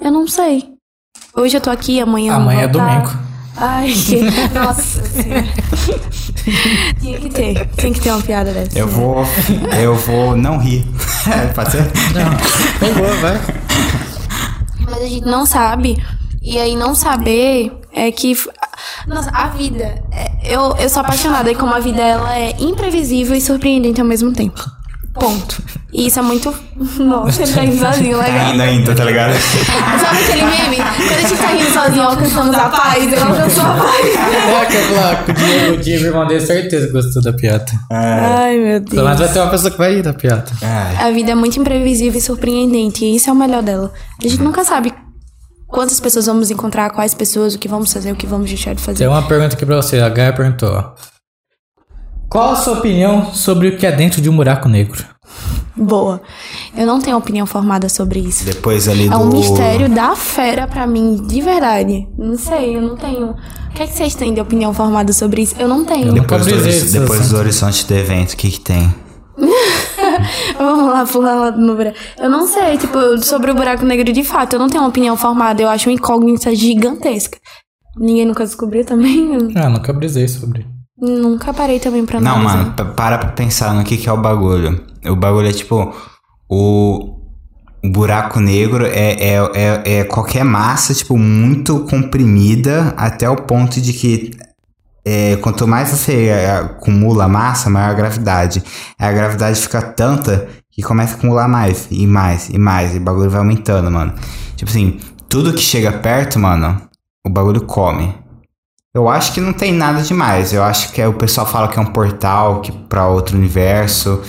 [0.00, 0.64] Eu não sei.
[1.36, 3.10] Hoje eu tô aqui, amanhã Amanhã é domingo.
[3.56, 4.20] Ai, que...
[4.54, 5.44] nossa senhora.
[7.00, 7.66] Tinha que ter.
[7.70, 8.78] Tem que ter uma piada dessa.
[8.78, 9.24] Eu vou.
[9.82, 10.86] Eu vou não rir.
[11.52, 11.82] Pode ser?
[12.78, 13.40] Por favor, vai.
[14.84, 16.00] Mas a gente não sabe.
[16.40, 18.36] E aí não saber é que.
[19.08, 20.02] Nossa, a vida.
[20.12, 24.06] é- Eu, eu sou apaixonada e como a vida ela é imprevisível e surpreendente ao
[24.06, 24.62] mesmo tempo.
[25.14, 25.60] Ponto.
[25.92, 26.54] E isso é muito.
[27.00, 28.54] Nossa, ele tá indo sozinho, Tá legal.
[28.54, 29.32] indo ainda, tá ligado?
[29.34, 30.76] Sabe aquele meme?
[30.76, 33.12] Quando a gente tá rindo sozinho, alcançamos a paz.
[33.12, 34.06] Eu alcançou a paz.
[34.06, 37.32] É, que eu vou falar, o Diego, o Diego, irmão dele, certeza que gostou da
[37.32, 37.64] piada.
[37.90, 39.18] Ai, meu Pelo menos Deus.
[39.18, 40.44] vai ter uma pessoa que vai rir da piada.
[40.62, 41.08] Ai.
[41.08, 43.04] A vida é muito imprevisível e surpreendente.
[43.04, 43.92] E isso é o melhor dela.
[44.24, 44.94] A gente nunca sabe
[45.68, 48.82] quantas pessoas vamos encontrar, quais pessoas, o que vamos fazer, o que vamos deixar de
[48.82, 48.98] fazer.
[48.98, 50.00] Tem uma pergunta aqui pra você.
[50.00, 50.94] A Gaia perguntou, ó.
[52.28, 55.02] Qual a sua opinião sobre o que é dentro de um buraco negro?
[55.74, 56.20] Boa.
[56.76, 58.44] Eu não tenho opinião formada sobre isso.
[58.44, 59.18] Depois ali É do.
[59.18, 62.06] um mistério da fera pra mim, de verdade.
[62.18, 63.30] Não sei, eu não tenho.
[63.30, 65.54] O que é que vocês têm de opinião formada sobre isso?
[65.58, 66.08] Eu não tenho.
[66.08, 68.92] Eu Depois, do, depois do horizonte do evento, o que que tem?
[70.58, 71.96] Vamos lá, pular lá no buraco.
[72.18, 74.54] Eu não sei, tipo, sobre o buraco negro de fato.
[74.54, 75.62] Eu não tenho uma opinião formada.
[75.62, 77.38] Eu acho uma incógnita gigantesca.
[77.96, 79.52] Ninguém nunca descobriu também?
[79.56, 80.66] Ah, nunca brisei sobre.
[81.00, 82.56] nunca parei também pra Não, analisar.
[82.58, 84.84] mano, pa- para pra pensar no que que é o bagulho.
[85.06, 85.94] O bagulho é tipo.
[86.50, 87.16] O,
[87.84, 93.80] o buraco negro é, é, é, é qualquer massa, tipo, muito comprimida até o ponto
[93.80, 94.30] de que.
[95.10, 98.62] É, quanto mais você é, acumula massa, maior a gravidade.
[98.98, 102.94] A gravidade fica tanta que começa a acumular mais, e mais, e mais.
[102.94, 104.12] E o bagulho vai aumentando, mano.
[104.54, 106.82] Tipo assim, tudo que chega perto, mano,
[107.26, 108.14] o bagulho come.
[108.94, 110.52] Eu acho que não tem nada demais.
[110.52, 114.20] Eu acho que é, o pessoal fala que é um portal que para outro universo.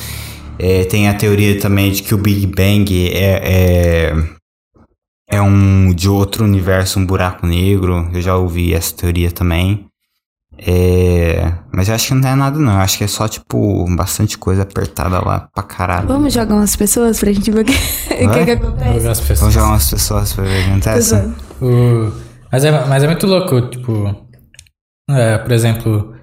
[0.57, 4.13] É, tem a teoria também de que o Big Bang é, é,
[5.29, 8.09] é um de outro universo, um buraco negro.
[8.13, 9.88] Eu já ouvi essa teoria também.
[10.61, 12.73] É, mas eu acho que não tem nada não.
[12.73, 16.07] Eu acho que é só tipo bastante coisa apertada lá pra caralho.
[16.07, 17.71] Vamos jogar umas pessoas pra gente ver o que,
[18.07, 18.99] que, que acontece.
[18.99, 21.15] Jogar Vamos jogar umas pessoas pra ver o que acontece.
[21.61, 22.11] O-
[22.51, 24.15] Mas, é, mas é muito louco, tipo.
[25.09, 26.15] É, por exemplo.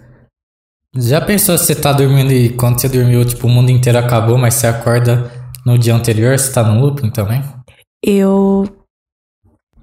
[0.99, 4.39] Já pensou se você tá dormindo e quando você dormiu, tipo, o mundo inteiro acabou,
[4.39, 5.31] mas você acorda
[5.65, 7.43] no dia anterior, você tá no looping também?
[8.03, 8.67] Eu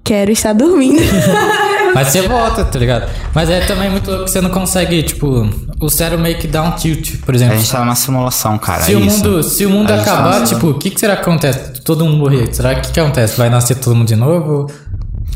[0.02, 1.00] quero estar dormindo.
[1.94, 3.10] Mas você volta, tá ligado?
[3.34, 5.48] Mas é também muito louco que você não consegue, tipo,
[5.80, 7.56] o cérebro meio que dá um tilt, por A exemplo.
[7.58, 8.82] gente tá numa simulação, cara.
[8.82, 9.16] Se é o, isso.
[9.16, 11.80] mundo, se o mundo A tá acabar, numa- tipo, o que, que será que acontece?
[11.82, 12.54] Todo mundo morrer?
[12.54, 13.36] Será que que acontece?
[13.38, 14.66] Vai nascer todo mundo de novo?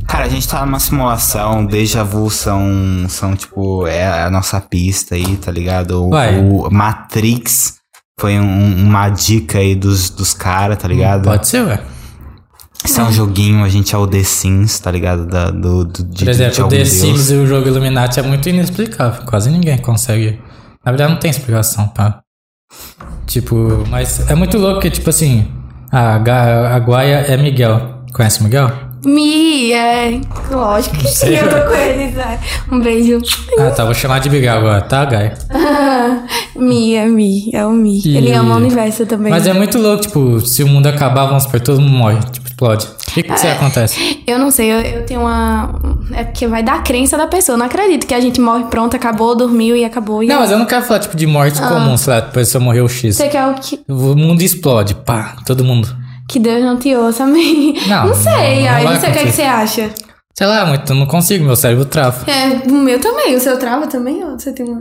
[0.06, 2.62] Cara, a gente tá numa simulação, déjà vu são,
[3.08, 6.06] são tipo, é a nossa pista aí, tá ligado?
[6.06, 6.38] O, Vai.
[6.40, 7.74] o Matrix
[8.18, 11.24] foi um- uma dica aí dos, dos caras, tá ligado?
[11.24, 11.80] Pode ser, ué.
[12.84, 15.26] Isso é um joguinho, a gente é o The Sims, tá ligado?
[15.26, 16.88] Da, do, do, de, Por exemplo, de o The deus.
[16.88, 19.24] Sims e o jogo Illuminati é muito inexplicável.
[19.26, 20.40] Quase ninguém consegue.
[20.84, 22.20] Na verdade, não tem explicação, pá.
[23.26, 25.46] Tipo, mas é muito louco que, tipo assim,
[25.92, 28.04] a, Ga- a Guaia é Miguel.
[28.12, 28.70] Conhece o Miguel?
[29.04, 30.20] Mi, é.
[30.50, 32.14] Lógico que sim, eu tô com eles.
[32.14, 32.38] né?
[32.72, 33.20] Um beijo.
[33.58, 35.34] Ah, tá, vou chamar de Miguel agora, tá, Gaia?
[36.56, 38.00] Mi, é Mi, é o Mi.
[38.04, 39.30] E- Ele ama o universo também.
[39.30, 42.47] Mas é muito louco, tipo, se o mundo acabar, vamos supor, todo mundo morre, tipo,
[42.58, 42.86] explode.
[42.86, 43.36] O que que É.
[43.36, 44.22] você acontece?
[44.26, 45.72] Eu não sei, eu, eu tenho uma.
[46.12, 47.54] É porque vai da crença da pessoa.
[47.54, 50.22] Eu não acredito que a gente morre pronto, acabou, dormiu e acabou.
[50.22, 51.68] E Não, mas eu não quero falar, tipo, de morte Ah.
[51.68, 53.16] comum, sei lá, a pessoa morreu X.
[53.16, 55.88] Você quer o que, O mundo explode, pá, todo mundo.
[56.28, 57.74] que Deus não te ouça, amém?
[57.86, 59.90] Não, Não sei, não- não aí não sei o que, é que você acha.
[60.36, 62.30] Sei lá, muito, eu não consigo, meu cérebro trava.
[62.30, 64.80] É, o meu também, o seu trava também, ou você tem uma.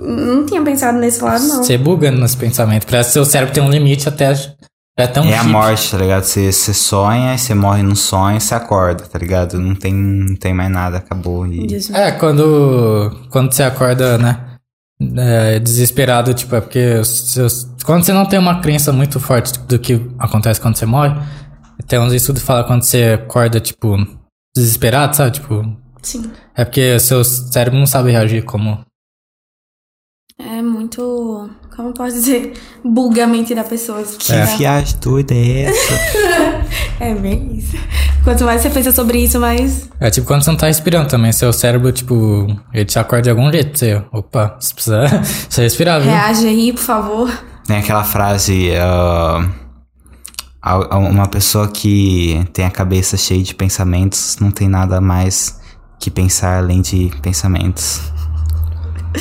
[0.00, 1.62] Não tinha pensado nesse lado, não.
[1.62, 2.86] Você buga nesse pensamento.
[2.86, 4.32] Parece que seu cérebro tem um limite até
[4.96, 6.22] É tão é a morte, tá ligado?
[6.24, 9.58] Você, você sonha, você morre no sonho, você acorda, tá ligado?
[9.58, 11.46] Não tem, não tem mais nada, acabou.
[11.46, 11.66] E...
[11.94, 14.52] É, quando, quando você acorda, né?
[15.16, 19.78] é, desesperado, tipo, é porque seus- quando você não tem uma crença muito forte do
[19.78, 21.14] que acontece quando você morre,
[21.88, 23.96] tem uns estudos que falam quando você acorda, tipo,
[24.54, 25.32] desesperado, sabe?
[25.32, 26.30] Tipo, Sim.
[26.54, 28.84] é porque seu cérebro não sabe reagir como.
[30.38, 31.50] É muito.
[31.76, 32.52] Como eu posso dizer?
[32.84, 34.02] Buga a mente da pessoa.
[34.18, 34.44] Que É.
[34.56, 35.92] viagem doida é essa?
[37.00, 37.76] É bem isso.
[38.22, 39.88] Quanto mais você pensa sobre isso, mais.
[39.98, 43.30] É tipo quando você não tá respirando também, seu cérebro, tipo, ele te acorda de
[43.30, 43.76] algum jeito.
[43.76, 46.10] Você, opa, você precisa, precisa respirar, viu?
[46.12, 47.44] Reage aí, por favor.
[47.66, 48.70] Tem aquela frase.
[48.76, 49.48] a-
[50.96, 55.58] uma pessoa que tem a cabeça cheia de pensamentos não tem nada mais
[55.98, 58.00] que pensar além de pensamentos.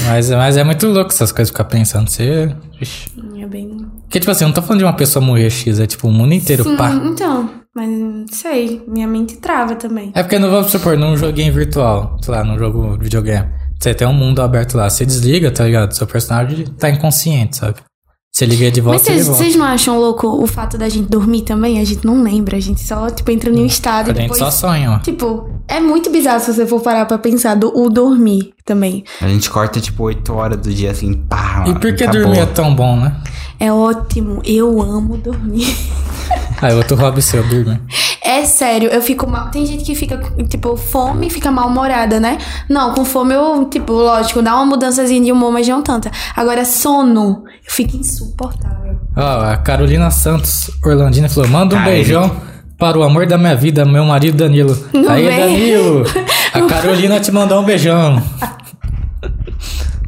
[0.06, 2.10] Mas, mas é muito louco essas coisas ficar pensando.
[2.10, 2.56] Você.
[2.80, 3.10] Ixi.
[3.40, 3.78] É bem.
[4.04, 6.12] Porque, tipo assim, eu não tô falando de uma pessoa morrer X, é tipo o
[6.12, 6.92] mundo inteiro, Sim, pá.
[6.92, 7.50] então.
[7.74, 8.84] Mas não sei.
[8.88, 10.12] Minha mente trava também.
[10.14, 13.48] É porque não vamos supor, num joguinho virtual, sei lá, num jogo videogame.
[13.80, 15.94] Você tem um mundo aberto lá, você desliga, tá ligado?
[15.94, 17.76] Seu personagem tá inconsciente, sabe?
[18.34, 21.80] Você liga de volta Mas vocês, não acham louco o fato da gente dormir também?
[21.80, 24.40] A gente não lembra, a gente só, tipo, entra em um estado A gente depois...
[24.40, 25.00] só sonha, ó.
[25.00, 29.04] Tipo, é muito bizarro se você for parar pra pensar do o dormir também.
[29.20, 31.66] A gente corta tipo 8 horas do dia assim, pá.
[31.68, 32.22] E por que acabou.
[32.22, 33.18] dormir é tão bom, né?
[33.60, 35.76] É ótimo, eu amo dormir.
[36.62, 37.82] Aí outro hobby seu, dormir.
[38.24, 39.50] É sério, eu fico mal.
[39.50, 42.38] Tem gente que fica, tipo, fome e fica mal-humorada, né?
[42.70, 46.12] Não, com fome eu, tipo, lógico, dá uma mudançazinha de humor, mas não tanta.
[46.36, 49.00] Agora, sono, eu fico insuportável.
[49.18, 52.32] Ó, a Carolina Santos Orlandina falou: manda um Cara, beijão
[52.78, 54.78] para o amor da minha vida, meu marido Danilo.
[54.94, 55.40] Não Aí, vem.
[55.40, 56.04] Danilo!
[56.54, 58.22] A Carolina te mandou um beijão.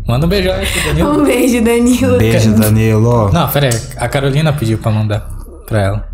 [0.06, 1.22] Manda um beijão aí pro Danilo.
[1.22, 2.18] Um beijo, Danilo.
[2.18, 3.32] Beijo, Danilo.
[3.32, 3.82] Não, pera aí.
[3.98, 5.22] A Carolina pediu pra mandar
[5.66, 6.08] pra ela.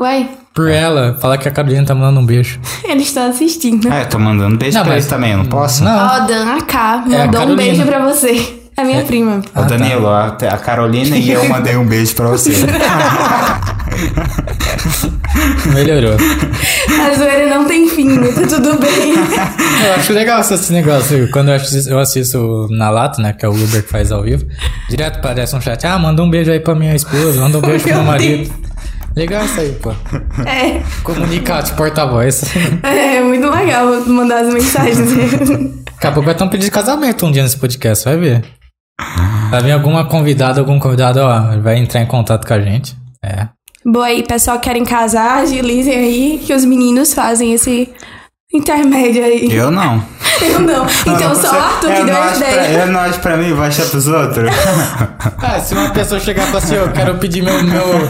[0.00, 2.60] Ué, Por ela, falar que a Carolina tá mandando um beijo.
[2.84, 3.88] eles estão assistindo.
[3.90, 5.82] Ah, eu tô mandando beijo Não, pra mas- eles também, eu não posso?
[5.82, 6.06] Não.
[6.06, 7.56] Ó, Dana K É a mandou um Carolina.
[7.56, 8.58] beijo pra você.
[8.76, 9.36] É minha prima.
[9.36, 9.76] Ô, Ah, tá.
[9.76, 12.52] Danilo, a, a Carolina e eu mandei um beijo pra você.
[15.74, 16.16] Melhorou.
[16.16, 19.14] A zoeira não tem fim, tá tudo bem.
[19.86, 21.30] Eu acho legal esse negócio.
[21.30, 23.32] Quando eu assisto, eu assisto na lata, né?
[23.32, 24.44] Que é o Uber que faz ao vivo.
[24.88, 25.86] Direto aparece um chat.
[25.86, 27.40] Ah, manda um beijo aí pra minha esposa.
[27.40, 28.50] Manda um beijo pro meu marido.
[29.14, 29.90] Legal isso aí, pô.
[30.46, 32.44] É, Comunicar de porta-voz.
[32.82, 34.98] é muito legal mandar as mensagens.
[35.94, 38.44] Daqui a pouco vai ter um pedido de casamento um dia nesse podcast, vai ver.
[39.50, 42.96] Vai vir alguma convidada, algum convidado, ó, vai entrar em contato com a gente.
[43.22, 43.48] É.
[43.84, 47.92] Boa aí, pessoal que querem casar, agilizem aí que os meninos fazem esse
[48.52, 49.48] intermédio aí.
[49.52, 50.02] Eu não.
[50.42, 50.86] Eu não.
[51.06, 52.78] Então Não, só o Arthur que é deu a nós pra- ideia.
[52.78, 54.50] É nós pra mim, vai achar pros outros.
[55.38, 58.08] Ah, se uma pessoa chegar e falar assim, eu quero pedir meu, meu.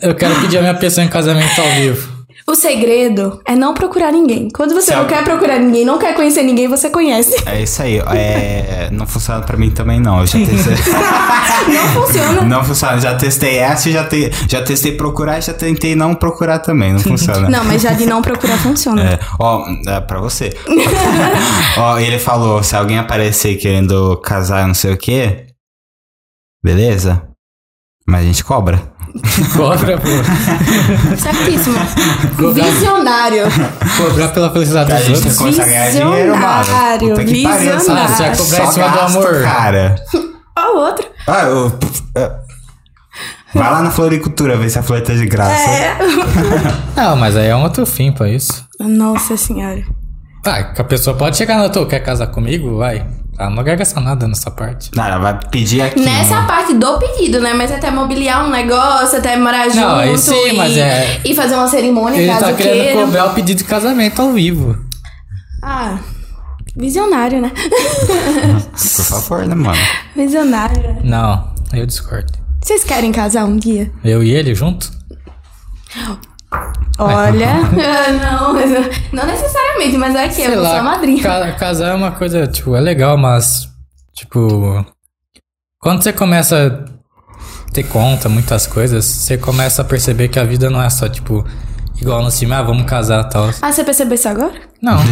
[0.00, 2.15] Eu quero pedir a minha pessoa em casamento ao vivo.
[2.48, 4.48] O segredo é não procurar ninguém.
[4.54, 7.34] Quando você Se não a- quer procurar ninguém, não quer conhecer ninguém, você conhece.
[7.44, 7.98] É isso aí.
[7.98, 10.20] É, não funciona pra mim também, não.
[10.20, 10.76] Eu já testei.
[11.66, 12.42] Não funciona.
[12.42, 13.00] não funciona.
[13.00, 16.92] Já testei essa e já, te, já testei procurar e já tentei não procurar também.
[16.92, 17.48] Não funciona.
[17.48, 19.02] Não, mas já de não procurar funciona.
[19.14, 20.56] É, ó, é pra você.
[21.76, 25.46] ó, ele falou: se alguém aparecer querendo casar, não sei o quê,
[26.62, 27.26] beleza?
[28.06, 28.80] Mas a gente cobra.
[29.56, 30.08] Cobra, pô.
[31.16, 31.76] Certíssimo.
[32.36, 33.42] Cobrar, Visionário.
[33.96, 35.56] cobrar pela felicidade dos outros.
[35.56, 36.32] ganhar dinheiro.
[36.34, 37.74] Visionário, visionário.
[37.86, 39.42] Ah, você vai cobrar em cima do amor.
[39.42, 39.94] cara.
[40.58, 41.06] O outro.
[41.26, 41.78] Ah, eu-
[42.16, 42.30] é.
[43.54, 45.70] Vai lá na floricultura ver se a flor tá de graça.
[45.70, 45.96] É.
[46.96, 48.64] Não, mas aí é um outro fim pra isso.
[48.80, 49.82] Nossa senhora.
[50.42, 52.78] Tá, a pessoa pode chegar na tua, quer casar comigo?
[52.78, 53.06] Vai.
[53.38, 54.90] Ela não vai gastar nada nessa parte.
[54.94, 56.00] Não, ela vai pedir aqui.
[56.00, 56.46] Nessa né?
[56.46, 57.52] parte do pedido, né?
[57.52, 61.34] Mas até mobiliar um negócio, até morar junto Não, aí sim, e, mas é- e
[61.34, 63.00] fazer uma cerimônia Ele caso tá querendo queira.
[63.04, 64.78] cobrar o pedido de casamento ao vivo.
[65.62, 65.98] Ah,
[66.74, 67.52] visionário, né?
[68.72, 69.78] Por favor, né, mano?
[70.14, 70.98] visionário?
[71.04, 72.32] Não, eu discordo.
[72.62, 73.92] Vocês querem casar um dia?
[74.02, 74.90] Eu e ele junto?
[76.98, 77.54] Olha,
[78.22, 78.54] não,
[79.12, 79.65] não necessariamente,
[79.98, 81.22] mas é que eu Sei sou lá, a madrinha.
[81.22, 83.68] ca- casar é uma coisa, tipo, é legal, mas,
[84.14, 84.84] tipo,
[85.80, 86.86] quando você começa
[87.68, 91.08] a ter conta, muitas coisas, você começa a perceber que a vida não é só,
[91.08, 91.44] tipo,
[92.00, 93.50] igual no filme, ah, vamos casar e tal.
[93.62, 94.54] Ah, você percebeu isso agora?
[94.82, 94.98] Não.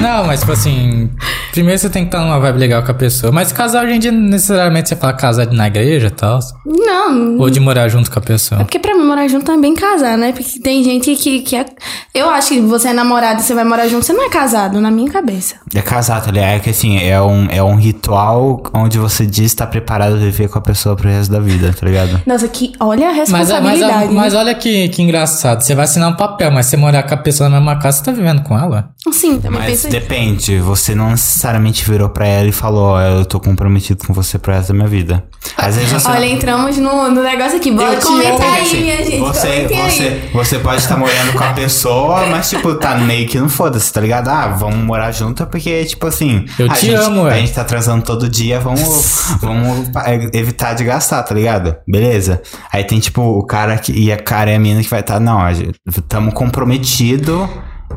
[0.00, 1.10] não, mas, tipo assim,
[1.52, 3.32] primeiro você tem que estar numa vibe legal com a pessoa.
[3.32, 6.38] Mas casar hoje em dia, necessariamente, você fala casar na igreja e tal.
[6.64, 8.60] Não, Ou de morar junto com a pessoa.
[8.60, 10.32] é porque pra mim morar junto também casar, né?
[10.32, 11.66] Porque tem gente que, que é.
[12.14, 14.80] Eu acho que você é namorado e você vai morar junto, você não é casado,
[14.80, 15.56] na minha cabeça.
[15.74, 16.48] É casar, tá ligado?
[16.48, 20.48] É que assim, é um, é um ritual onde você diz estar preparado a viver
[20.48, 22.20] com a pessoa pro resto da vida, tá ligado?
[22.26, 22.72] Nossa, que.
[22.80, 24.08] Olha a Mas, mas, responsabilidade.
[24.08, 24.14] né?
[24.14, 25.62] mas olha que, que engraçado.
[25.62, 28.04] Você vai assinar um papel, mas você morar com a pessoa na mesma casa, você
[28.04, 28.90] tá vivendo com ela?
[29.10, 33.40] Sim, também Mas depende, você não necessariamente virou pra ela e falou, ó, eu tô
[33.40, 35.24] comprometido com você pro resto da minha vida.
[35.56, 37.72] Às vezes você Olha, entramos no, no negócio aqui.
[37.72, 39.18] Bora comentar aí, Assim, minha gente.
[39.18, 39.90] Você, comentem aí.
[39.90, 43.92] você, você pode estar morando com a pessoa, mas, tipo, tá meio que não foda-se,
[43.92, 44.28] tá ligado?
[44.28, 46.44] Ah, vamos morar junto porque, tipo assim.
[46.56, 47.40] Eu a te gente, amo, A ué.
[47.40, 51.74] gente tá transando todo dia, vamos, vamos é, evitar de gastar, tá ligado?
[51.88, 52.40] Beleza.
[52.72, 55.18] Aí tem, tipo, o cara que, e a cara e a mina que vai estar,
[55.18, 55.74] não, a gente,
[56.08, 57.48] tamo comprometido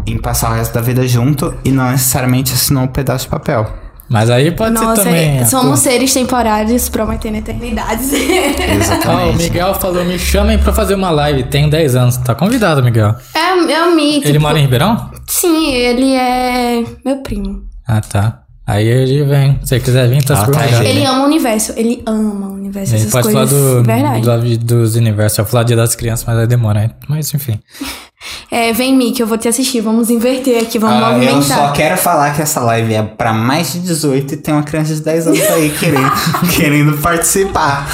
[0.05, 3.65] em passar o resto da vida junto e não necessariamente assinou um pedaço de papel.
[4.07, 5.39] Mas aí pode Nossa, ser também.
[5.39, 8.11] a somos seres temporários prometendo eternidades.
[8.11, 9.43] Ó, o Exatamente.
[9.43, 11.43] Miguel falou: me chamem pra fazer uma live.
[11.45, 12.17] Tenho 10 anos.
[12.17, 13.15] Tá convidado, Miguel.
[13.33, 14.17] é, é o Mi.
[14.17, 15.09] Ele tipo, mora em Ribeirão?
[15.27, 17.63] Sim, ele é meu primo.
[17.87, 18.44] Ah, tá.
[18.67, 19.59] Aí ele vem.
[19.61, 20.83] Se você quiser vir, tá Ah, super tá, convidado.
[20.85, 20.97] gente.
[20.97, 21.73] Ele ama o universo.
[21.77, 23.49] Ele ama o universo, Ele essas pode coisas.
[23.51, 24.57] falar do, Verdade.
[24.57, 25.37] do, dos universos.
[25.37, 26.83] Eu falar dia das crianças, mas aí demora.
[26.83, 26.91] hein?
[27.07, 27.59] Mas enfim.
[28.49, 29.81] É, vem, Mi, que eu vou te assistir.
[29.81, 31.43] Vamos inverter aqui, vamos Ah, eu movimentar.
[31.67, 34.95] só quero falar que essa live é pra mais de 18 e tem uma criança
[34.95, 36.11] de 10 anos aí querendo,
[36.55, 37.87] querendo participar.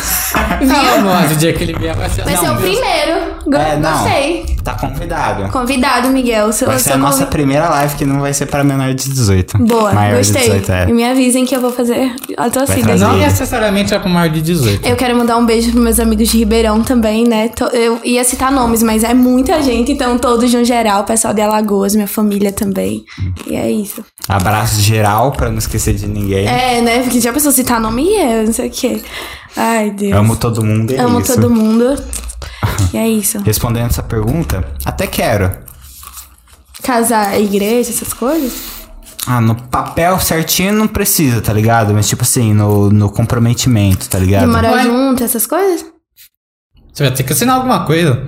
[0.66, 3.31] Não, mas o dia que ele vier vai ser Vai ser o primeiro.
[3.46, 3.92] Go- É, não.
[4.04, 4.46] Gostei.
[4.64, 5.52] Tá convidado.
[5.52, 6.52] Convidado, Miguel.
[6.54, 9.58] Seu, Vai ser a nossa primeira live que não vai ser para menor de 18.
[9.58, 10.42] Boa, Maior gostei.
[10.44, 10.90] de 18, é.
[10.90, 12.96] E me avisem que eu vou fazer a torcida.
[12.98, 14.88] Não necessariamente é com maior de 18.
[14.88, 17.50] Eu quero mandar um beijo pros meus amigos de Ribeirão também, né?
[17.74, 21.42] Eu ia citar nomes, mas é muita gente, então todos de um geral, pessoal de
[21.42, 23.04] Alagoas, minha família também.
[23.48, 24.04] E é isso.
[24.30, 26.48] Abraço geral pra não esquecer de ninguém.
[26.48, 27.00] É, né?
[27.00, 29.02] Porque já pensou citar nome e é, não sei o quê.
[29.56, 30.14] Ai, Deus.
[30.14, 31.36] Amo todo mundo e é Amo isso.
[31.36, 31.96] todo mundo.
[32.94, 33.40] E é isso.
[33.46, 35.52] Respondendo essa pergunta, até quero.
[36.84, 38.54] Casar, igreja, essas coisas?
[39.28, 41.94] Ah, no papel certinho não precisa, tá ligado?
[41.94, 44.48] Mas tipo assim, no, no comprometimento, tá De ligado?
[44.52, 44.84] morar Ué?
[44.84, 45.86] junto, essas coisas?
[46.92, 48.24] Você vai ter que assinar alguma coisa.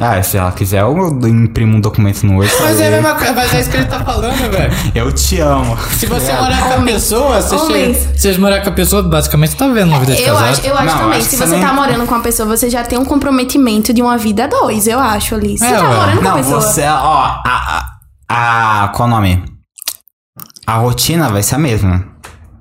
[0.00, 0.96] Ah, se ela quiser, eu
[1.26, 2.52] imprimo um documento no Word.
[2.60, 4.72] Mas é a mesma coisa, mas é isso que ele tá falando, velho.
[4.94, 5.76] Eu te amo.
[5.90, 6.40] Se você É.
[6.40, 7.96] morar com a pessoa, você Homens.
[7.96, 10.34] chega, se você morar com a pessoa, basicamente você tá vendo uma vida de Eu
[10.34, 10.48] casado.
[10.50, 11.18] acho, eu acho Não, também.
[11.18, 14.00] acho Se você também- tá morando com uma pessoa, você já tem um comprometimento de
[14.00, 15.58] uma vida a dois, eu acho ali.
[15.58, 15.96] Você É, tá ué.
[15.96, 16.60] morando com a Não, pessoa.
[16.60, 17.88] você, ó, a,
[18.30, 18.88] a, a.
[18.88, 19.42] Qual o nome?
[20.66, 22.04] A rotina vai ser a mesma.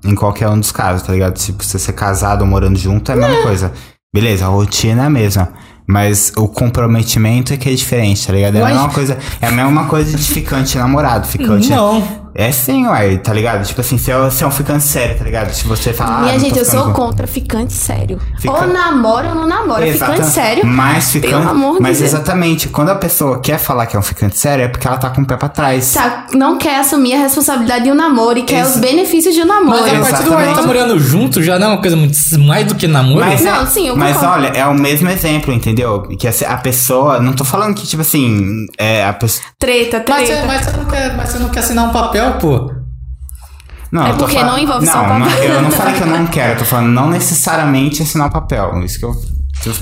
[0.04, 1.38] Em qualquer um dos casos, tá ligado?
[1.38, 3.74] Se você é casado ou morando junto, é a mesma coisa.
[4.14, 5.50] Beleza, a rotina é a mesma.
[5.88, 8.58] Mas o comprometimento é que é diferente, tá ligado?
[8.58, 9.18] É a mesma coisa.
[9.42, 11.26] É a mesma coisa de ficante namorado.
[11.28, 11.70] Ficante.
[11.70, 12.27] Não.
[12.40, 13.66] É sim, ué, tá ligado?
[13.66, 15.52] Tipo assim, se é, se é um ficante sério, tá ligado?
[15.52, 16.18] Se você fala.
[16.18, 18.20] ah, Minha não tô gente, eu sou com- contra ficante sério.
[18.40, 19.88] Fica- Ou namora ou não namora.
[19.88, 20.64] Exata- Ficante sério.
[20.66, 21.34] Mas ficante.
[21.34, 22.14] Pelo amor de mas Deus.
[22.14, 25.10] exatamente, quando a pessoa quer falar que é um ficante sério, é porque ela tá
[25.10, 25.92] com o pé pra trás.
[25.94, 29.42] Tá, não quer assumir a responsabilidade de um namoro e quer Exa- os benefícios de
[29.42, 29.82] um namoro.
[29.82, 30.68] Mas a partir do momento que tá Exatamente.
[30.68, 32.16] morando junto, já não é uma coisa muito
[32.46, 33.26] mais do que namoro.
[33.26, 34.46] Mas, Não, é- sim, eu mas concordo.
[34.46, 36.04] olha, é o mesmo exemplo, entendeu?
[36.20, 37.20] Que a, pessoa.
[37.20, 38.68] Não tô falando que, tipo assim.
[38.78, 39.44] É, a pessoa.
[39.60, 40.42] Treta, Mas, treta.
[40.42, 42.72] você, mas, você não quer, mas você não quer assinar um papel, pô.
[43.92, 45.44] Não, É porque falando- não envolve não, só o não, papel.
[45.44, 48.84] Eu não falei que eu não quero, eu tô falando não necessariamente assinar o papel.
[48.84, 49.16] Isso que eu.
[49.66, 49.74] Eu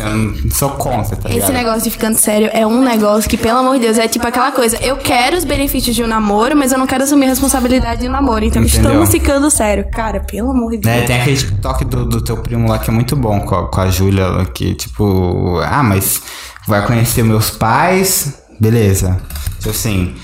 [0.51, 3.81] sou contra, tá Esse negócio de ficando sério é um negócio que, pelo amor de
[3.81, 4.77] Deus, é tipo aquela coisa.
[4.77, 8.07] Eu quero os benefícios de um namoro, mas eu não quero assumir a responsabilidade de
[8.07, 8.45] um namoro.
[8.45, 8.81] Então Entendeu?
[8.91, 9.85] estamos ficando sério.
[9.91, 10.95] Cara, pelo amor de Deus.
[10.95, 13.67] Né, tem aquele TikTok do, do teu primo lá que é muito bom com a,
[13.67, 16.21] com a Júlia, que tipo, ah, mas
[16.65, 19.19] vai conhecer meus pais, beleza.
[19.59, 20.15] Tipo assim,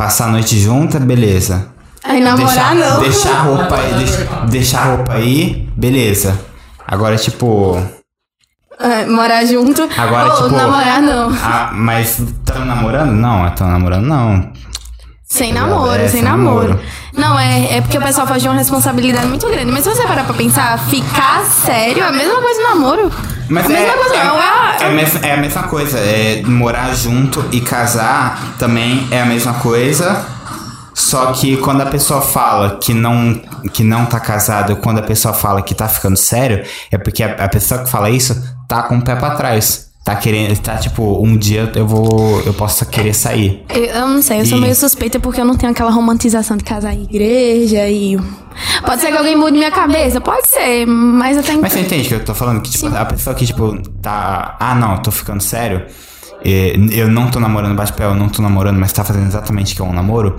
[0.00, 1.66] passar a noite junta, beleza.
[2.02, 3.00] Aí namorar deixar, não.
[3.02, 6.40] Deixar a roupa aí, deixa- deixar a roupa aí, beleza.
[6.88, 7.76] Agora, tipo,
[8.78, 9.86] É, morar junto.
[9.98, 11.30] Agora, ou tipo- namorar não.
[11.42, 13.10] ah, mas tão namorando?
[13.12, 14.50] Não, tão namorando não.
[15.28, 15.92] Sem namoro?
[15.92, 16.68] É, sem sem namoro.
[16.70, 16.80] namoro.
[17.14, 19.70] Não, é, é porque o pessoal faz de uma responsabilidade muito grande.
[19.70, 23.12] Mas se você parar pra pensar, ficar sério é a mesma coisa do namoro.
[23.50, 24.40] Mas a é, mesma coisa, é, não.
[24.40, 25.98] É, é, a mesma, é a mesma coisa.
[25.98, 30.24] É, morar junto e casar também é a mesma coisa.
[30.94, 33.34] Só que quando a pessoa fala que não,
[33.72, 37.44] que não tá casado, quando a pessoa fala que tá ficando sério, é porque a,
[37.44, 39.89] a pessoa que fala isso tá com o pé pra trás.
[40.02, 43.62] Tá querendo, tá tipo, um dia eu vou, eu posso querer sair.
[43.68, 46.56] Eu, eu não sei, eu sou E- meio suspeita porque eu não tenho aquela romantização
[46.56, 48.18] de casar em igreja e.
[48.84, 51.60] Pode ser que alguém mude minha cabeça, pode ser, mas eu tenho.
[51.60, 52.62] Mas você entende que eu tô falando?
[52.62, 54.56] Que, tipo, a pessoa que, tipo, tá.
[54.58, 55.84] Ah, não, tô ficando sério.
[56.42, 59.82] Eu não tô namorando bate-pé, eu não tô namorando, mas tá fazendo exatamente o que
[59.82, 60.36] é um namoro.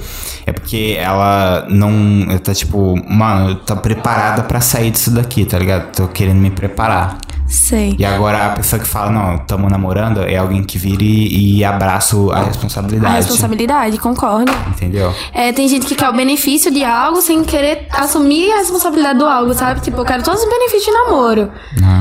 [0.47, 2.25] É porque ela não.
[2.43, 5.91] Tá tipo, mano, tá preparada pra sair disso daqui, tá ligado?
[5.95, 7.19] Tô querendo me preparar.
[7.51, 7.97] Sei.
[7.99, 12.15] E agora a pessoa que fala, não, tamo namorando, é alguém que vira e, abraça
[12.33, 13.13] a responsabilidade.
[13.13, 14.51] A responsabilidade, concordo.
[14.69, 15.13] Entendeu?
[15.33, 19.25] É, tem gente que quer o benefício de algo sem querer assumir a responsabilidade do
[19.25, 19.81] algo, sabe?
[19.81, 21.51] Tipo, eu quero todos os benefícios de namoro.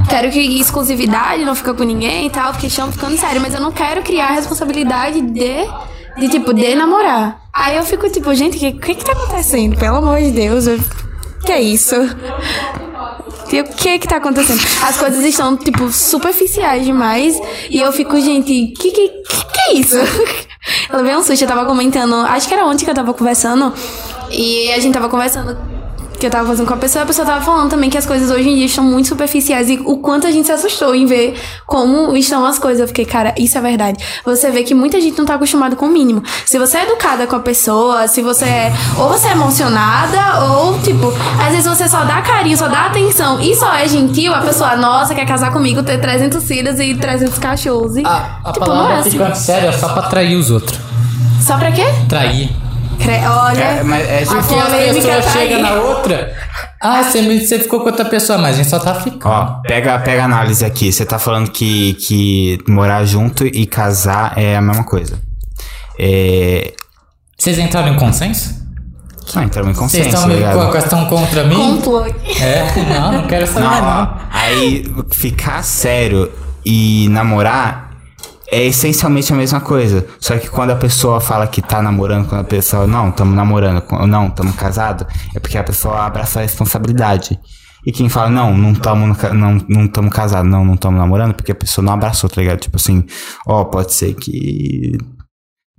[0.08, 3.60] Quero que exclusividade, não fica com ninguém e tal, porque estão ficando sério, mas eu
[3.60, 5.66] não quero criar a responsabilidade de,
[6.16, 7.40] de tipo, de namorar.
[7.52, 9.76] Aí eu fico tipo, gente, o que, que que tá acontecendo?
[9.76, 10.78] Pelo amor de Deus, eu...
[11.44, 11.96] que é isso?
[13.52, 14.60] E o que que tá acontecendo?
[14.82, 17.40] As coisas estão, tipo, superficiais demais.
[17.68, 19.96] E eu fico, gente, que que, que, que é isso?
[20.90, 23.72] Eu levei um susto, eu tava comentando, acho que era ontem que eu tava conversando.
[24.30, 25.56] E a gente tava conversando
[26.20, 28.30] que eu tava fazendo com a pessoa, a pessoa tava falando também que as coisas
[28.30, 31.34] hoje em dia estão muito superficiais e o quanto a gente se assustou em ver
[31.66, 32.80] como estão as coisas.
[32.82, 34.04] Eu fiquei, cara, isso é verdade.
[34.24, 36.22] Você vê que muita gente não tá acostumado com o mínimo.
[36.44, 38.72] Se você é educada com a pessoa, se você é.
[38.98, 43.40] Ou você é emocionada, ou, tipo, às vezes você só dá carinho, só dá atenção
[43.40, 47.38] e só é gentil, a pessoa, nossa, quer casar comigo, ter 300 filhos e 300
[47.38, 47.96] cachorros.
[47.96, 49.10] E, A, a tipo, palavra é assim.
[49.12, 50.78] ficante sério é só pra trair os outros.
[51.40, 51.86] Só pra quê?
[52.08, 52.50] Trair.
[53.02, 53.60] Cre- Olha.
[53.62, 55.62] É, mas é tipo, Porque a polêmica pessoa tá chega aí.
[55.62, 56.36] na outra.
[56.82, 59.26] Ah, você, me- você ficou com outra pessoa, mas a gente só tá ficando.
[59.26, 60.92] Ó, pega, pega a análise aqui.
[60.92, 65.18] Você tá falando que, que morar junto e casar é a mesma coisa.
[65.98, 66.72] É.
[67.38, 68.58] Vocês entraram em consenso?
[69.34, 70.72] Não, entramos em Vocês consenso, estão tá a ligado?
[70.72, 71.54] questão contra mim?
[71.54, 72.04] Complô.
[72.04, 72.66] É,
[72.98, 74.02] não, não quero saber Não, não.
[74.02, 76.32] ó, aí ficar sério
[76.64, 77.89] e namorar
[78.50, 80.06] é essencialmente a mesma coisa.
[80.18, 83.82] Só que quando a pessoa fala que tá namorando, quando a pessoa, não, tamo namorando,
[83.92, 87.38] ou não, tamo casado, é porque a pessoa abraça a responsabilidade.
[87.86, 91.52] E quem fala, não, não ca- não, não tamo casado, não, não tamo namorando, porque
[91.52, 92.58] a pessoa não abraçou, tá ligado?
[92.60, 93.04] Tipo assim,
[93.46, 94.98] ó, pode ser que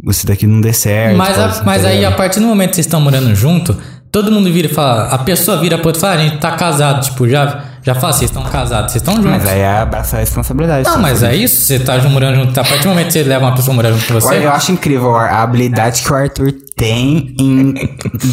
[0.09, 1.15] isso daqui não dê certo.
[1.17, 3.77] Mas, a- ser, mas tá aí, a partir do momento que vocês estão morando junto,
[4.11, 5.09] todo mundo vira e fala.
[5.09, 7.03] A pessoa vira pro outro e fala, "Ah, a gente tá casado.
[7.03, 9.31] Tipo, já, já fala, vocês estão casados, vocês estão juntos.
[9.31, 10.83] Mas aí é abraçar a responsabilidade.
[10.85, 11.01] Não, sabe?
[11.03, 12.59] mas é isso, você tá morando junto.
[12.59, 14.45] A partir do momento que você leva uma pessoa morar junto com você.
[14.45, 17.73] Eu acho incrível a habilidade que o Arthur tem em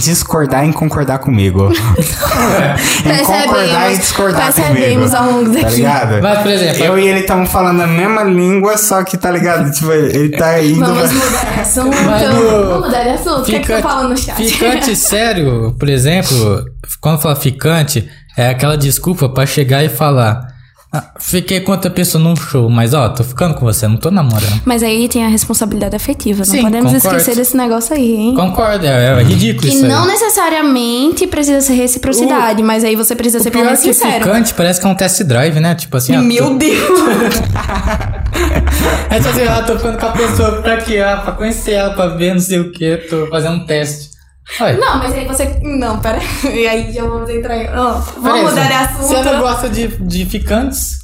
[0.01, 1.70] discordar e concordar comigo.
[3.05, 5.16] em concordar e discordar percebemos comigo.
[5.16, 5.77] ao longo Tá daqui.
[5.77, 6.23] ligado?
[6.23, 9.70] Mas, por exemplo, Eu e ele estamos falando a mesma língua, só que tá ligado?
[9.70, 10.81] Tipo, ele tá indo.
[10.81, 11.97] Vamos mudar de assunto.
[11.97, 13.41] Vamos mudar de assunto.
[13.41, 14.37] O que, é que você fala no chat?
[14.37, 16.65] Ficante sério, por exemplo,
[17.01, 18.09] quando fala ficante,
[18.39, 20.56] é aquela desculpa pra chegar e falar.
[20.90, 24.10] "Ah, fiquei com outra pessoa num show, mas ó, tô ficando com você, não tô
[24.10, 24.62] namorando.
[24.65, 26.39] Mas aí tem a responsabilidade afetiva.
[26.39, 27.19] Não Sim, podemos concordo.
[27.19, 28.35] esquecer desse negócio aí, hein?
[28.35, 30.09] Concordo, é, é ridículo Que isso não aí.
[30.12, 34.24] necessariamente precisa ser reciprocidade, mas aí você precisa ser O pelo é menos que sincero.
[34.24, 35.74] ficante parece que é um test drive, né?
[35.74, 36.86] Tipo assim, ah, Meu Deus!
[36.86, 37.10] tô,
[39.15, 41.01] é só assim, ah, tô ficando com a pessoa pra quê?
[41.01, 44.16] Ah, pra conhecer ela, pra ver não sei o que, tô fazendo um teste.
[44.61, 45.59] Olha, Não, mas aí você.
[45.62, 46.19] Não, pera.
[46.51, 47.69] E aí já vamos entrar em.
[47.69, 49.07] Ó, vamos mudar de assunto.
[49.09, 50.99] Você não gosta de, de ficantes?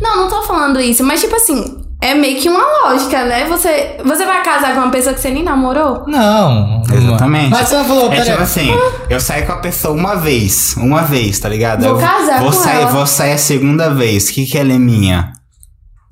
[0.00, 3.46] Não, não tô falando isso, mas tipo assim, é meio que uma lógica, né?
[3.46, 6.02] Você, você vai casar com uma pessoa que você nem namorou?
[6.08, 6.82] Não.
[6.92, 7.50] Exatamente.
[7.50, 8.30] Mas você falou, É peraí.
[8.30, 8.70] tipo assim,
[9.08, 11.82] eu saio com a pessoa uma vez, uma vez, tá ligado?
[11.84, 12.90] Vou eu casar vou com sair, ela.
[12.90, 14.28] Vou sair a segunda vez.
[14.28, 15.32] O que que ela é minha?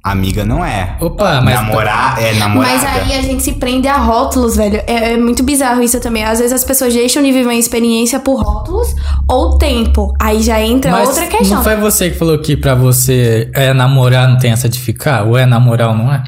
[0.03, 0.97] Amiga não é.
[0.99, 1.55] Opa, mas.
[1.57, 2.75] Namorar é namorada.
[2.75, 4.83] Mas aí a gente se prende a rótulos, velho.
[4.87, 6.25] É, é muito bizarro isso também.
[6.25, 8.95] Às vezes as pessoas deixam de viver uma experiência por rótulos
[9.29, 10.15] ou tempo.
[10.19, 11.59] Aí já entra Mas outra questão.
[11.59, 15.25] Não foi você que falou que pra você é namorar não tem essa de ficar?
[15.25, 16.23] Ou é namorar ou não é?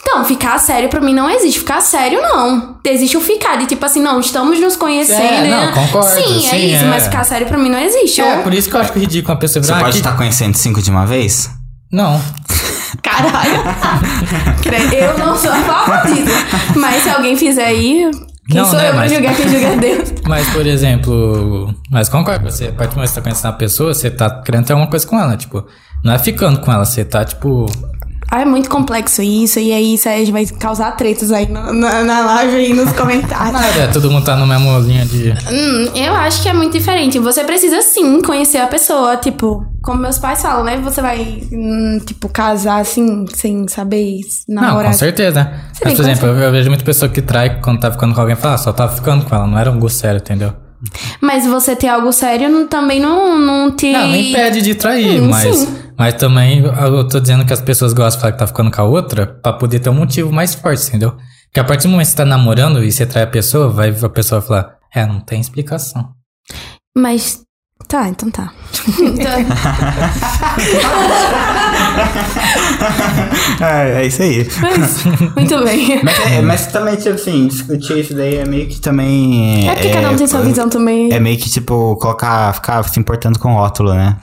[0.00, 1.58] Então, ficar sério pra mim não existe.
[1.58, 2.76] Ficar sério, não.
[2.86, 5.20] Existe o ficar, de tipo assim, não, estamos nos conhecendo.
[5.20, 5.72] É, não, né?
[5.74, 6.84] concordo, Sim, é sim, isso.
[6.84, 6.88] é.
[6.88, 8.20] Mas ficar sério pra mim não existe.
[8.20, 9.98] É, Ou- por isso que eu acho ridículo uma pessoa Você virar pode aqui.
[9.98, 11.50] estar conhecendo cinco de uma vez?
[11.92, 12.20] Não.
[13.02, 13.62] Caralho.
[14.96, 16.34] Eu não sou a favor disso.
[16.76, 18.10] Mas se alguém fizer aí,
[18.48, 20.12] quem Não, sou né, eu pra mas- julgar quem julga Deus?
[20.26, 21.74] Mas, por exemplo.
[21.90, 24.42] Mas concordo, você, a partir do momento que você tá conhecendo a pessoa, você tá
[24.42, 25.36] querendo ter alguma coisa com ela.
[25.36, 25.66] Tipo,
[26.04, 27.66] não é ficando com ela, você tá, tipo.
[28.30, 32.02] Ah, é muito complexo isso, e aí isso aí vai causar tretas aí no- na,
[32.02, 33.52] na live e nos comentários.
[33.52, 35.30] Nada, é, todo mundo tá no mesmo linha de.
[35.30, 37.18] Hum, eu acho que é muito diferente.
[37.20, 40.76] Você precisa sim conhecer a pessoa, tipo, como meus pais falam, né?
[40.78, 44.90] Você vai, hum, tipo, casar assim, sem saber Não, namorar.
[44.90, 45.48] com certeza.
[45.84, 48.34] Mas, por exemplo, eu, eu vejo muita pessoa que trai quando tá ficando com alguém
[48.36, 50.52] e fala, ah, só tava ficando com ela, não era um gosto sério, entendeu?
[51.20, 53.92] Mas você ter algo sério não- também não, não te.
[53.92, 55.78] Não, não impede de trair, Hum, mas, sim.
[55.98, 58.80] mas também eu tô dizendo que as pessoas gostam de falar que tá ficando com
[58.80, 61.12] a outra pra poder ter um motivo mais forte, entendeu?
[61.46, 63.90] Porque a partir do momento que você tá namorando e você trai a pessoa, vai
[63.90, 66.10] a pessoa falar, é, não tem explicação.
[66.96, 67.42] Mas.
[67.88, 68.52] Tá, então tá.
[73.60, 74.46] É, é isso aí.
[75.36, 76.00] Muito bem.
[76.02, 79.68] Mas, é, mas também, tipo assim, discutir isso daí é meio que também.
[79.68, 81.12] É porque cada um tem sua visão também.
[81.12, 84.16] É meio que, tipo, colocar, ficar se importando com rótulo, né?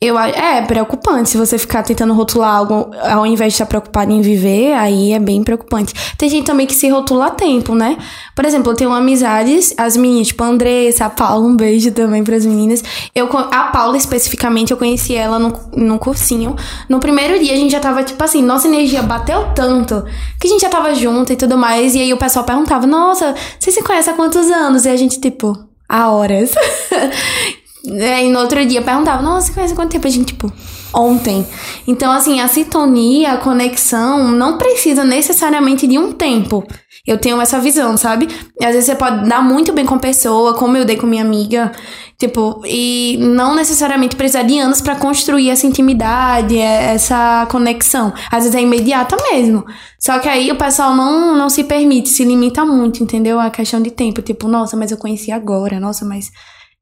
[0.00, 4.22] Eu, é preocupante se você ficar tentando rotular algo ao invés de estar preocupado em
[4.22, 5.92] viver, aí é bem preocupante.
[6.16, 7.98] Tem gente também que se rotula a tempo, né?
[8.34, 12.24] Por exemplo, eu tenho amizades, as meninas, tipo a Andressa, a Paula, um beijo também
[12.24, 12.82] pras meninas.
[13.14, 16.56] Eu, a Paula especificamente, eu conheci ela no, no cursinho.
[16.88, 20.02] No primeiro dia a gente já tava, tipo assim, nossa energia bateu tanto
[20.40, 21.94] que a gente já tava junto e tudo mais.
[21.94, 24.86] E aí o pessoal perguntava, nossa, você se conhece há quantos anos?
[24.86, 25.56] E a gente, tipo,
[25.86, 26.52] há horas.
[27.86, 30.06] É, e no outro dia perguntava, nossa, há quanto tempo?
[30.06, 30.52] A gente, tipo,
[30.92, 31.46] ontem.
[31.86, 36.64] Então, assim, a sintonia, a conexão não precisa necessariamente de um tempo.
[37.06, 38.28] Eu tenho essa visão, sabe?
[38.60, 41.22] Às vezes você pode dar muito bem com a pessoa, como eu dei com minha
[41.22, 41.72] amiga.
[42.18, 48.12] Tipo, e não necessariamente precisar de anos pra construir essa intimidade, é- essa conexão.
[48.30, 49.64] Às vezes é imediata mesmo.
[49.98, 53.40] Só que aí o pessoal não, não se permite, se limita muito, entendeu?
[53.40, 54.20] A questão de tempo.
[54.20, 56.30] Tipo, nossa, mas eu conheci agora, nossa, mas.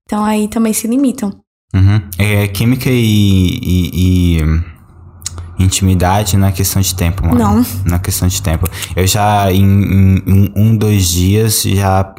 [0.08, 1.30] Então aí também se limitam.
[1.74, 2.00] Uhum.
[2.18, 7.38] É química e, e- e intimidade na questão de tempo, mano.
[7.38, 7.66] Não.
[7.84, 8.66] Na questão de tempo.
[8.96, 12.14] Eu já, em, em- em um, dois dias, já,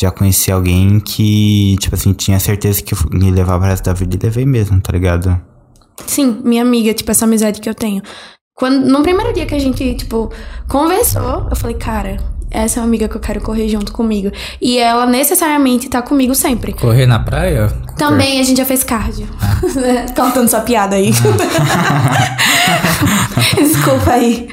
[0.00, 4.16] já conheci alguém que, tipo assim, tinha certeza que me levava pro resto da vida
[4.16, 5.38] e levei mesmo, tá ligado?
[6.06, 8.00] Sim, minha amiga, tipo, essa amizade que eu tenho.
[8.54, 10.30] Quando, no primeiro dia que a gente, tipo,
[10.68, 12.16] conversou, eu falei, cara,
[12.54, 14.30] essa é uma amiga que eu quero correr junto comigo.
[14.60, 16.72] E ela necessariamente tá comigo sempre.
[16.72, 17.66] Correr na praia?
[17.98, 19.26] Também a gente já fez cardio.
[20.14, 21.10] Cortando sua piada aí.
[23.56, 24.48] Desculpa aí.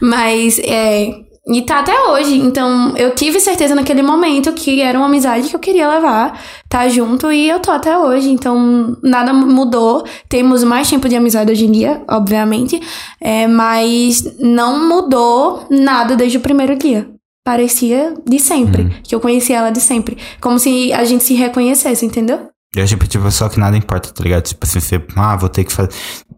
[0.00, 1.10] Mas, é.
[1.48, 2.36] E tá até hoje.
[2.36, 6.88] Então, eu tive certeza naquele momento que era uma amizade que eu queria levar, tá
[6.88, 8.30] junto, e eu tô até hoje.
[8.30, 10.04] Então, nada mudou.
[10.28, 12.80] Temos mais tempo de amizade hoje em dia, obviamente.
[13.20, 17.11] É, mas não mudou nada desde o primeiro dia.
[17.44, 18.88] Parecia de sempre.
[19.02, 20.16] Que eu conhecia ela de sempre.
[20.40, 22.48] Como se a gente se reconhecesse, entendeu?
[22.74, 24.44] Eu, tipo, tipo, só que nada importa, tá ligado?
[24.44, 25.90] Tipo assim, você, ah, vou ter que fazer.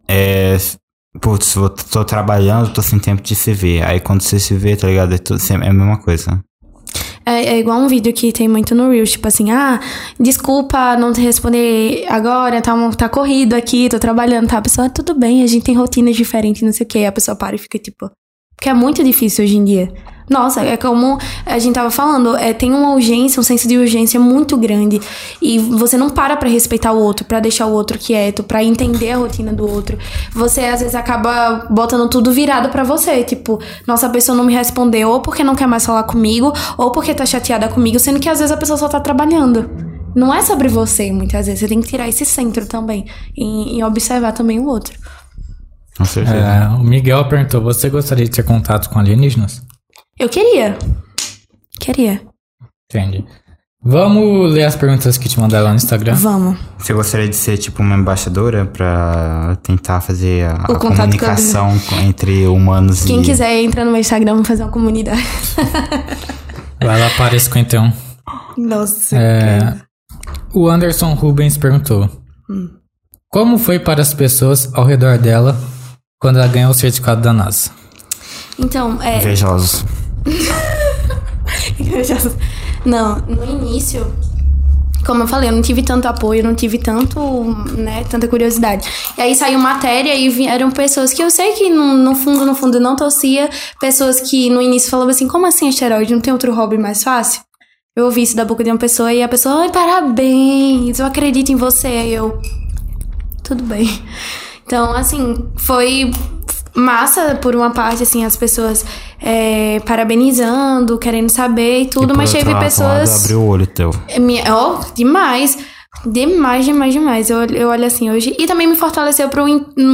[0.09, 0.57] É.
[1.21, 3.85] Putz, vou, tô trabalhando, tô sem tempo de se ver.
[3.85, 5.15] Aí quando você se vê, tá ligado?
[5.15, 6.41] É, tudo, é a mesma coisa.
[7.27, 9.81] É, é igual um vídeo que tem muito no Reels, tipo assim, ah,
[10.21, 14.59] desculpa não te responder agora, tá, tá corrido aqui, tô trabalhando, tá?
[14.59, 16.99] A pessoa, "Ah, tudo bem, a gente tem rotinas diferentes, não sei o quê.
[16.99, 18.11] Aí a pessoa para e fica tipo.
[18.57, 19.93] Porque é muito difícil hoje em dia.
[20.29, 24.19] Nossa, é como a gente tava falando, é, tem uma urgência, um senso de urgência
[24.19, 25.01] muito grande.
[25.41, 29.13] E você não para pra respeitar o outro, pra deixar o outro quieto, pra entender
[29.13, 29.99] a rotina do outro.
[30.33, 33.23] Você às vezes acaba botando tudo virado pra você.
[33.23, 36.91] Tipo, nossa, a pessoa não me respondeu, ou porque não quer mais falar comigo, ou
[36.91, 39.69] porque tá chateada comigo, sendo que às vezes a pessoa só tá trabalhando.
[40.15, 41.61] Não é sobre você, muitas vezes.
[41.61, 43.05] Você tem que tirar esse centro também.
[43.37, 44.97] E, e observar também o outro.
[45.99, 46.37] Com certeza.
[46.37, 49.63] É, o Miguel perguntou: você gostaria de ter contato com alienígenas?
[50.19, 50.77] Eu queria.
[51.81, 52.21] Queria.
[52.91, 53.25] Entendi.
[53.87, 56.15] Vamos ler as perguntas que te mandaram lá no Instagram.
[56.15, 56.59] Vamos.
[56.79, 62.47] Você gostaria de ser, tipo, uma embaixadora pra tentar fazer a, a comunicação com- entre
[62.47, 63.25] humanos Quem e...
[63.25, 65.23] quiser entra no meu Instagram, vamos fazer uma comunidade.
[66.83, 67.93] Vai lá para 51.
[68.57, 69.17] Nossa.
[69.19, 69.77] É,
[70.55, 72.09] o Anderson Rubens perguntou:
[72.49, 72.71] Hum.
[73.29, 75.59] Como foi para as pessoas ao redor dela
[76.19, 77.71] quando ela ganhou o certificado da NASA?
[78.59, 79.19] Então, é.
[79.19, 79.85] Invejosos.
[82.85, 84.07] Não, no início,
[85.07, 87.45] como eu falei, eu não tive tanto apoio, não tive tanto,
[87.77, 88.89] né, tanta curiosidade.
[89.17, 92.55] E aí saiu matéria e vieram pessoas que eu sei que no, no fundo, no
[92.55, 93.49] fundo não torcia,
[93.81, 96.15] pessoas que no início falavam assim, como assim asteroide?
[96.15, 97.43] Não tem outro hobby mais fácil?
[97.97, 101.53] Eu ouvi isso da boca de uma pessoa e a pessoa, ai, parabéns, eu acredito
[101.53, 101.87] em você.
[101.87, 102.41] Aí eu,
[103.43, 103.89] tudo bem.
[104.67, 106.11] Então, assim, foi
[106.75, 108.85] massa por uma parte, assim, as pessoas
[109.21, 113.25] é, parabenizando, querendo saber e tudo, E mas teve lado, pessoas.
[113.25, 113.91] abriu o olho teu.
[114.51, 115.59] Ó, demais.
[116.05, 117.31] Demais, demais, demais.
[117.31, 118.35] Eu, eu olho assim hoje.
[118.39, 119.45] E também me fortaleceu pro,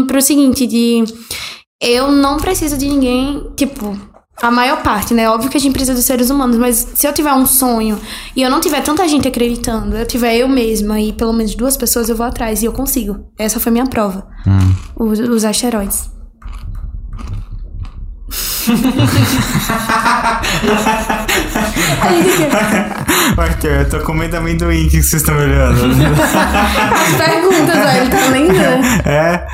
[0.06, 1.04] pro seguinte, de
[1.80, 3.96] eu não preciso de ninguém, tipo,
[4.42, 5.28] a maior parte, né?
[5.28, 7.98] Óbvio que a gente precisa dos seres humanos, mas se eu tiver um sonho
[8.34, 11.76] e eu não tiver tanta gente acreditando, eu tiver eu mesma e pelo menos duas
[11.76, 13.26] pessoas, eu vou atrás e eu consigo.
[13.38, 14.26] Essa foi minha prova.
[14.46, 14.74] Hum.
[14.96, 16.10] Os, os asteroides.
[23.36, 25.80] Arthur, eu tô comendo amendoim, o que vocês estão olhando?
[25.84, 28.84] As perguntas, velho, tá nem dando.
[29.08, 29.46] é?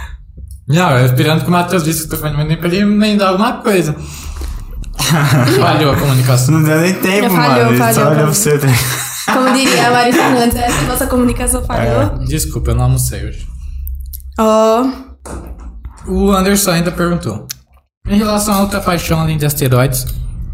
[0.69, 3.29] Não, eu esperando que o Matheus disse que eu tô fazendo nem pra ele emendar
[3.29, 3.95] alguma coisa.
[5.61, 6.55] Falhou a comunicação.
[6.55, 7.71] Não deu nem tempo, Falhou, mano.
[7.71, 8.25] Ele falhou, só olha falhou.
[8.25, 8.59] pra você.
[8.59, 8.67] tá?
[9.33, 12.19] Como diria a Mari Fernandes, essa nossa comunicação falhou.
[12.25, 13.47] Desculpa, eu não almocei hoje.
[14.39, 14.85] Ó.
[16.09, 17.47] O Anderson ainda perguntou:
[18.09, 20.07] Em relação à outra paixão além de asteroides,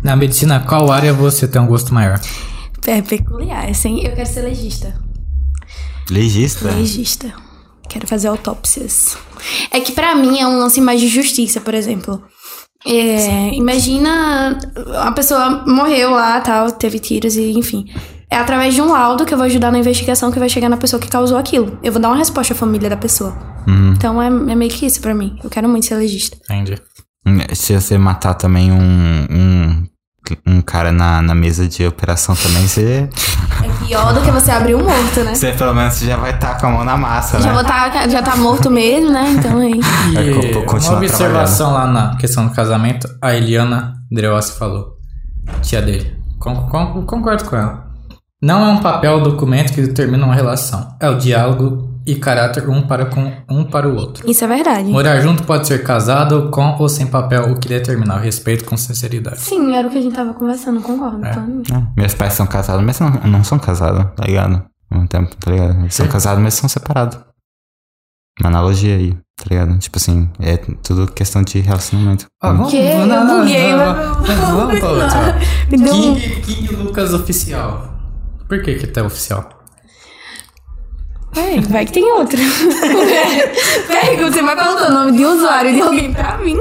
[0.03, 2.21] na medicina, qual área você tem um gosto maior?
[2.87, 4.01] É peculiar, assim.
[4.05, 4.95] Eu quero ser legista.
[6.11, 6.71] Legista?
[6.71, 7.33] Legista.
[7.89, 9.17] Quero fazer autópsias.
[9.71, 12.23] É que pra mim é um lance mais de justiça, por exemplo.
[12.85, 14.59] É, imagina
[14.97, 17.85] a pessoa morreu lá, tal, teve tiros e enfim.
[18.29, 20.77] É através de um laudo que eu vou ajudar na investigação que vai chegar na
[20.77, 21.79] pessoa que causou aquilo.
[21.83, 23.37] Eu vou dar uma resposta à família da pessoa.
[23.93, 25.39] Então é, é meio que isso pra mim.
[25.45, 26.37] Eu quero muito ser legista.
[26.51, 26.81] Entendi.
[27.55, 29.87] Se você matar também um, um,
[30.47, 33.09] um cara na, na mesa de operação também, você,
[33.63, 35.35] É pior do que você abrir um morto, né?
[35.35, 37.55] você pelo menos já vai estar com a mão na massa, Já, né?
[37.55, 39.35] vou tá, já tá morto mesmo, né?
[39.39, 39.81] Então aí.
[40.17, 44.97] É, E continuar uma observação lá na questão do casamento, a Eliana Dreossi falou,
[45.63, 46.17] tia dele.
[46.41, 47.87] Con- con- concordo com ela.
[48.43, 50.97] Não é um papel ou documento que determina uma relação.
[51.01, 54.29] É o diálogo e caráter um para com um para o outro.
[54.29, 54.89] Isso é verdade.
[54.91, 58.77] Morar junto pode ser casado com ou sem papel, o que determina o respeito com
[58.77, 59.41] sinceridade.
[59.41, 61.25] Sim, era o que a gente tava conversando, concordo.
[61.25, 61.31] É.
[61.31, 61.63] Então,
[61.97, 64.65] É, Meus pais são casados, mas não, não são casados, tá ligado?
[64.91, 65.81] Um tempo, tá ligado?
[65.81, 67.19] Eles são casados, mas são separados.
[68.41, 69.79] Uma analogia aí, tá ligado?
[69.79, 72.27] Tipo assim, é tudo questão de relacionamento.
[72.43, 72.79] Ah, vamos, Que?
[72.79, 75.39] Eu não, não, buguei, não, mas- não, vamos pra outra.
[75.71, 77.89] Me deu King, King Lucas Oficial.
[78.49, 79.49] Por que que tá oficial?
[81.35, 82.39] Vai, vai que tem outra.
[83.89, 86.57] Pega, você vai colocar o nome de usuário de alguém pra mim.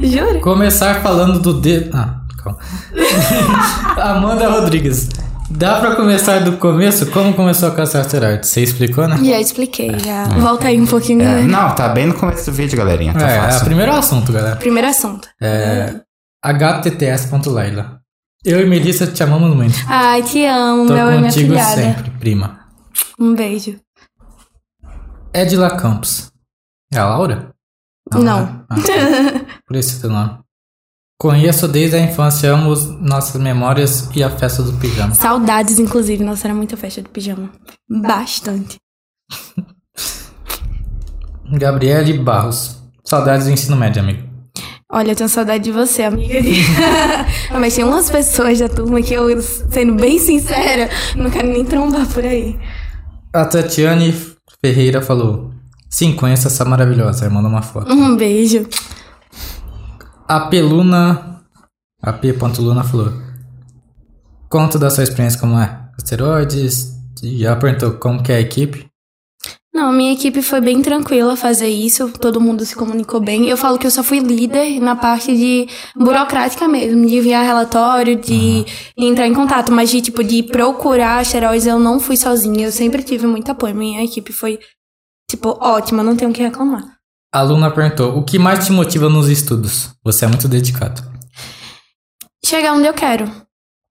[0.00, 0.40] Jura?
[0.40, 1.90] Começar falando do dedo.
[1.96, 2.58] Ah, calma.
[3.96, 5.08] Amanda Rodrigues.
[5.50, 7.06] Dá pra começar do começo?
[7.06, 8.46] Como começou a caçar arte?
[8.46, 9.18] Você explicou, né?
[9.22, 10.24] Já expliquei, já.
[10.24, 11.46] Volta aí um pouquinho, É, galera.
[11.46, 13.12] não, tá bem no começo do vídeo, galerinha.
[13.14, 13.64] Tá é, é o fácil.
[13.66, 14.56] primeiro assunto, galera.
[14.56, 15.28] Primeiro assunto.
[15.40, 15.94] É.
[16.42, 17.98] HTTS.Laila.
[18.44, 19.74] Eu e Melissa te amamos muito.
[19.86, 21.74] Ai, te amo, Tô meu e minha contigo filhada.
[21.82, 22.58] sempre, prima.
[23.18, 23.78] Um beijo.
[25.32, 26.30] Edila Campos.
[26.92, 27.52] É a Laura?
[28.12, 28.46] Não.
[28.46, 28.64] né?
[28.70, 28.76] Ah,
[29.66, 30.38] por esse teu nome.
[31.18, 35.14] Conheço desde a infância, amo os- nossas memórias e a festa do pijama.
[35.14, 36.22] Saudades, inclusive.
[36.24, 37.50] Nossa, era muita festa de pijama.
[37.88, 38.78] Bastante.
[41.52, 42.78] Gabriele Barros.
[43.04, 44.22] Saudades do ensino médio, amigo.
[44.90, 46.38] Olha, eu tenho saudade de você, amiga.
[47.58, 52.06] Mas tem umas pessoas da turma que eu, sendo bem sincera, não quero nem trombar
[52.12, 52.58] por aí.
[53.34, 54.14] A Tatiane
[54.60, 55.50] Ferreira falou:
[55.90, 57.24] Sim, conheço essa maravilhosa.
[57.24, 57.92] Aí manda uma foto.
[57.92, 58.64] Um beijo.
[60.28, 61.42] A Peluna.
[62.00, 63.12] A P.Luna falou:
[64.48, 65.80] Conta da sua experiência como é.
[65.98, 66.94] Asteroides.
[67.24, 68.86] Já perguntou como que é a equipe.
[69.74, 73.48] Não, minha equipe foi bem tranquila fazer isso, todo mundo se comunicou bem.
[73.48, 78.14] Eu falo que eu só fui líder na parte de burocrática mesmo, de enviar relatório,
[78.14, 78.64] de
[78.96, 83.02] entrar em contato, mas de tipo de procurar asteroides eu não fui sozinha, eu sempre
[83.02, 83.74] tive muito apoio.
[83.74, 84.60] Minha equipe foi
[85.28, 86.94] tipo ótima, não tenho o que reclamar.
[87.34, 89.90] A Luna perguntou: O que mais te motiva nos estudos?
[90.04, 91.02] Você é muito dedicado.
[92.44, 93.28] Chegar onde eu quero.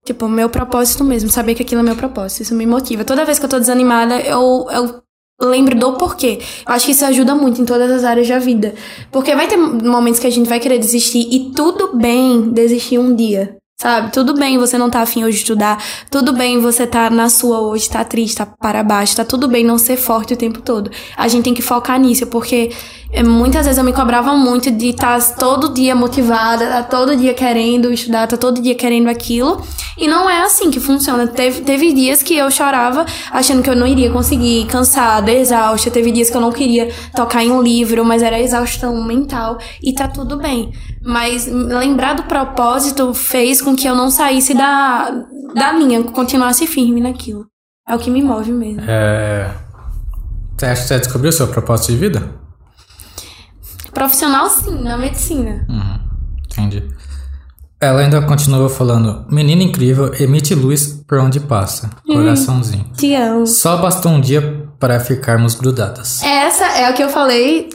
[0.06, 3.04] Tipo, meu propósito mesmo, saber que aquilo é meu propósito, isso me motiva.
[3.04, 5.04] Toda vez que eu tô desanimada, eu, eu
[5.48, 6.40] lembro do porquê.
[6.68, 8.74] Eu acho que isso ajuda muito em todas as áreas da vida.
[9.12, 13.16] Porque vai ter momentos que a gente vai querer desistir e tudo bem desistir um
[13.16, 13.56] dia.
[13.82, 14.12] Sabe?
[14.14, 15.84] Tudo bem você não tá afim hoje de estudar.
[16.10, 19.16] Tudo bem você tá na sua hoje, tá triste, tá para baixo.
[19.16, 20.90] Tá tudo bem não ser forte o tempo todo.
[21.18, 22.72] A gente tem que focar nisso, porque
[23.12, 27.34] é, muitas vezes eu me cobrava muito de estar todo dia motivada, tá todo dia
[27.34, 29.62] querendo estudar, tá todo dia querendo aquilo.
[29.98, 31.28] E não é assim que funciona.
[31.28, 35.92] Teve, teve dias que eu chorava achando que eu não iria conseguir, cansada, exausta.
[35.92, 39.58] Teve dias que eu não queria tocar em um livro, mas era exaustão mental.
[39.82, 40.72] E tá tudo bem.
[41.06, 45.10] Mas lembrar do propósito fez com que eu não saísse da,
[45.56, 47.46] da linha, continuasse firme naquilo.
[47.88, 48.82] É o que me move mesmo.
[48.88, 49.54] É.
[50.58, 52.30] Você acha que você descobriu o seu propósito de vida?
[53.94, 55.66] Profissional, sim, na medicina.
[55.70, 56.00] Uhum,
[56.46, 56.84] entendi.
[57.80, 61.90] Ela ainda continuou falando: Menina incrível, emite luz por onde passa.
[62.08, 62.86] Coraçãozinho.
[62.96, 63.46] Te amo.
[63.46, 66.24] Só bastou um dia para ficarmos grudadas.
[66.24, 67.70] Essa é o que eu falei,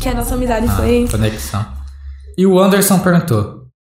[0.00, 1.06] que a nossa amizade foi.
[1.08, 1.64] Conexão.
[2.36, 3.53] E o Anderson perguntou: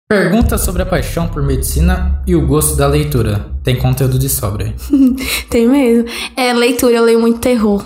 [0.09, 3.47] Pergunta sobre a paixão por medicina e o gosto da leitura.
[3.63, 4.75] Tem conteúdo de sobra aí.
[5.49, 6.07] Tem mesmo.
[6.37, 7.83] É, leitura, eu leio muito terror.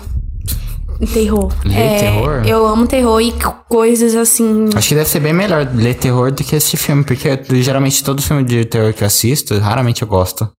[1.13, 1.53] Terror.
[1.63, 2.43] Lê É, terror?
[2.45, 3.33] Eu amo terror e
[3.69, 4.69] coisas assim.
[4.75, 8.21] Acho que deve ser bem melhor ler terror do que assistir filme, porque geralmente todo
[8.21, 10.49] filme de terror que eu assisto, raramente eu gosto.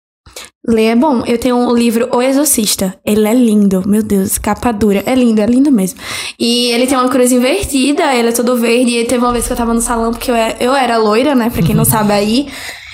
[0.67, 1.23] Ler é bom.
[1.25, 2.95] Eu tenho um livro O Exorcista.
[3.03, 3.87] Ele é lindo.
[3.87, 5.03] Meu Deus, capa dura.
[5.07, 5.99] É lindo, é lindo mesmo.
[6.39, 8.97] E ele tem uma cruz invertida, ele é todo verde.
[8.97, 11.33] E teve uma vez que eu tava no salão, porque eu era, eu era loira,
[11.33, 11.49] né?
[11.49, 12.47] Pra quem não sabe aí.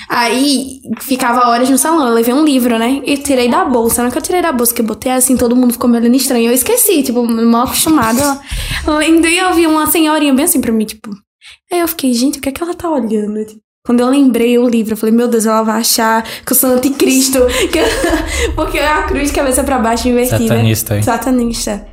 [0.10, 3.02] Aí ficava horas no salão, eu levei um livro, né?
[3.06, 4.02] E tirei da bolsa.
[4.02, 6.15] Na que eu tirei da bolsa, que eu botei assim, todo mundo ficou me olhando
[6.15, 6.49] estranho.
[6.49, 8.39] Eu esqueci, tipo, mal acostumada.
[8.88, 11.10] Lendo e eu vi uma senhorinha bem assim pra mim, tipo.
[11.72, 13.45] Aí eu fiquei, gente, o que é que ela tá olhando?
[13.88, 16.72] Quando eu lembrei o livro, eu falei, meu Deus, ela vai achar que eu sou
[16.72, 17.40] anticristo.
[17.72, 20.40] que- Porque é a cruz de cabeça pra baixo invertida.
[20.48, 21.04] Satanista aí.
[21.04, 21.88] Satanista.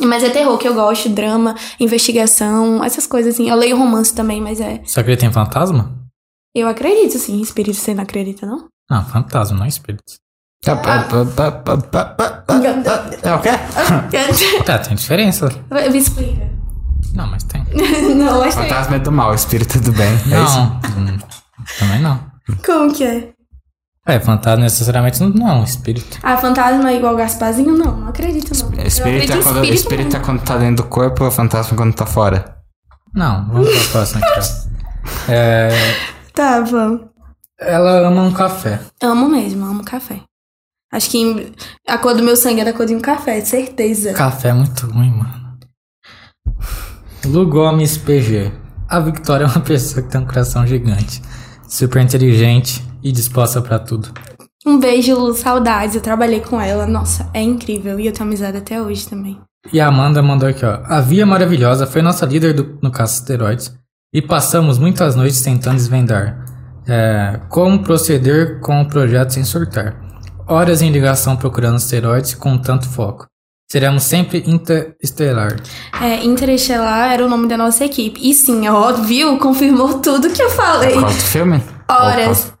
[0.00, 3.48] Mas é terror que eu gosto, drama, investigação, essas coisas assim.
[3.48, 4.80] Eu leio romance também, mas é.
[4.84, 5.94] Você acredita em fantasma?
[6.54, 7.40] Eu acredito, sim.
[7.40, 8.66] Espírito você não acredita, não?
[8.90, 10.02] Não, fantasma, não espírito.
[10.66, 10.72] É
[13.34, 13.50] o quê?
[14.64, 15.48] Tá, tem diferença.
[15.70, 16.50] Me explica.
[17.14, 17.64] Não, mas tem.
[18.14, 18.64] não, mas tem.
[18.64, 20.08] Fantasma é do mal, espírito é do bem.
[20.08, 20.58] É isso?
[20.58, 20.80] Não,
[21.14, 21.18] hum,
[21.78, 22.30] também não.
[22.64, 23.28] Como que é?
[24.06, 26.18] É, fantasma necessariamente não, não é um espírito.
[26.22, 27.76] Ah, fantasma é igual Gasparzinho?
[27.76, 28.84] Não, não acredito, não.
[28.84, 32.56] Espírito é quando, espírito é quando tá dentro do corpo, fantasma é quando tá fora.
[33.14, 34.40] Não, vamos pra próxima aqui,
[35.28, 35.32] ó.
[35.32, 35.70] É,
[36.32, 37.02] Tá, vamos.
[37.60, 38.80] ela ama um café.
[39.02, 40.20] Amo mesmo, amo café.
[40.92, 41.52] Acho que
[41.86, 44.12] a cor do meu sangue é da cor de um café, certeza.
[44.12, 45.39] Café é muito ruim, mano.
[47.30, 48.52] Lu Gomes PG.
[48.88, 51.22] A Victoria é uma pessoa que tem um coração gigante,
[51.68, 54.08] super inteligente e disposta pra tudo.
[54.66, 55.94] Um beijo, Lu, saudades.
[55.94, 56.86] Eu trabalhei com ela.
[56.86, 57.98] Nossa, é incrível.
[57.98, 59.38] E eu tenho amizade até hoje também.
[59.72, 60.80] E a Amanda mandou aqui, ó.
[60.84, 63.72] A Via Maravilhosa foi nossa líder do- no caso asteroides
[64.12, 66.44] e passamos muitas noites tentando desvendar
[66.88, 70.00] é, como proceder com o projeto sem surtar.
[70.48, 73.26] Horas em ligação procurando asteroides com tanto foco.
[73.70, 75.54] Seremos sempre interestelar.
[76.02, 78.18] É, Interestelar era o nome da nossa equipe.
[78.20, 79.38] E sim, ó, viu?
[79.38, 80.94] Confirmou tudo que eu falei.
[80.94, 81.62] Qual filme?
[81.88, 82.52] Horas.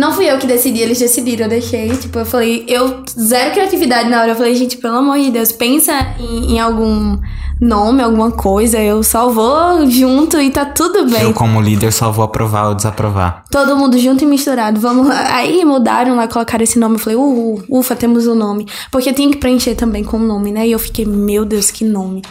[0.00, 1.94] Não fui eu que decidi, eles decidiram, eu deixei.
[1.94, 4.30] Tipo, eu falei, eu zero criatividade na hora.
[4.30, 7.18] Eu falei, gente, pelo amor de Deus, pensa em, em algum
[7.60, 8.78] nome, alguma coisa.
[8.78, 11.20] Eu só vou junto e tá tudo bem.
[11.20, 13.44] Eu, como líder, só vou aprovar ou desaprovar.
[13.50, 14.80] Todo mundo junto e misturado.
[14.80, 15.34] Vamos lá.
[15.34, 16.94] Aí mudaram lá, colocaram esse nome.
[16.94, 18.66] Eu falei, uhul, ufa, temos o nome.
[18.90, 20.66] Porque tinha que preencher também com o nome, né?
[20.66, 22.22] E eu fiquei, meu Deus, que nome.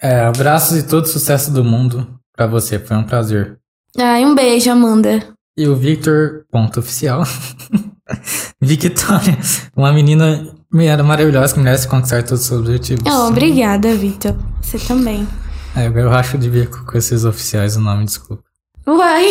[0.00, 2.06] É, abraços e todo sucesso do mundo
[2.36, 2.78] pra você.
[2.78, 3.58] Foi um prazer.
[3.98, 5.26] Ai, um beijo, Amanda.
[5.56, 7.22] E o Victor, ponto oficial.
[8.60, 9.38] Victoria,
[9.76, 13.04] uma menina era maravilhosa que merece conquistar todos os seus objetivos.
[13.06, 14.34] Oh, obrigada, Victor.
[14.60, 15.26] Você também.
[15.76, 18.42] É, eu racho de bico com esses oficiais o nome, desculpa.
[18.86, 19.26] Uai,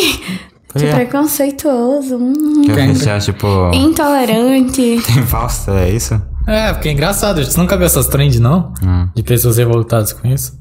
[0.74, 0.94] que É.
[0.94, 2.16] preconceituoso.
[2.16, 3.46] Hum, Que já, tipo.
[3.74, 5.00] intolerante.
[5.06, 6.20] Tem falsa, é isso?
[6.46, 8.72] É, porque é engraçado, você nunca viu essas trends, não?
[8.84, 9.08] Hum.
[9.14, 10.58] De pessoas revoltadas com isso?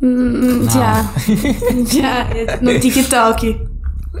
[0.00, 1.04] Hum, já.
[1.92, 2.60] já.
[2.62, 3.60] No TikTok.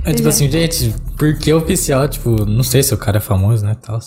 [0.04, 0.30] É tipo é.
[0.30, 3.98] assim, gente, porque oficial, tipo, não sei se o cara é famoso, né, tal.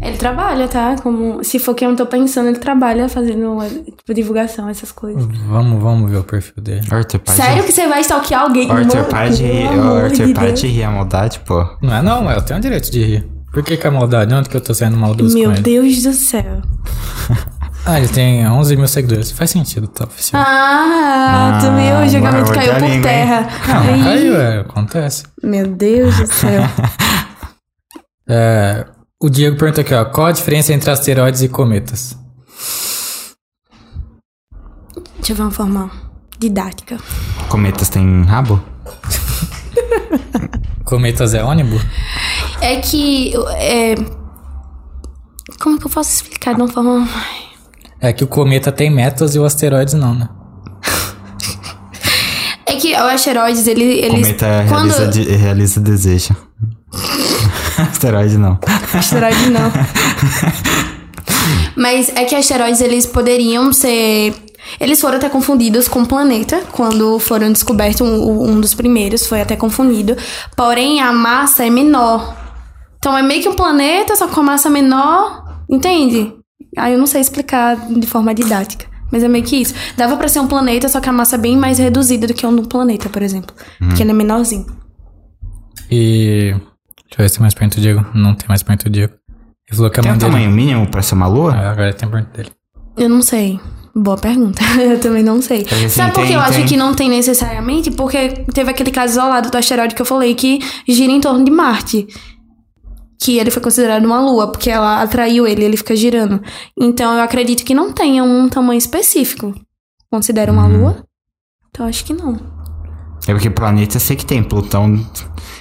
[0.00, 0.96] Ele trabalha, tá?
[1.02, 5.24] Como, se for quem eu tô pensando, ele trabalha fazendo tipo, divulgação, essas coisas.
[5.48, 6.86] Vamos, vamos ver o perfil dele.
[6.90, 8.70] Arthur, para Sério que você vai stalkear alguém?
[8.70, 9.42] Arthur, Mano, para de
[10.66, 10.72] rir.
[10.72, 11.64] rir a maldade, pô.
[11.82, 13.26] Não é não, eu tenho o direito de rir.
[13.52, 14.34] Por que que é maldade?
[14.34, 15.62] Onde que eu tô sendo maldoso Meu com ele?
[15.62, 16.62] Deus do céu.
[17.88, 19.30] Ah, ele tem 11 mil seguidores.
[19.30, 20.42] Faz sentido, tá oficial.
[20.44, 23.40] Ah, Ah, também o julgamento caiu por língua, terra.
[23.68, 25.22] Não, caiu, é, acontece.
[25.42, 26.62] Meu Deus do céu.
[28.28, 28.84] É,
[29.22, 30.04] o Diego pergunta aqui, ó.
[30.04, 32.18] Qual a diferença entre asteroides e cometas?
[35.18, 35.88] Deixa eu ver uma forma
[36.36, 36.98] didática.
[37.48, 38.60] Cometas têm rabo?
[40.84, 41.80] Cometas é ônibus?
[42.60, 43.32] É que.
[43.58, 43.94] É...
[45.60, 47.08] Como que eu posso explicar de uma forma.
[48.00, 50.28] É que o cometa tem metas e o asteroides não, né?
[52.66, 54.26] É que o asteroides, ele, eles.
[54.26, 54.90] Cometa quando...
[54.90, 56.36] realiza, de- realiza desejo.
[57.78, 58.58] Asteroide não.
[58.94, 59.70] Asteroide não.
[61.76, 64.34] Mas é que asteroides, eles poderiam ser.
[64.80, 68.00] Eles foram até confundidos com planeta quando foram descobertos.
[68.00, 70.16] Um, um dos primeiros foi até confundido.
[70.56, 72.34] Porém, a massa é menor.
[72.98, 75.44] Então é meio que um planeta, só com a massa menor.
[75.70, 76.32] Entende?
[76.76, 78.86] Aí eu não sei explicar de forma didática.
[79.10, 79.72] Mas é meio que isso.
[79.96, 82.44] Dava pra ser um planeta, só que a massa é bem mais reduzida do que
[82.46, 83.54] um do planeta, por exemplo.
[83.78, 84.66] Porque ele é menorzinho.
[85.90, 86.54] E.
[87.08, 88.04] Deixa eu ver se tem mais perto do Diego.
[88.14, 89.12] Não tem mais perto do Diego.
[89.68, 90.32] Ele falou que a Tem mãe um dele.
[90.32, 91.52] tamanho mínimo pra ser uma lua?
[91.54, 92.50] Ah, agora tem perto dele.
[92.96, 93.60] Eu não sei.
[93.94, 94.60] Boa pergunta.
[94.80, 95.62] eu também não sei.
[95.70, 97.90] Assim, Sabe por que tem- eu acho que não tem necessariamente?
[97.92, 100.58] Porque teve aquele caso isolado do asteroide que eu falei que
[100.88, 102.06] gira em torno de Marte.
[103.20, 106.40] Que ele foi considerado uma lua, porque ela atraiu ele, ele fica girando.
[106.78, 109.54] Então eu acredito que não tenha um tamanho específico.
[110.10, 110.80] Considera uma Uhum.
[110.82, 111.04] lua?
[111.70, 112.38] Então acho que não.
[113.26, 114.42] É porque planeta eu sei que tem.
[114.42, 115.04] Plutão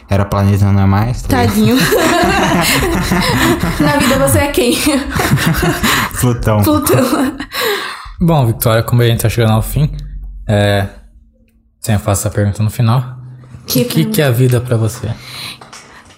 [0.09, 1.21] era planeta, não é mais.
[1.23, 1.37] tá?
[1.45, 1.75] Tadinho.
[3.79, 4.75] Na vida você é quem?
[6.19, 6.61] Plutão.
[6.61, 7.35] Plutão.
[8.21, 9.89] Bom, Victoria, como a gente tá chegando ao fim,
[10.47, 10.87] é.
[11.79, 13.15] Sempre faço essa pergunta no final.
[13.67, 15.09] Que o que, que é a vida pra você?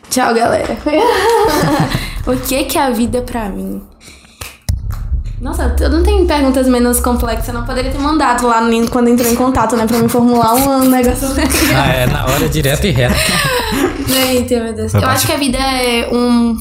[0.09, 0.77] Tchau, galera.
[2.25, 3.81] o que que é a vida pra mim?
[5.39, 7.49] Nossa, eu não tenho perguntas menos complexas.
[7.49, 9.85] Eu não poderia ter mandado lá no- quando entrou em contato, né?
[9.85, 11.27] Pra me formular um negócio.
[11.75, 13.13] Ah, é na hora direta e reta.
[14.31, 14.93] Eita, meu Deus.
[14.95, 16.57] Eu acho que a vida é um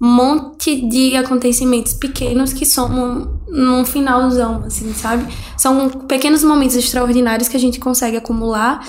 [0.00, 5.26] monte de acontecimentos pequenos que somam num finalzão, assim, sabe?
[5.56, 8.80] São pequenos momentos extraordinários que a gente consegue acumular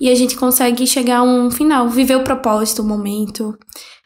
[0.00, 3.56] e a gente consegue chegar a um final, viver o propósito, o momento.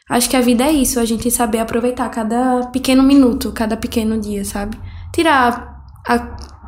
[0.09, 4.19] Acho que a vida é isso, a gente saber aproveitar cada pequeno minuto, cada pequeno
[4.19, 4.77] dia, sabe?
[5.13, 6.19] Tirar a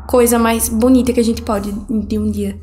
[0.07, 2.59] coisa mais bonita que a gente pode de um dia.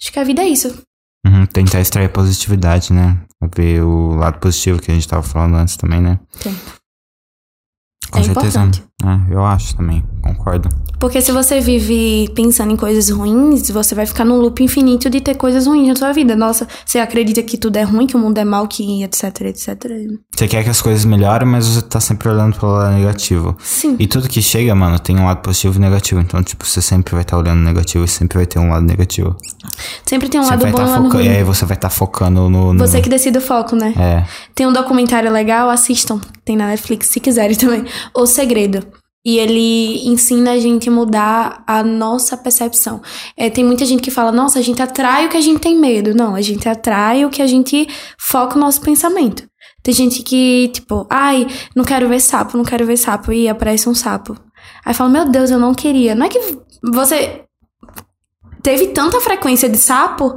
[0.00, 0.82] Acho que a vida é isso.
[1.26, 3.24] Uhum, tentar extrair positividade, né?
[3.56, 6.18] Ver o lado positivo que a gente tava falando antes também, né?
[8.10, 8.60] Com É certeza.
[8.60, 8.84] importante.
[9.04, 10.68] É, eu acho também, concordo.
[10.98, 15.20] Porque se você vive pensando em coisas ruins, você vai ficar num loop infinito de
[15.20, 16.36] ter coisas ruins na sua vida.
[16.36, 19.68] Nossa, você acredita que tudo é ruim, que o mundo é mal, que etc, etc.
[20.32, 23.56] Você quer que as coisas melhorem, mas você tá sempre olhando pro lado negativo.
[23.58, 23.96] Sim.
[23.98, 26.20] E tudo que chega, mano, tem um lado positivo e negativo.
[26.20, 29.34] Então, tipo, você sempre vai estar olhando negativo e sempre vai ter um lado negativo.
[30.06, 31.24] Sempre tem um Você lado bom e um estar lado ruim.
[31.24, 32.72] E aí você vai estar focando no.
[32.72, 33.92] no- Você que decide o foco, né?
[33.98, 34.24] É.
[34.54, 36.20] Tem um documentário legal, assistam.
[36.44, 37.84] Tem na Netflix, se quiserem também.
[38.14, 38.86] O Segredo.
[39.24, 43.00] E ele ensina a gente a mudar a nossa percepção.
[43.36, 45.78] É, tem muita gente que fala, nossa, a gente atrai o que a gente tem
[45.78, 46.14] medo.
[46.14, 47.86] Não, a gente atrai o que a gente
[48.18, 49.48] foca o nosso pensamento.
[49.82, 53.32] Tem gente que, tipo, ai, não quero ver sapo, não quero ver sapo.
[53.32, 54.36] E aparece um sapo.
[54.84, 56.14] Aí fala, meu Deus, eu não queria.
[56.14, 56.40] Não é que
[56.82, 57.44] você
[58.62, 60.36] teve tanta frequência de sapo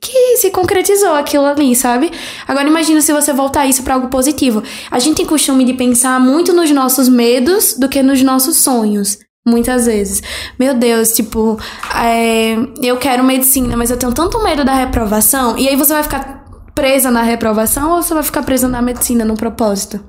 [0.00, 2.10] que se concretizou aquilo ali, sabe?
[2.48, 4.62] Agora imagina se você voltar isso pra algo positivo.
[4.90, 9.18] A gente tem costume de pensar muito nos nossos medos do que nos nossos sonhos.
[9.46, 10.22] Muitas vezes.
[10.58, 11.58] Meu Deus, tipo,
[11.94, 15.56] é, eu quero medicina, mas eu tenho tanto medo da reprovação.
[15.56, 16.44] E aí você vai ficar
[16.74, 20.00] presa na reprovação ou você vai ficar presa na medicina, no propósito?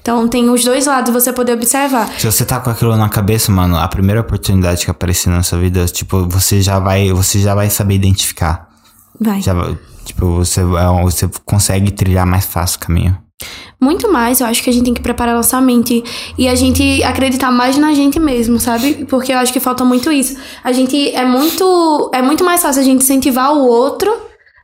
[0.00, 2.08] Então tem os dois lados você poder observar.
[2.18, 5.58] Se você tá com aquilo na cabeça, mano, a primeira oportunidade que aparecer na sua
[5.58, 8.68] vida, tipo, você já vai, você já vai saber identificar.
[9.20, 9.40] Vai.
[9.40, 9.54] Já
[10.04, 13.18] tipo, você, é, você consegue trilhar mais fácil o caminho.
[13.78, 16.02] Muito mais, eu acho que a gente tem que preparar nossa mente
[16.38, 19.04] e a gente acreditar mais na gente mesmo, sabe?
[19.04, 20.38] Porque eu acho que falta muito isso.
[20.64, 24.10] A gente é muito é muito mais fácil a gente incentivar o outro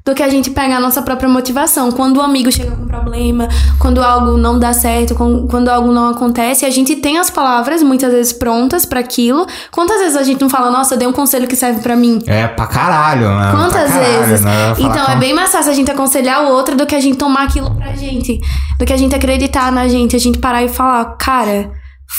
[0.05, 1.93] do que a gente pegar a nossa própria motivação.
[1.93, 3.49] Quando o amigo chega com problema,
[3.79, 8.11] quando algo não dá certo, quando algo não acontece, a gente tem as palavras muitas
[8.13, 9.47] vezes prontas pra aquilo.
[9.71, 12.21] Quantas vezes a gente não fala, nossa, dei um conselho que serve pra mim?
[12.27, 13.51] É pra caralho, né?
[13.53, 14.41] Quantas caralho, vezes?
[14.45, 14.73] né?
[14.79, 17.17] Então com- é bem mais fácil a gente aconselhar o outro do que a gente
[17.17, 18.41] tomar aquilo pra gente.
[18.79, 21.71] Do que a gente acreditar na gente, a gente parar e falar, cara,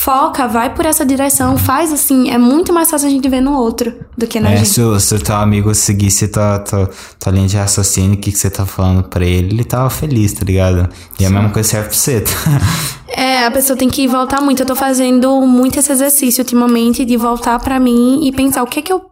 [0.01, 2.29] foca, vai por essa direção, faz assim.
[2.31, 4.69] É muito mais fácil a gente ver no outro do que na É, gente.
[4.69, 6.89] se o, se o teu amigo seguisse tua, tua,
[7.19, 10.33] tua linha de raciocínio, o que, que você tá falando pra ele, ele tava feliz,
[10.33, 10.89] tá ligado?
[11.19, 12.21] E a mesma coisa serve pra você.
[12.21, 12.31] tá?
[13.15, 14.63] É, a pessoa tem que voltar muito.
[14.63, 18.79] Eu tô fazendo muito esse exercício ultimamente de voltar pra mim e pensar o que
[18.79, 19.03] é que eu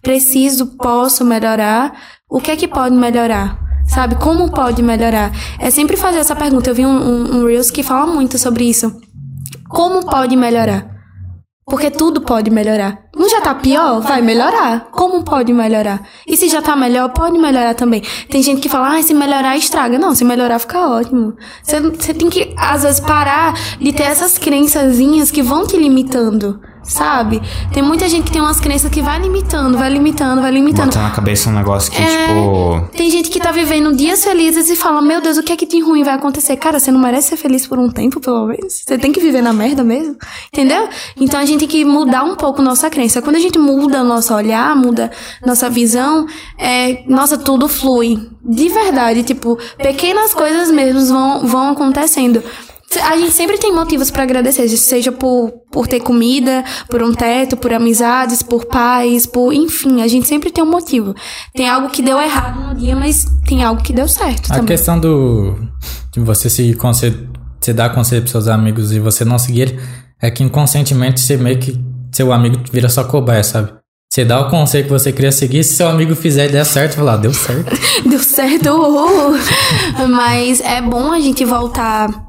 [0.00, 1.92] preciso, posso melhorar,
[2.30, 3.58] o que é que pode melhorar.
[3.88, 4.14] Sabe?
[4.14, 5.32] Como pode melhorar?
[5.58, 6.70] É sempre fazer essa pergunta.
[6.70, 8.94] Eu vi um, um, um Reels que fala muito sobre isso.
[9.68, 10.98] Como pode melhorar?
[11.68, 12.98] Porque tudo pode melhorar.
[13.14, 14.00] Não já tá pior?
[14.00, 14.88] Vai melhorar.
[14.90, 16.00] Como pode melhorar?
[16.26, 18.02] E se já tá melhor, pode melhorar também.
[18.30, 19.98] Tem gente que fala, ah, se melhorar estraga.
[19.98, 21.34] Não, se melhorar fica ótimo.
[21.62, 26.58] Você, tem que, às vezes, parar de ter essas crençazinhas que vão te limitando.
[26.82, 27.42] Sabe?
[27.72, 30.86] Tem muita gente que tem umas crenças que vai limitando, vai limitando, vai limitando.
[30.86, 32.88] Bota na cabeça um negócio que, É, tipo.
[32.96, 35.66] Tem gente que tá vivendo dias felizes e fala: Meu Deus, o que é que
[35.66, 36.56] de ruim vai acontecer?
[36.56, 38.82] Cara, você não merece ser feliz por um tempo, pelo menos?
[38.86, 40.16] Você tem que viver na merda mesmo?
[40.52, 40.88] Entendeu?
[41.20, 43.20] Então a gente tem que mudar um pouco nossa crença.
[43.20, 45.10] Quando a gente muda nosso olhar, muda
[45.44, 46.26] nossa visão,
[46.58, 48.28] é, nossa, tudo flui.
[48.42, 52.42] De verdade, tipo, pequenas coisas mesmo vão, vão acontecendo.
[53.02, 57.54] A gente sempre tem motivos pra agradecer, seja por, por ter comida, por um teto,
[57.54, 59.52] por amizades, por pais, por.
[59.52, 61.14] Enfim, a gente sempre tem um motivo.
[61.54, 64.66] Tem algo que deu errado no dia, mas tem algo que deu certo A também.
[64.66, 65.54] questão do.
[66.12, 67.28] de você se conselho,
[67.60, 69.80] você dar conselho pros seus amigos e você não seguir ele,
[70.20, 71.78] é que inconscientemente você meio que.
[72.10, 73.70] seu amigo vira sua cobaia, sabe?
[74.10, 76.94] Você dá o conselho que você queria seguir, se seu amigo fizer e der certo,
[76.94, 77.70] fala, ah, deu certo.
[78.08, 78.70] Deu certo.
[80.08, 82.27] Mas é bom a gente voltar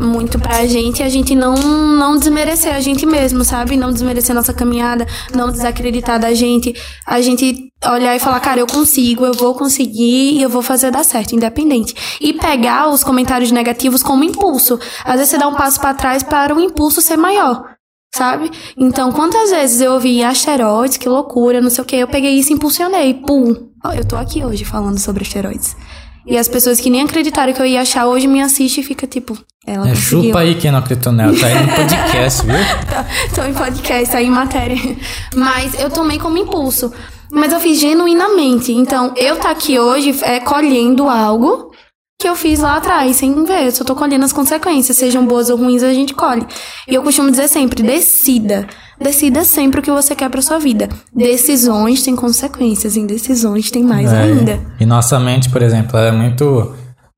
[0.00, 3.76] muito pra gente a gente não, não desmerecer a gente mesmo, sabe?
[3.76, 6.74] Não desmerecer nossa caminhada, não desacreditar da gente.
[7.06, 10.90] A gente olhar e falar, cara, eu consigo, eu vou conseguir e eu vou fazer
[10.90, 11.94] dar certo, independente.
[12.20, 14.78] E pegar os comentários negativos como impulso.
[15.04, 17.74] Às vezes você dá um passo pra trás para o impulso ser maior.
[18.14, 18.48] Sabe?
[18.76, 22.52] Então, quantas vezes eu ouvi asteroides, que loucura, não sei o que, eu peguei isso
[22.52, 23.70] e impulsionei, pum.
[23.96, 25.76] Eu tô aqui hoje falando sobre asteroides.
[26.26, 29.06] E as pessoas que nem acreditaram que eu ia achar hoje me assistem e fica
[29.06, 29.36] tipo,
[29.66, 30.22] ela É, conseguiu.
[30.24, 32.54] chupa aí quem não acreditou nela, tá aí no podcast, viu?
[32.88, 34.76] Tá, tô em podcast, tá em matéria.
[35.34, 36.92] Mas eu tomei como impulso.
[37.30, 38.72] Mas eu fiz genuinamente.
[38.72, 41.70] Então, eu tá aqui hoje é colhendo algo
[42.20, 43.66] que eu fiz lá atrás, sem ver.
[43.66, 46.46] Eu só tô colhendo as consequências, sejam boas ou ruins, a gente colhe.
[46.88, 48.66] E eu costumo dizer sempre: decida.
[49.00, 50.88] Decida sempre o que você quer pra sua vida.
[51.14, 54.60] Decisões têm consequências, indecisões têm mais É, ainda.
[54.78, 56.72] E nossa mente, por exemplo, é muito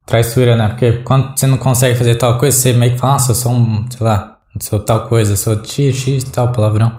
[0.07, 0.69] traiçoeira, né?
[0.69, 3.53] Porque quando você não consegue fazer tal coisa, você meio que fala, nossa, eu sou
[3.53, 6.93] um, sei lá, sou tal coisa, sou x, x, tal palavrão.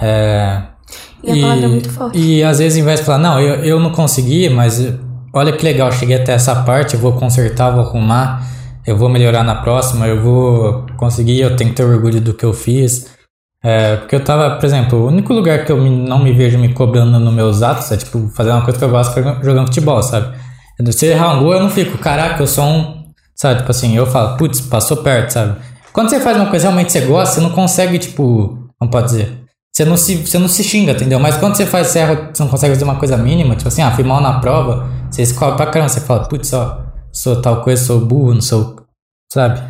[0.00, 0.62] É,
[1.22, 2.18] E a palavra é muito forte.
[2.18, 4.82] E às vezes, ao invés de falar, não, eu, eu não consegui, mas
[5.34, 8.42] olha que legal, cheguei até essa parte, eu vou consertar, vou arrumar,
[8.86, 12.44] eu vou melhorar na próxima, eu vou conseguir, eu tenho que ter orgulho do que
[12.44, 13.06] eu fiz.
[13.62, 16.58] É, porque eu tava, por exemplo, o único lugar que eu me- não me vejo
[16.58, 20.02] me cobrando nos meus atos é, tipo, fazer uma coisa que eu gosto jogando futebol,
[20.02, 20.34] sabe?
[20.92, 23.00] Se errar um gol, eu não fico, caraca, eu sou um.
[23.36, 25.56] Sabe, tipo assim, eu falo, putz, passou perto, sabe?
[25.92, 29.06] Quando você faz uma coisa que realmente você gosta, você não consegue, tipo, como pode
[29.08, 29.38] dizer?
[29.72, 31.20] Você não se, você não se xinga, entendeu?
[31.20, 33.82] Mas quando você faz, você, erra, você não consegue fazer uma coisa mínima, tipo assim,
[33.82, 36.80] ah, fui mal na prova, você escolhe pra caramba, você fala, putz, ó,
[37.12, 38.76] sou tal coisa, sou burro, não sou.
[39.32, 39.60] Sabe?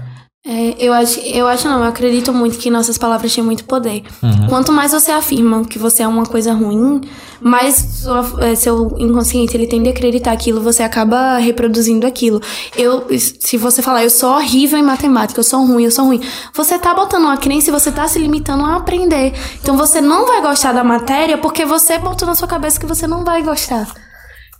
[0.46, 4.02] É, eu acho, eu acho não, eu acredito muito que nossas palavras têm muito poder.
[4.22, 4.46] Uhum.
[4.48, 7.02] Quanto mais você afirma que você é uma coisa ruim,
[7.42, 12.40] mais sua- é, seu inconsciente ele tende a acreditar aquilo, você acaba reproduzindo aquilo.
[12.74, 16.22] Eu, se você falar, eu sou horrível em matemática, eu sou ruim, eu sou ruim,
[16.54, 19.34] você tá botando uma crença e você tá se limitando a aprender.
[19.62, 23.06] Então você não vai gostar da matéria porque você botou na sua cabeça que você
[23.06, 23.86] não vai gostar.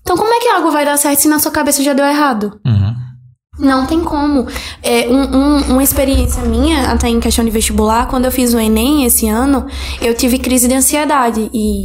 [0.02, 2.58] Então como é que algo vai dar certo se na sua cabeça já deu errado?
[2.66, 2.79] Uhum.
[3.60, 4.46] Não tem como.
[4.82, 8.58] É, um- um- uma experiência minha, até em questão de vestibular, quando eu fiz o
[8.58, 9.66] Enem esse ano,
[10.00, 11.50] eu tive crise de ansiedade.
[11.52, 11.84] E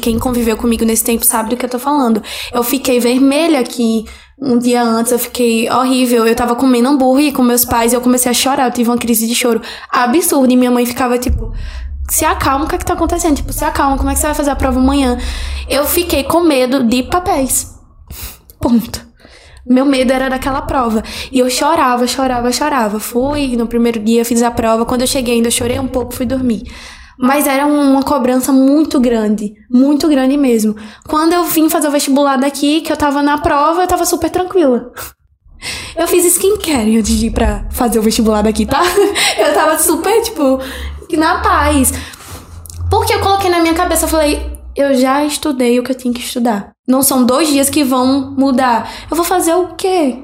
[0.00, 2.22] quem conviveu comigo nesse tempo sabe do que eu tô falando.
[2.52, 4.04] Eu fiquei vermelha aqui.
[4.40, 6.26] Um dia antes eu fiquei horrível.
[6.26, 8.66] Eu tava comendo hambúrguer com meus pais e eu comecei a chorar.
[8.68, 10.52] Eu tive uma crise de choro absurda.
[10.52, 11.52] E minha mãe ficava tipo.
[12.08, 13.34] Se acalma, o que é que tá acontecendo?
[13.34, 15.18] Tipo, se acalma, como é que você vai fazer a prova amanhã?
[15.68, 17.74] Eu fiquei com medo de papéis.
[18.60, 19.05] Ponto.
[19.68, 21.02] Meu medo era daquela prova.
[21.32, 23.00] E eu chorava, chorava, chorava.
[23.00, 24.84] Fui no primeiro dia, fiz a prova.
[24.84, 26.62] Quando eu cheguei, ainda chorei um pouco, fui dormir.
[27.18, 29.54] Mas era um- uma cobrança muito grande.
[29.70, 30.76] Muito grande mesmo.
[31.08, 34.30] Quando eu vim fazer o vestibular daqui, que eu tava na prova, eu tava super
[34.30, 34.90] tranquila.
[35.96, 38.82] Eu fiz skincare antes de ir pra fazer o vestibular daqui, tá?
[39.38, 40.60] Eu tava super, tipo,
[41.16, 41.94] na paz.
[42.90, 46.12] Porque eu coloquei na minha cabeça, eu falei, eu já estudei o que eu tinha
[46.12, 46.72] que estudar.
[46.86, 48.90] Não são dois dias que vão mudar.
[49.10, 50.22] Eu vou fazer o quê?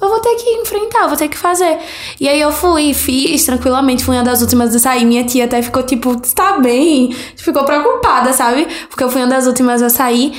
[0.00, 1.78] Eu vou ter que enfrentar, vou ter que fazer.
[2.18, 5.04] E aí eu fui, fiz tranquilamente, fui uma das últimas a sair.
[5.04, 7.12] Minha tia até ficou tipo, tá bem?
[7.36, 8.66] Ficou preocupada, sabe?
[8.88, 10.32] Porque eu fui uma das últimas a sair.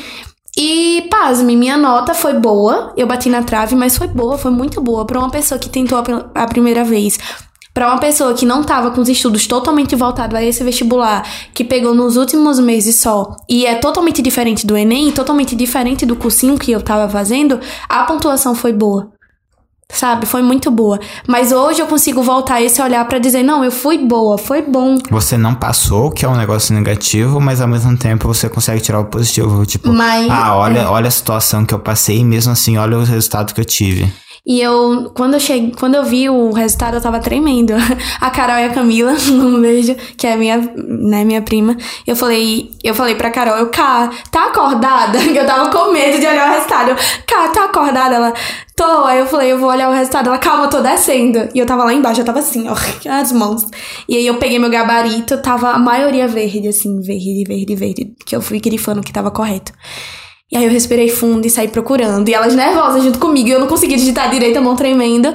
[0.58, 2.92] E, pasme, minha nota foi boa.
[2.98, 5.06] Eu bati na trave, mas foi boa, foi muito boa.
[5.06, 6.04] Pra uma pessoa que tentou
[6.34, 7.20] a primeira vez.
[7.74, 11.64] Pra uma pessoa que não tava com os estudos totalmente voltados a esse vestibular, que
[11.64, 16.58] pegou nos últimos meses só, e é totalmente diferente do Enem, totalmente diferente do cursinho
[16.58, 19.10] que eu tava fazendo, a pontuação foi boa.
[19.94, 20.26] Sabe?
[20.26, 20.98] Foi muito boa.
[21.28, 24.98] Mas hoje eu consigo voltar esse olhar pra dizer: não, eu fui boa, foi bom.
[25.10, 29.02] Você não passou, que é um negócio negativo, mas ao mesmo tempo você consegue tirar
[29.02, 29.66] o positivo.
[29.66, 30.86] Tipo, Mas- ah, olha, é.
[30.88, 34.10] olha a situação que eu passei e mesmo assim, olha o resultado que eu tive.
[34.44, 37.74] E eu, quando eu cheguei, quando eu vi o resultado, eu tava tremendo.
[38.20, 41.78] A Carol e a Camila, um beijo, que é minha, né, minha prima.
[42.08, 45.20] Eu falei, eu falei pra Carol, eu, Cá, tá acordada?
[45.32, 46.90] Eu tava com medo de olhar o resultado.
[46.90, 46.96] Eu,
[47.28, 48.16] Cá, tá acordada?
[48.16, 48.34] Ela,
[48.76, 49.06] tô.
[49.06, 50.28] Aí eu falei, eu vou olhar o resultado.
[50.28, 51.48] Ela, calma, eu tô descendo.
[51.54, 52.76] E eu tava lá embaixo, eu tava assim, ó,
[53.10, 53.66] as mãos.
[54.10, 58.16] E aí eu peguei meu gabarito, tava a maioria verde, assim, verde, verde, verde.
[58.26, 59.72] Que eu fui grifando que tava correto.
[60.52, 62.28] E aí eu respirei fundo e saí procurando.
[62.28, 63.48] E elas nervosas junto comigo.
[63.48, 65.34] E eu não conseguia digitar direito, a mão tremenda.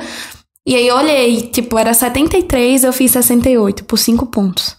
[0.66, 4.76] E aí eu olhei, tipo, era 73, eu fiz 68, por 5 pontos.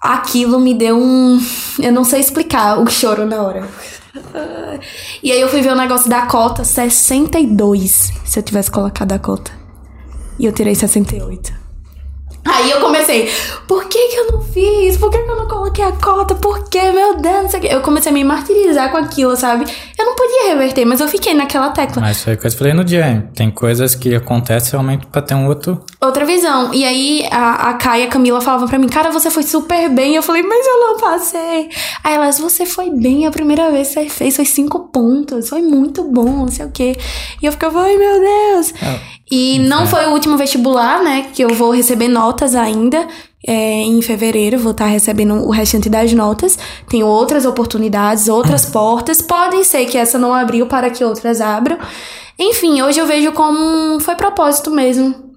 [0.00, 1.40] Aquilo me deu um.
[1.80, 3.68] Eu não sei explicar o choro na hora.
[5.22, 8.12] E aí eu fui ver o negócio da cota, 62.
[8.24, 9.50] Se eu tivesse colocado a cota.
[10.38, 11.61] E eu tirei 68.
[12.44, 13.30] Aí eu comecei,
[13.68, 14.96] por que que eu não fiz?
[14.96, 16.34] Por que que eu não coloquei a cota?
[16.34, 16.90] Por que?
[16.90, 17.68] Meu Deus, não sei o quê.
[17.70, 19.64] Eu comecei a me martirizar com aquilo, sabe?
[19.96, 22.02] Eu não podia reverter, mas eu fiquei naquela tecla.
[22.02, 23.28] Mas foi o que eu falei no dia?
[23.34, 25.84] Tem coisas que acontecem realmente pra ter um outro.
[26.00, 26.74] Outra visão.
[26.74, 29.88] E aí a, a Kai e a Camila falavam pra mim, cara, você foi super
[29.90, 30.16] bem.
[30.16, 31.68] Eu falei, mas eu não passei.
[32.02, 35.48] Aí elas, você foi bem a primeira vez que você fez, foi cinco pontos.
[35.48, 36.96] Foi muito bom, não sei o quê.
[37.40, 38.74] E eu ficava, ai meu Deus.
[39.34, 41.28] E não foi o último vestibular, né?
[41.32, 43.08] Que eu vou receber notas ainda.
[43.48, 46.58] É, em fevereiro, vou estar recebendo o restante das notas.
[46.86, 49.22] Tenho outras oportunidades, outras portas.
[49.22, 51.78] Podem ser que essa não abriu para que outras abram.
[52.38, 55.32] Enfim, hoje eu vejo como foi propósito mesmo.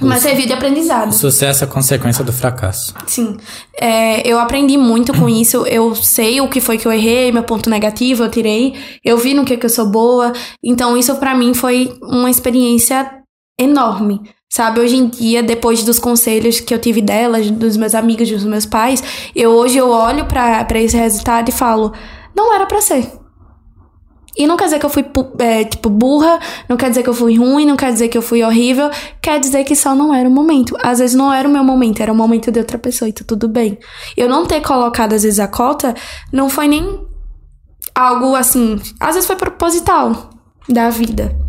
[0.00, 1.12] Mas serviu de aprendizado.
[1.12, 2.94] Sucesso é consequência do fracasso.
[3.06, 3.36] Sim.
[3.78, 5.66] É, eu aprendi muito com isso.
[5.66, 8.74] Eu sei o que foi que eu errei, meu ponto negativo eu tirei.
[9.04, 10.32] Eu vi no que, que eu sou boa.
[10.64, 13.22] Então, isso para mim foi uma experiência
[13.58, 14.20] enorme.
[14.48, 18.44] Sabe, hoje em dia, depois dos conselhos que eu tive delas, dos meus amigos, dos
[18.44, 19.02] meus pais,
[19.34, 21.92] eu hoje eu olho para esse resultado e falo,
[22.36, 23.10] não era para ser.
[24.36, 25.04] E não quer dizer que eu fui,
[25.38, 28.22] é, tipo, burra, não quer dizer que eu fui ruim, não quer dizer que eu
[28.22, 28.90] fui horrível,
[29.22, 30.76] quer dizer que só não era o momento.
[30.82, 33.24] Às vezes não era o meu momento, era o momento de outra pessoa e tá
[33.26, 33.78] tudo bem.
[34.16, 35.94] Eu não ter colocado, às vezes, a cota
[36.32, 37.06] não foi nem
[37.94, 38.80] algo assim.
[38.98, 40.30] Às vezes foi proposital
[40.68, 41.43] da vida.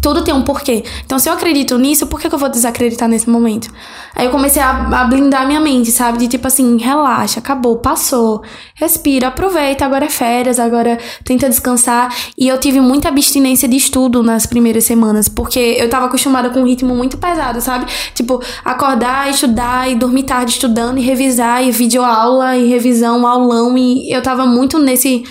[0.00, 0.82] Tudo tem um porquê.
[1.04, 3.70] Então, se eu acredito nisso, por que, que eu vou desacreditar nesse momento?
[4.14, 6.18] Aí eu comecei a, a, blindar minha mente, sabe?
[6.18, 8.42] De tipo assim, relaxa, acabou, passou.
[8.74, 12.14] Respira, aproveita, agora é férias, agora tenta descansar.
[12.36, 16.60] E eu tive muita abstinência de estudo nas primeiras semanas, porque eu tava acostumada com
[16.60, 17.86] um ritmo muito pesado, sabe?
[18.14, 23.76] Tipo, acordar, estudar e dormir tarde estudando e revisar, e videoaula e revisão, aulão.
[23.76, 25.24] E eu tava muito nesse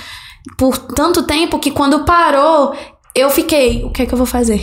[0.57, 2.73] por tanto tempo que quando parou,
[3.19, 4.61] eu fiquei, o que é que eu vou fazer?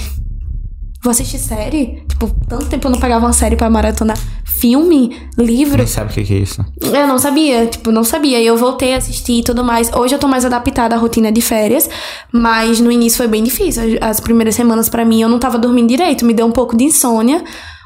[1.03, 2.03] Vou assistir série?
[2.09, 4.19] Tipo, tanto tempo eu não pegava uma série pra maratonar.
[4.45, 5.17] Filme?
[5.39, 5.77] Livro?
[5.77, 6.65] Nem sabe o que, é isso.
[6.81, 8.41] Eu não sabia, tipo, não sabia.
[8.41, 9.93] E eu voltei a assistir e tudo mais.
[9.93, 11.89] Hoje eu tô mais adaptada à rotina de férias,
[12.33, 13.99] mas no início foi bem difícil.
[14.01, 16.85] As primeiras semanas para mim eu não tava dormindo direito, me deu um pouco de
[16.85, 17.45] insônia,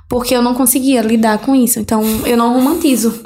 [0.09, 1.79] porque eu não conseguia lidar com isso.
[1.79, 3.21] Então eu não romantizo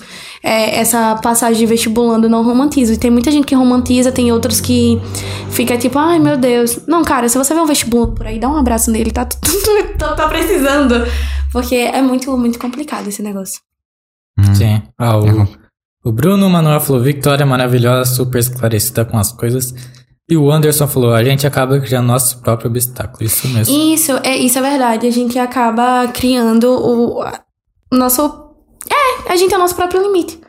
[0.45, 2.93] é, essa passagem de vestibulando, não romantizo.
[2.93, 5.01] E tem muita gente que romantiza, tem outros que
[5.49, 6.81] fica tipo, ai meu Deus.
[6.87, 9.25] Não, cara, se você vê um vestibulando por aí, dá um abraço nele, tá,
[9.99, 10.97] tá, tá precisando.
[11.51, 13.59] Porque é muito, muito complicado esse negócio.
[14.39, 14.55] Hum.
[14.55, 14.83] Sim.
[14.99, 15.49] Ah, o,
[16.05, 19.73] o Bruno Manuel falou, Victoria maravilhosa, super esclarecida com as coisas.
[20.29, 23.25] E o Anderson falou, a gente acaba criando nosso próprio obstáculo.
[23.25, 23.75] Isso mesmo.
[23.75, 25.07] Isso, é, isso é verdade.
[25.07, 28.44] A gente acaba criando o, o nosso
[28.91, 30.41] é, a gente é o nosso próprio limite.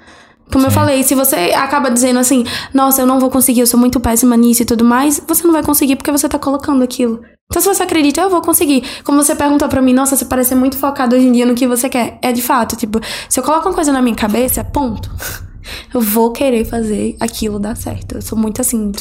[0.52, 0.68] Como Sim.
[0.68, 4.00] eu falei, se você acaba dizendo assim, nossa, eu não vou conseguir, eu sou muito
[4.00, 7.22] péssima nisso e tudo mais, você não vai conseguir porque você tá colocando aquilo.
[7.48, 8.84] Então, se você acredita, eu vou conseguir.
[9.04, 11.68] Como você perguntou pra mim, nossa, você parece muito focado hoje em dia no que
[11.68, 12.18] você quer.
[12.22, 13.00] É de fato, tipo,
[13.30, 15.10] se eu coloco uma coisa na minha cabeça, ponto.
[15.92, 18.16] Eu vou querer fazer aquilo dar certo.
[18.16, 18.92] Eu sou muito assim.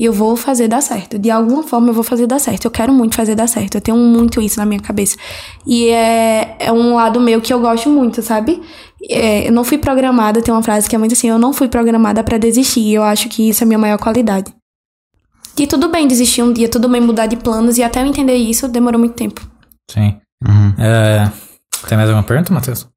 [0.00, 1.18] E eu vou fazer dar certo.
[1.18, 2.64] De alguma forma eu vou fazer dar certo.
[2.64, 3.74] Eu quero muito fazer dar certo.
[3.74, 5.14] Eu tenho muito isso na minha cabeça.
[5.66, 8.62] E é, é um lado meu que eu gosto muito, sabe?
[9.10, 11.68] É, eu não fui programada, tem uma frase que é muito assim: eu não fui
[11.68, 12.94] programada para desistir.
[12.94, 14.50] Eu acho que isso é a minha maior qualidade.
[15.58, 17.76] E tudo bem desistir um dia, tudo bem mudar de planos.
[17.76, 19.46] E até eu entender isso demorou muito tempo.
[19.90, 20.16] Sim.
[20.42, 20.72] Uhum.
[20.78, 21.30] É,
[21.86, 22.88] tem mais alguma pergunta, Matheus?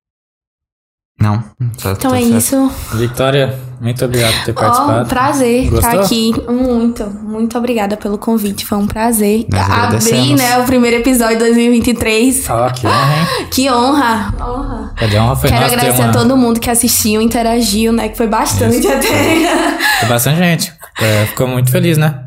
[1.19, 1.37] Não.
[1.81, 2.37] Tá, então tá é certo.
[2.37, 2.71] isso.
[2.95, 5.01] Victoria, muito obrigado por ter participado.
[5.03, 5.77] Oh, prazer Gostou?
[5.79, 6.33] estar aqui.
[6.49, 8.65] Muito, muito obrigada pelo convite.
[8.65, 12.49] Foi um prazer abrir, né, o primeiro episódio de 2023.
[12.49, 13.47] Ah, que honra, hein?
[13.51, 14.33] que honra.
[14.41, 14.93] honra.
[14.97, 16.09] Cadê honra foi Quero agradecer uma...
[16.09, 18.09] a todo mundo que assistiu, interagiu, né?
[18.09, 18.91] Que foi bastante isso.
[18.91, 19.73] até.
[19.99, 20.73] Foi bastante gente.
[20.99, 22.19] É, ficou muito feliz, né?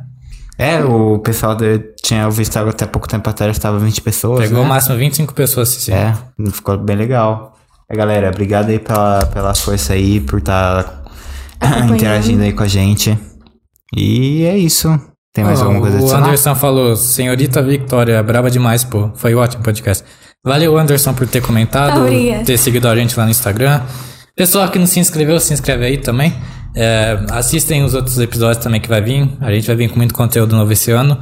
[0.59, 4.41] É, o pessoal de, tinha visto até pouco tempo atrás, estava 20 pessoas.
[4.41, 4.65] Pegou né?
[4.65, 5.95] o máximo 25 pessoas assistindo.
[5.95, 6.15] É,
[6.51, 7.56] ficou bem legal.
[7.89, 11.05] É, galera, obrigado aí pela, pela força aí, por estar
[11.59, 13.17] tá interagindo aí com a gente.
[13.97, 14.89] E é isso.
[15.33, 16.01] Tem mais oh, alguma coisa?
[16.01, 19.11] O Anderson falou, senhorita Victoria, braba demais, pô.
[19.15, 20.03] Foi ótimo podcast.
[20.45, 22.45] Valeu, Anderson, por ter comentado, Obrigada.
[22.45, 23.83] ter seguido a gente lá no Instagram.
[24.35, 26.35] Pessoal que não se inscreveu, se inscreve aí também.
[26.75, 29.29] É, assistem os outros episódios também que vai vir.
[29.41, 31.19] A gente vai vir com muito conteúdo novo esse ano.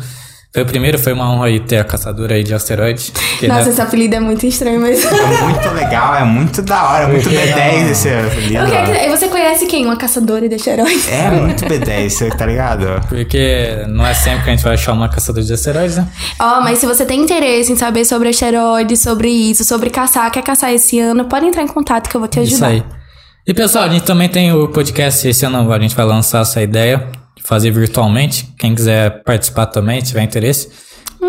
[0.54, 3.12] Foi o primeiro, foi uma honra aí ter a caçadora aí de asteroides.
[3.42, 5.04] Nossa, esse apelido é muito estranho, mas.
[5.04, 8.62] É muito legal, é muito da hora, muito B10 esse apelido.
[8.62, 9.84] Okay, você conhece quem?
[9.84, 11.08] Uma caçadora de asteroides?
[11.10, 12.86] É muito B10, tá ligado?
[13.08, 16.06] Porque não é sempre que a gente vai achar uma caçadora de asteroides, né?
[16.38, 20.30] Ó, oh, mas se você tem interesse em saber sobre asteroides, sobre isso, sobre caçar,
[20.30, 22.54] quer caçar esse ano, pode entrar em contato que eu vou te ajudar.
[22.54, 22.84] Isso aí.
[23.44, 26.62] E pessoal, a gente também tem o podcast esse ano, a gente vai lançar essa
[26.62, 28.48] ideia fazer virtualmente.
[28.58, 30.68] Quem quiser participar também, tiver interesse.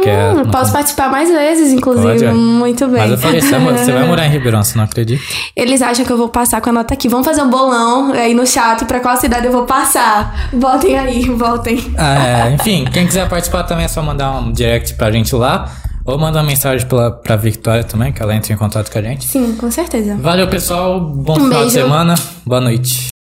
[0.04, 2.08] É hum, posso participar mais vezes, inclusive.
[2.08, 2.34] Pode, é.
[2.34, 3.02] Muito bem.
[3.02, 5.24] Mas eu falei, você vai morar em Ribeirão, você não acredita?
[5.56, 7.08] Eles acham que eu vou passar com a nota aqui.
[7.08, 10.50] Vamos fazer um bolão aí no chat pra qual cidade eu vou passar.
[10.52, 11.94] Voltem aí, voltem.
[11.98, 15.72] Ah, é, enfim, quem quiser participar também é só mandar um direct pra gente lá.
[16.04, 19.02] Ou mandar uma mensagem pra, pra Victoria também, que ela entre em contato com a
[19.02, 19.26] gente.
[19.26, 20.16] Sim, com certeza.
[20.18, 21.00] Valeu, pessoal.
[21.00, 21.66] Bom um final beijo.
[21.66, 22.16] de semana.
[22.46, 23.08] Boa noite.